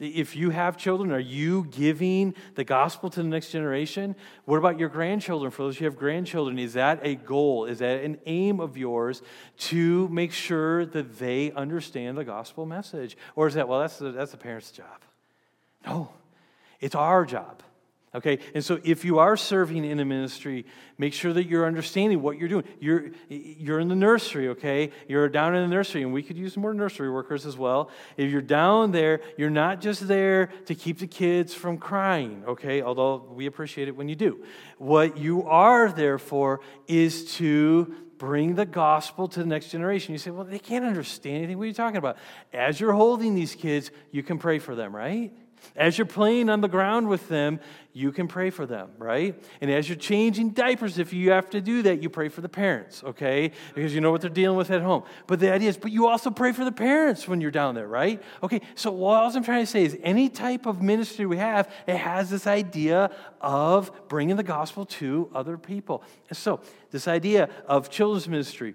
If 0.00 0.36
you 0.36 0.50
have 0.50 0.76
children, 0.76 1.10
are 1.10 1.18
you 1.18 1.66
giving 1.72 2.34
the 2.54 2.62
gospel 2.62 3.10
to 3.10 3.22
the 3.22 3.28
next 3.28 3.50
generation? 3.50 4.14
What 4.44 4.58
about 4.58 4.78
your 4.78 4.88
grandchildren? 4.88 5.50
For 5.50 5.62
those 5.62 5.76
who 5.78 5.86
have 5.86 5.96
grandchildren, 5.96 6.58
is 6.58 6.74
that 6.74 7.00
a 7.02 7.16
goal? 7.16 7.64
Is 7.64 7.80
that 7.80 8.04
an 8.04 8.18
aim 8.26 8.60
of 8.60 8.76
yours 8.76 9.22
to 9.58 10.08
make 10.08 10.32
sure 10.32 10.86
that 10.86 11.18
they 11.18 11.50
understand 11.50 12.16
the 12.16 12.24
gospel 12.24 12.64
message? 12.64 13.16
Or 13.34 13.48
is 13.48 13.54
that, 13.54 13.66
well, 13.66 13.80
that's 13.80 13.98
the, 13.98 14.12
that's 14.12 14.30
the 14.30 14.36
parent's 14.36 14.70
job? 14.70 15.02
No, 15.84 16.10
it's 16.78 16.94
our 16.94 17.24
job. 17.24 17.62
Okay, 18.14 18.38
and 18.54 18.64
so 18.64 18.80
if 18.84 19.04
you 19.04 19.18
are 19.18 19.36
serving 19.36 19.84
in 19.84 20.00
a 20.00 20.04
ministry, 20.04 20.64
make 20.96 21.12
sure 21.12 21.30
that 21.34 21.44
you're 21.44 21.66
understanding 21.66 22.22
what 22.22 22.38
you're 22.38 22.48
doing. 22.48 22.64
You're, 22.80 23.10
you're 23.28 23.80
in 23.80 23.88
the 23.88 23.94
nursery, 23.94 24.48
okay? 24.48 24.92
You're 25.08 25.28
down 25.28 25.54
in 25.54 25.68
the 25.68 25.74
nursery, 25.74 26.02
and 26.02 26.12
we 26.14 26.22
could 26.22 26.38
use 26.38 26.56
more 26.56 26.72
nursery 26.72 27.10
workers 27.10 27.44
as 27.44 27.58
well. 27.58 27.90
If 28.16 28.30
you're 28.30 28.40
down 28.40 28.92
there, 28.92 29.20
you're 29.36 29.50
not 29.50 29.82
just 29.82 30.08
there 30.08 30.46
to 30.66 30.74
keep 30.74 31.00
the 31.00 31.06
kids 31.06 31.52
from 31.52 31.76
crying, 31.76 32.44
okay? 32.48 32.80
Although 32.80 33.28
we 33.30 33.44
appreciate 33.44 33.88
it 33.88 33.96
when 33.96 34.08
you 34.08 34.16
do. 34.16 34.42
What 34.78 35.18
you 35.18 35.46
are 35.46 35.92
there 35.92 36.18
for 36.18 36.60
is 36.86 37.34
to 37.34 37.94
bring 38.16 38.54
the 38.54 38.66
gospel 38.66 39.28
to 39.28 39.40
the 39.40 39.46
next 39.46 39.68
generation. 39.68 40.12
You 40.12 40.18
say, 40.18 40.30
well, 40.30 40.44
they 40.44 40.58
can't 40.58 40.84
understand 40.84 41.36
anything. 41.36 41.58
What 41.58 41.64
are 41.64 41.68
you 41.68 41.74
talking 41.74 41.98
about? 41.98 42.16
As 42.54 42.80
you're 42.80 42.94
holding 42.94 43.34
these 43.34 43.54
kids, 43.54 43.90
you 44.10 44.22
can 44.22 44.38
pray 44.38 44.58
for 44.58 44.74
them, 44.74 44.96
right? 44.96 45.32
As 45.76 45.96
you're 45.96 46.06
playing 46.06 46.50
on 46.50 46.60
the 46.60 46.68
ground 46.68 47.08
with 47.08 47.28
them, 47.28 47.60
you 47.92 48.12
can 48.12 48.28
pray 48.28 48.50
for 48.50 48.66
them, 48.66 48.90
right? 48.98 49.40
And 49.60 49.70
as 49.70 49.88
you're 49.88 49.96
changing 49.96 50.50
diapers, 50.50 50.98
if 50.98 51.12
you 51.12 51.32
have 51.32 51.50
to 51.50 51.60
do 51.60 51.82
that, 51.82 52.02
you 52.02 52.08
pray 52.08 52.28
for 52.28 52.40
the 52.40 52.48
parents, 52.48 53.02
okay? 53.02 53.52
Because 53.74 53.94
you 53.94 54.00
know 54.00 54.10
what 54.10 54.20
they're 54.20 54.30
dealing 54.30 54.56
with 54.56 54.70
at 54.70 54.82
home. 54.82 55.02
But 55.26 55.40
the 55.40 55.52
idea 55.52 55.68
is, 55.68 55.76
but 55.76 55.90
you 55.90 56.06
also 56.06 56.30
pray 56.30 56.52
for 56.52 56.64
the 56.64 56.72
parents 56.72 57.26
when 57.26 57.40
you're 57.40 57.50
down 57.50 57.74
there, 57.74 57.88
right? 57.88 58.22
Okay, 58.42 58.60
so 58.74 58.90
what 58.92 59.34
I'm 59.34 59.42
trying 59.42 59.62
to 59.62 59.70
say 59.70 59.84
is 59.84 59.96
any 60.02 60.28
type 60.28 60.66
of 60.66 60.80
ministry 60.80 61.26
we 61.26 61.38
have, 61.38 61.72
it 61.86 61.96
has 61.96 62.30
this 62.30 62.46
idea 62.46 63.10
of 63.40 63.90
bringing 64.08 64.36
the 64.36 64.42
gospel 64.42 64.84
to 64.84 65.30
other 65.34 65.58
people. 65.58 66.02
And 66.28 66.36
so, 66.36 66.60
this 66.90 67.08
idea 67.08 67.48
of 67.66 67.90
children's 67.90 68.28
ministry, 68.28 68.74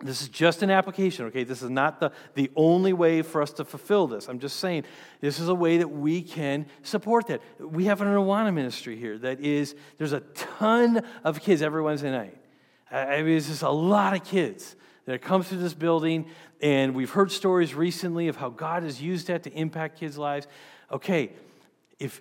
this 0.00 0.22
is 0.22 0.28
just 0.28 0.62
an 0.62 0.70
application, 0.70 1.26
okay? 1.26 1.42
This 1.42 1.60
is 1.60 1.70
not 1.70 1.98
the, 1.98 2.12
the 2.34 2.50
only 2.54 2.92
way 2.92 3.22
for 3.22 3.42
us 3.42 3.50
to 3.54 3.64
fulfill 3.64 4.06
this. 4.06 4.28
I'm 4.28 4.38
just 4.38 4.58
saying 4.60 4.84
this 5.20 5.40
is 5.40 5.48
a 5.48 5.54
way 5.54 5.78
that 5.78 5.88
we 5.88 6.22
can 6.22 6.66
support 6.84 7.26
that. 7.26 7.40
We 7.58 7.86
have 7.86 8.00
an 8.00 8.06
Awana 8.06 8.54
ministry 8.54 8.96
here 8.96 9.18
that 9.18 9.40
is, 9.40 9.74
there's 9.96 10.12
a 10.12 10.20
ton 10.20 11.02
of 11.24 11.40
kids 11.40 11.62
every 11.62 11.82
Wednesday 11.82 12.12
night. 12.12 12.36
I 12.92 13.22
mean, 13.22 13.36
it's 13.36 13.48
just 13.48 13.62
a 13.62 13.70
lot 13.70 14.14
of 14.14 14.24
kids 14.24 14.76
that 15.06 15.20
come 15.20 15.42
through 15.42 15.58
this 15.58 15.74
building, 15.74 16.26
and 16.60 16.94
we've 16.94 17.10
heard 17.10 17.32
stories 17.32 17.74
recently 17.74 18.28
of 18.28 18.36
how 18.36 18.50
God 18.50 18.84
has 18.84 19.02
used 19.02 19.26
that 19.26 19.42
to 19.44 19.52
impact 19.52 19.98
kids' 19.98 20.16
lives. 20.16 20.46
Okay, 20.92 21.32
if 21.98 22.20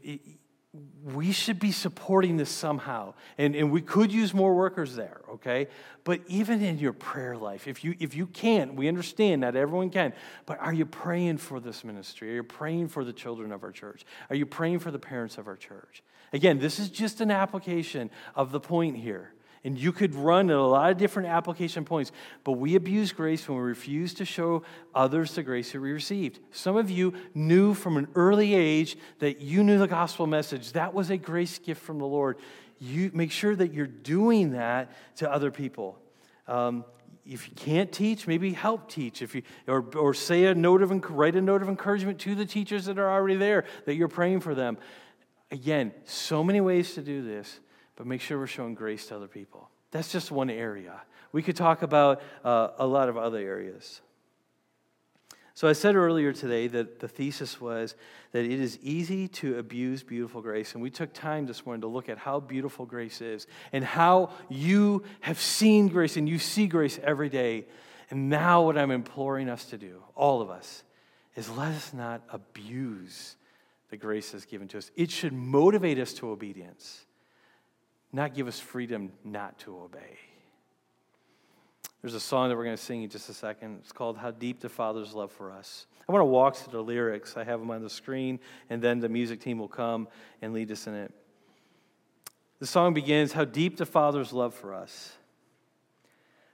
we 1.04 1.32
should 1.32 1.60
be 1.60 1.72
supporting 1.72 2.38
this 2.38 2.50
somehow. 2.50 3.14
And, 3.38 3.56
and 3.56 3.72
we 3.72 3.82
could 3.82 4.12
use 4.12 4.34
more 4.34 4.56
workers 4.56 4.96
there, 4.96 5.22
okay? 5.34 5.68
But 6.04 6.22
even 6.28 6.62
in 6.62 6.80
your 6.80 6.94
prayer 6.94 7.38
life, 7.38 7.68
if 7.68 7.84
you, 7.84 7.96
if 8.00 8.16
you 8.16 8.28
can't, 8.28 8.76
we 8.76 8.88
understand 8.88 9.44
that 9.44 9.56
everyone 9.56 9.90
can, 9.90 10.14
but 10.46 10.60
are 10.60 10.74
you 10.74 10.86
praying 10.86 11.38
for 11.38 11.60
this 11.60 11.84
ministry? 11.84 12.32
Are 12.32 12.36
you 12.36 12.44
praying 12.44 12.90
for 12.90 13.04
the 13.04 13.14
children 13.14 13.52
of 13.52 13.64
our 13.64 13.72
church? 13.72 14.06
Are 14.30 14.36
you 14.36 14.46
praying 14.46 14.80
for 14.80 14.92
the 14.92 15.00
parents 15.00 15.38
of 15.38 15.48
our 15.48 15.56
church? 15.56 16.04
Again, 16.34 16.60
this 16.60 16.80
is 16.80 16.90
just 16.90 17.22
an 17.22 17.32
application 17.32 18.10
of 18.36 18.52
the 18.52 18.60
point 18.60 18.98
here. 18.98 19.34
And 19.68 19.78
you 19.78 19.92
could 19.92 20.16
run 20.16 20.50
at 20.50 20.56
a 20.56 20.62
lot 20.62 20.92
of 20.92 20.98
different 20.98 21.28
application 21.28 21.84
points, 21.84 22.14
but 22.46 22.54
we 22.54 22.76
abuse 22.76 23.12
grace 23.12 23.50
when 23.50 23.58
we 23.58 23.64
refuse 23.66 24.14
to 24.14 24.24
show 24.24 24.64
others 24.96 25.36
the 25.36 25.44
grace 25.44 25.74
that 25.74 25.82
we 25.82 25.92
received. 25.92 26.40
Some 26.52 26.78
of 26.78 26.90
you 26.90 27.14
knew 27.34 27.74
from 27.74 27.98
an 27.98 28.08
early 28.16 28.56
age 28.56 28.96
that 29.20 29.42
you 29.42 29.66
knew 29.66 29.78
the 29.78 29.86
gospel 29.86 30.26
message. 30.26 30.72
That 30.72 30.94
was 30.94 31.10
a 31.10 31.18
grace 31.18 31.60
gift 31.60 31.82
from 31.82 32.00
the 32.00 32.06
Lord. 32.06 32.38
You 32.80 33.12
make 33.14 33.30
sure 33.30 33.58
that 33.58 33.74
you're 33.74 33.88
doing 33.88 34.52
that 34.52 34.90
to 35.18 35.30
other 35.30 35.52
people. 35.52 36.00
Um, 36.48 36.86
if 37.26 37.50
you 37.50 37.56
can't 37.56 37.92
teach, 37.92 38.26
maybe 38.26 38.54
help 38.54 38.90
teach. 38.90 39.22
If 39.22 39.36
you 39.36 39.42
or, 39.68 39.84
or 39.98 40.14
say 40.14 40.46
a 40.46 40.56
note 40.56 40.82
of 40.82 40.92
write 41.10 41.36
a 41.36 41.42
note 41.42 41.62
of 41.62 41.68
encouragement 41.68 42.20
to 42.20 42.36
the 42.36 42.46
teachers 42.46 42.86
that 42.86 42.98
are 42.98 43.12
already 43.12 43.36
there 43.36 43.66
that 43.84 43.96
you're 43.96 44.08
praying 44.08 44.40
for 44.40 44.56
them. 44.56 44.78
Again, 45.52 45.92
so 46.06 46.42
many 46.42 46.62
ways 46.62 46.94
to 46.94 47.02
do 47.02 47.22
this 47.22 47.60
but 47.98 48.06
make 48.06 48.22
sure 48.22 48.38
we're 48.38 48.48
showing 48.48 48.76
grace 48.76 49.08
to 49.08 49.16
other 49.16 49.28
people. 49.28 49.70
That's 49.92 50.12
just 50.12 50.32
one 50.32 50.50
area. 50.50 51.02
We 51.34 51.42
could 51.42 51.58
talk 51.58 51.82
about 51.82 52.22
uh, 52.46 52.70
a 52.78 52.88
lot 52.88 53.10
of 53.10 53.18
other 53.18 53.40
areas. 53.40 54.02
So, 55.56 55.68
I 55.68 55.74
said 55.74 55.96
earlier 55.96 56.34
today 56.34 56.68
that 56.68 57.00
the 57.00 57.08
thesis 57.08 57.60
was 57.60 57.96
that 58.32 58.46
it 58.46 58.60
is 58.60 58.78
easy 58.84 59.28
to 59.30 59.58
abuse 59.58 60.04
beautiful 60.04 60.40
grace. 60.40 60.76
And 60.76 60.84
we 60.84 60.92
took 60.92 61.14
time 61.14 61.48
this 61.48 61.66
morning 61.66 61.82
to 61.82 61.88
look 61.88 62.10
at 62.10 62.20
how 62.20 62.40
beautiful 62.40 62.86
grace 62.86 63.22
is 63.22 63.48
and 63.74 63.84
how 63.84 64.30
you 64.50 65.04
have 65.22 65.40
seen 65.40 65.88
grace 65.88 66.16
and 66.16 66.30
you 66.30 66.38
see 66.38 66.68
grace 66.68 67.00
every 67.02 67.30
day. 67.30 67.66
And 68.12 68.30
now, 68.30 68.62
what 68.62 68.78
I'm 68.78 68.92
imploring 68.92 69.50
us 69.50 69.66
to 69.66 69.80
do, 69.80 70.04
all 70.14 70.42
of 70.42 70.52
us, 70.52 70.84
is 71.36 71.50
let 71.50 71.70
us 71.70 71.92
not 71.92 72.22
abuse 72.30 73.36
the 73.90 73.98
grace 73.98 74.32
that's 74.32 74.46
given 74.46 74.68
to 74.68 74.78
us. 74.78 74.92
It 74.96 75.10
should 75.10 75.34
motivate 75.34 75.98
us 75.98 76.14
to 76.16 76.30
obedience 76.30 77.08
not 78.12 78.34
give 78.34 78.48
us 78.48 78.60
freedom 78.60 79.12
not 79.24 79.60
to 79.60 79.78
obey. 79.78 80.18
There's 82.02 82.14
a 82.14 82.20
song 82.20 82.50
that 82.50 82.56
we're 82.56 82.64
going 82.64 82.78
to 82.78 82.82
sing 82.82 83.04
in 83.04 83.10
just 83.10 83.30
a 83.30 83.34
second. 83.34 83.80
It's 83.82 83.92
called 83.92 84.18
How 84.18 84.32
Deep 84.32 84.60
the 84.60 84.70
Father's 84.70 85.14
Love 85.14 85.32
for 85.32 85.52
Us. 85.52 85.88
I 86.08 86.12
want 86.12 86.22
to 86.22 86.26
walk 86.26 86.56
through 86.56 86.72
the 86.72 86.84
lyrics. 86.84 87.36
I 87.36 87.44
have 87.44 87.60
them 87.60 87.70
on 87.72 87.82
the 87.82 87.90
screen, 87.90 88.40
and 88.70 88.82
then 88.82 89.00
the 89.00 89.10
music 89.10 89.42
team 89.42 89.60
will 89.60 89.68
come 89.68 90.08
and 90.42 90.54
lead 90.54 90.72
us 90.72 90.88
in 90.88 90.94
it. 90.94 91.12
The 92.60 92.68
song 92.68 92.94
begins 92.94 93.34
How 93.34 93.46
deep 93.46 93.78
the 93.78 93.86
Father's 93.86 94.32
love 94.32 94.54
for 94.54 94.74
us, 94.74 95.14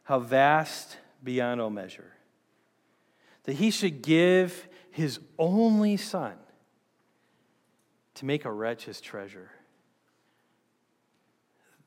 how 0.03 0.19
vast 0.19 0.97
beyond 1.23 1.61
all 1.61 1.69
measure, 1.69 2.13
that 3.43 3.53
he 3.53 3.69
should 3.69 4.01
give 4.01 4.67
his 4.91 5.19
only 5.37 5.97
Son 5.97 6.33
to 8.15 8.25
make 8.25 8.45
a 8.45 8.51
wretch 8.51 8.85
his 8.85 9.01
treasure. 9.01 9.51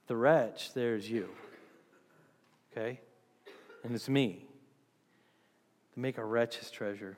The 0.07 0.17
wretch, 0.17 0.73
there's 0.75 1.11
you. 1.11 1.29
Okay? 2.73 3.01
And 3.85 3.95
it's 3.95 4.09
me. 4.09 4.45
To 5.95 6.01
make 6.01 6.19
a 6.19 6.25
wretch 6.25 6.57
his 6.57 6.71
treasure. 6.71 7.17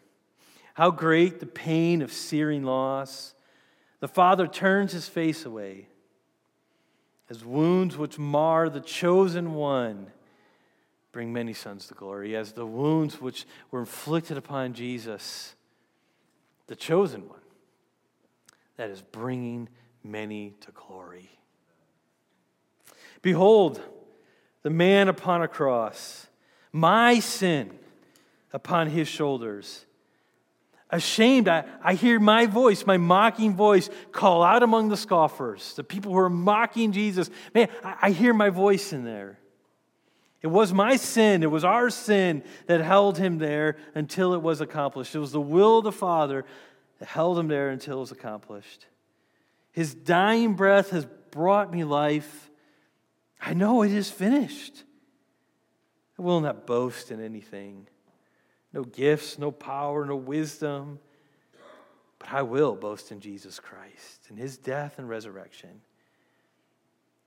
How 0.75 0.91
great 0.91 1.41
the 1.41 1.47
pain 1.47 2.03
of 2.03 2.13
searing 2.13 2.63
loss. 2.63 3.35
The 4.01 4.09
father 4.09 4.47
turns 4.47 4.93
his 4.93 5.09
face 5.09 5.45
away 5.45 5.89
as 7.31 7.45
wounds 7.45 7.97
which 7.97 8.19
mar 8.19 8.69
the 8.69 8.81
chosen 8.81 9.55
one 9.55 10.11
bring 11.13 11.33
many 11.33 11.53
sons 11.53 11.87
to 11.89 11.95
glory, 11.95 12.37
as 12.37 12.53
the 12.53 12.67
wounds 12.67 13.21
which 13.21 13.47
were 13.71 13.81
inflicted 13.81 14.37
upon 14.37 14.73
Jesus, 14.73 15.55
the 16.67 16.77
chosen 16.77 17.29
one, 17.29 17.41
that 18.77 18.91
is 18.91 19.03
bringing 19.03 19.69
many 20.05 20.55
to 20.61 20.71
glory. 20.73 21.38
Behold, 23.23 23.81
the 24.63 24.71
man 24.71 25.09
upon 25.09 25.43
a 25.43 25.49
cross, 25.49 26.27
my 26.73 27.21
sin 27.21 27.79
upon 28.53 28.89
his 28.89 29.09
shoulders. 29.09 29.85
Ashamed, 30.91 31.49
I, 31.49 31.65
I 31.83 31.95
hear 31.95 32.19
my 32.19 32.47
voice, 32.47 32.87
my 32.87 32.97
mocking 32.97 33.55
voice, 33.55 33.91
call 34.11 34.43
out 34.43 34.63
among 34.63 34.89
the 34.89 34.97
scoffers, 34.97 35.75
the 35.75 35.85
people 35.85 36.13
who 36.13 36.19
are 36.19 36.31
mocking 36.31 36.93
Jesus. 36.93 37.29
Man, 37.55 37.69
I, 37.85 37.97
I 38.03 38.11
hear 38.11 38.33
my 38.33 38.49
voice 38.49 38.93
in 38.93 39.05
there. 39.05 39.39
It 40.41 40.47
was 40.47 40.73
my 40.73 40.97
sin, 40.97 41.43
it 41.43 41.51
was 41.51 41.65
our 41.65 41.91
sin 41.91 42.45
that 42.67 42.81
held 42.81 43.19
him 43.19 43.39
there 43.39 43.77
until 43.95 44.35
it 44.35 44.41
was 44.41 44.61
accomplished. 44.61 45.15
It 45.15 45.19
was 45.19 45.33
the 45.33 45.41
will 45.41 45.79
of 45.79 45.85
the 45.85 45.93
Father 45.93 46.45
that 47.01 47.09
held 47.09 47.39
him 47.39 47.49
there 47.49 47.71
until 47.71 47.99
it 47.99 48.01
was 48.01 48.13
accomplished. 48.13 48.87
His 49.73 49.95
dying 49.95 50.55
breath 50.55 50.91
has 50.91 51.07
brought 51.31 51.73
me 51.73 51.85
life. 51.85 52.51
I 53.41 53.55
know 53.55 53.83
it 53.83 53.93
is 53.93 54.11
finished. 54.11 54.85
I 56.19 56.23
will 56.23 56.41
not 56.41 56.67
boast 56.67 57.11
in 57.11 57.23
anything. 57.23 57.87
No 58.73 58.85
gifts, 58.85 59.39
no 59.39 59.51
power, 59.51 60.05
no 60.05 60.17
wisdom. 60.17 60.99
But 62.19 62.33
I 62.33 62.43
will 62.43 62.75
boast 62.75 63.13
in 63.13 63.21
Jesus 63.21 63.61
Christ 63.61 64.27
and 64.29 64.39
his 64.39 64.59
death 64.59 64.99
and 64.99 65.09
resurrection. 65.09 65.81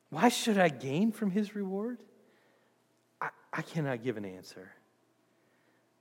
Why 0.10 0.28
should 0.28 0.58
I 0.58 0.68
gain 0.68 1.14
from 1.14 1.32
his 1.32 1.56
reward? 1.56 2.00
I, 3.22 3.30
I 3.54 3.62
cannot 3.62 4.04
give 4.04 4.18
an 4.18 4.26
answer. 4.26 4.72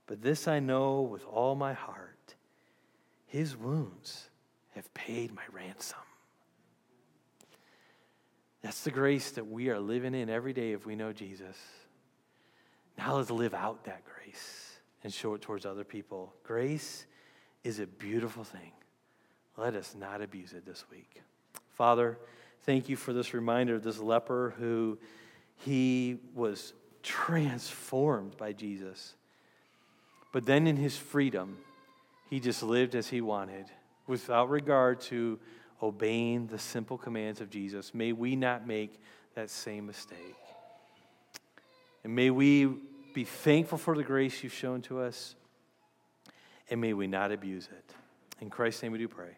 But 0.07 0.21
this 0.21 0.47
I 0.47 0.59
know 0.59 1.01
with 1.01 1.25
all 1.25 1.55
my 1.55 1.73
heart 1.73 2.35
his 3.25 3.55
wounds 3.55 4.27
have 4.75 4.93
paid 4.93 5.33
my 5.33 5.43
ransom. 5.53 5.99
That's 8.61 8.83
the 8.83 8.91
grace 8.91 9.31
that 9.31 9.47
we 9.47 9.69
are 9.69 9.79
living 9.79 10.13
in 10.13 10.29
every 10.29 10.53
day 10.53 10.73
if 10.73 10.85
we 10.85 10.95
know 10.95 11.13
Jesus. 11.13 11.57
Now 12.97 13.15
let's 13.15 13.31
live 13.31 13.53
out 13.53 13.85
that 13.85 14.03
grace 14.05 14.77
and 15.03 15.11
show 15.11 15.33
it 15.33 15.41
towards 15.41 15.65
other 15.65 15.83
people. 15.83 16.33
Grace 16.43 17.05
is 17.63 17.79
a 17.79 17.87
beautiful 17.87 18.43
thing. 18.43 18.71
Let 19.57 19.75
us 19.75 19.95
not 19.97 20.21
abuse 20.21 20.53
it 20.53 20.65
this 20.65 20.85
week. 20.91 21.21
Father, 21.73 22.17
thank 22.61 22.89
you 22.89 22.95
for 22.95 23.13
this 23.13 23.33
reminder 23.33 23.75
of 23.75 23.83
this 23.83 23.99
leper 23.99 24.53
who 24.57 24.99
he 25.57 26.19
was 26.35 26.73
transformed 27.03 28.37
by 28.37 28.53
Jesus. 28.53 29.15
But 30.31 30.45
then 30.45 30.67
in 30.67 30.77
his 30.77 30.95
freedom, 30.95 31.57
he 32.29 32.39
just 32.39 32.63
lived 32.63 32.95
as 32.95 33.07
he 33.07 33.21
wanted 33.21 33.65
without 34.07 34.49
regard 34.49 35.01
to 35.01 35.39
obeying 35.81 36.47
the 36.47 36.59
simple 36.59 36.97
commands 36.97 37.41
of 37.41 37.49
Jesus. 37.49 37.93
May 37.93 38.13
we 38.13 38.35
not 38.35 38.67
make 38.67 38.99
that 39.35 39.49
same 39.49 39.85
mistake. 39.85 40.35
And 42.03 42.15
may 42.15 42.29
we 42.29 42.69
be 43.13 43.23
thankful 43.23 43.77
for 43.77 43.95
the 43.95 44.03
grace 44.03 44.43
you've 44.43 44.53
shown 44.53 44.81
to 44.83 44.99
us, 44.99 45.35
and 46.69 46.79
may 46.79 46.93
we 46.93 47.07
not 47.07 47.31
abuse 47.31 47.67
it. 47.71 47.93
In 48.39 48.49
Christ's 48.49 48.83
name 48.83 48.91
we 48.91 48.97
do 48.97 49.07
pray. 49.07 49.35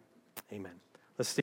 Amen. 0.51 0.73
Let's 1.17 1.29
stand. 1.29 1.42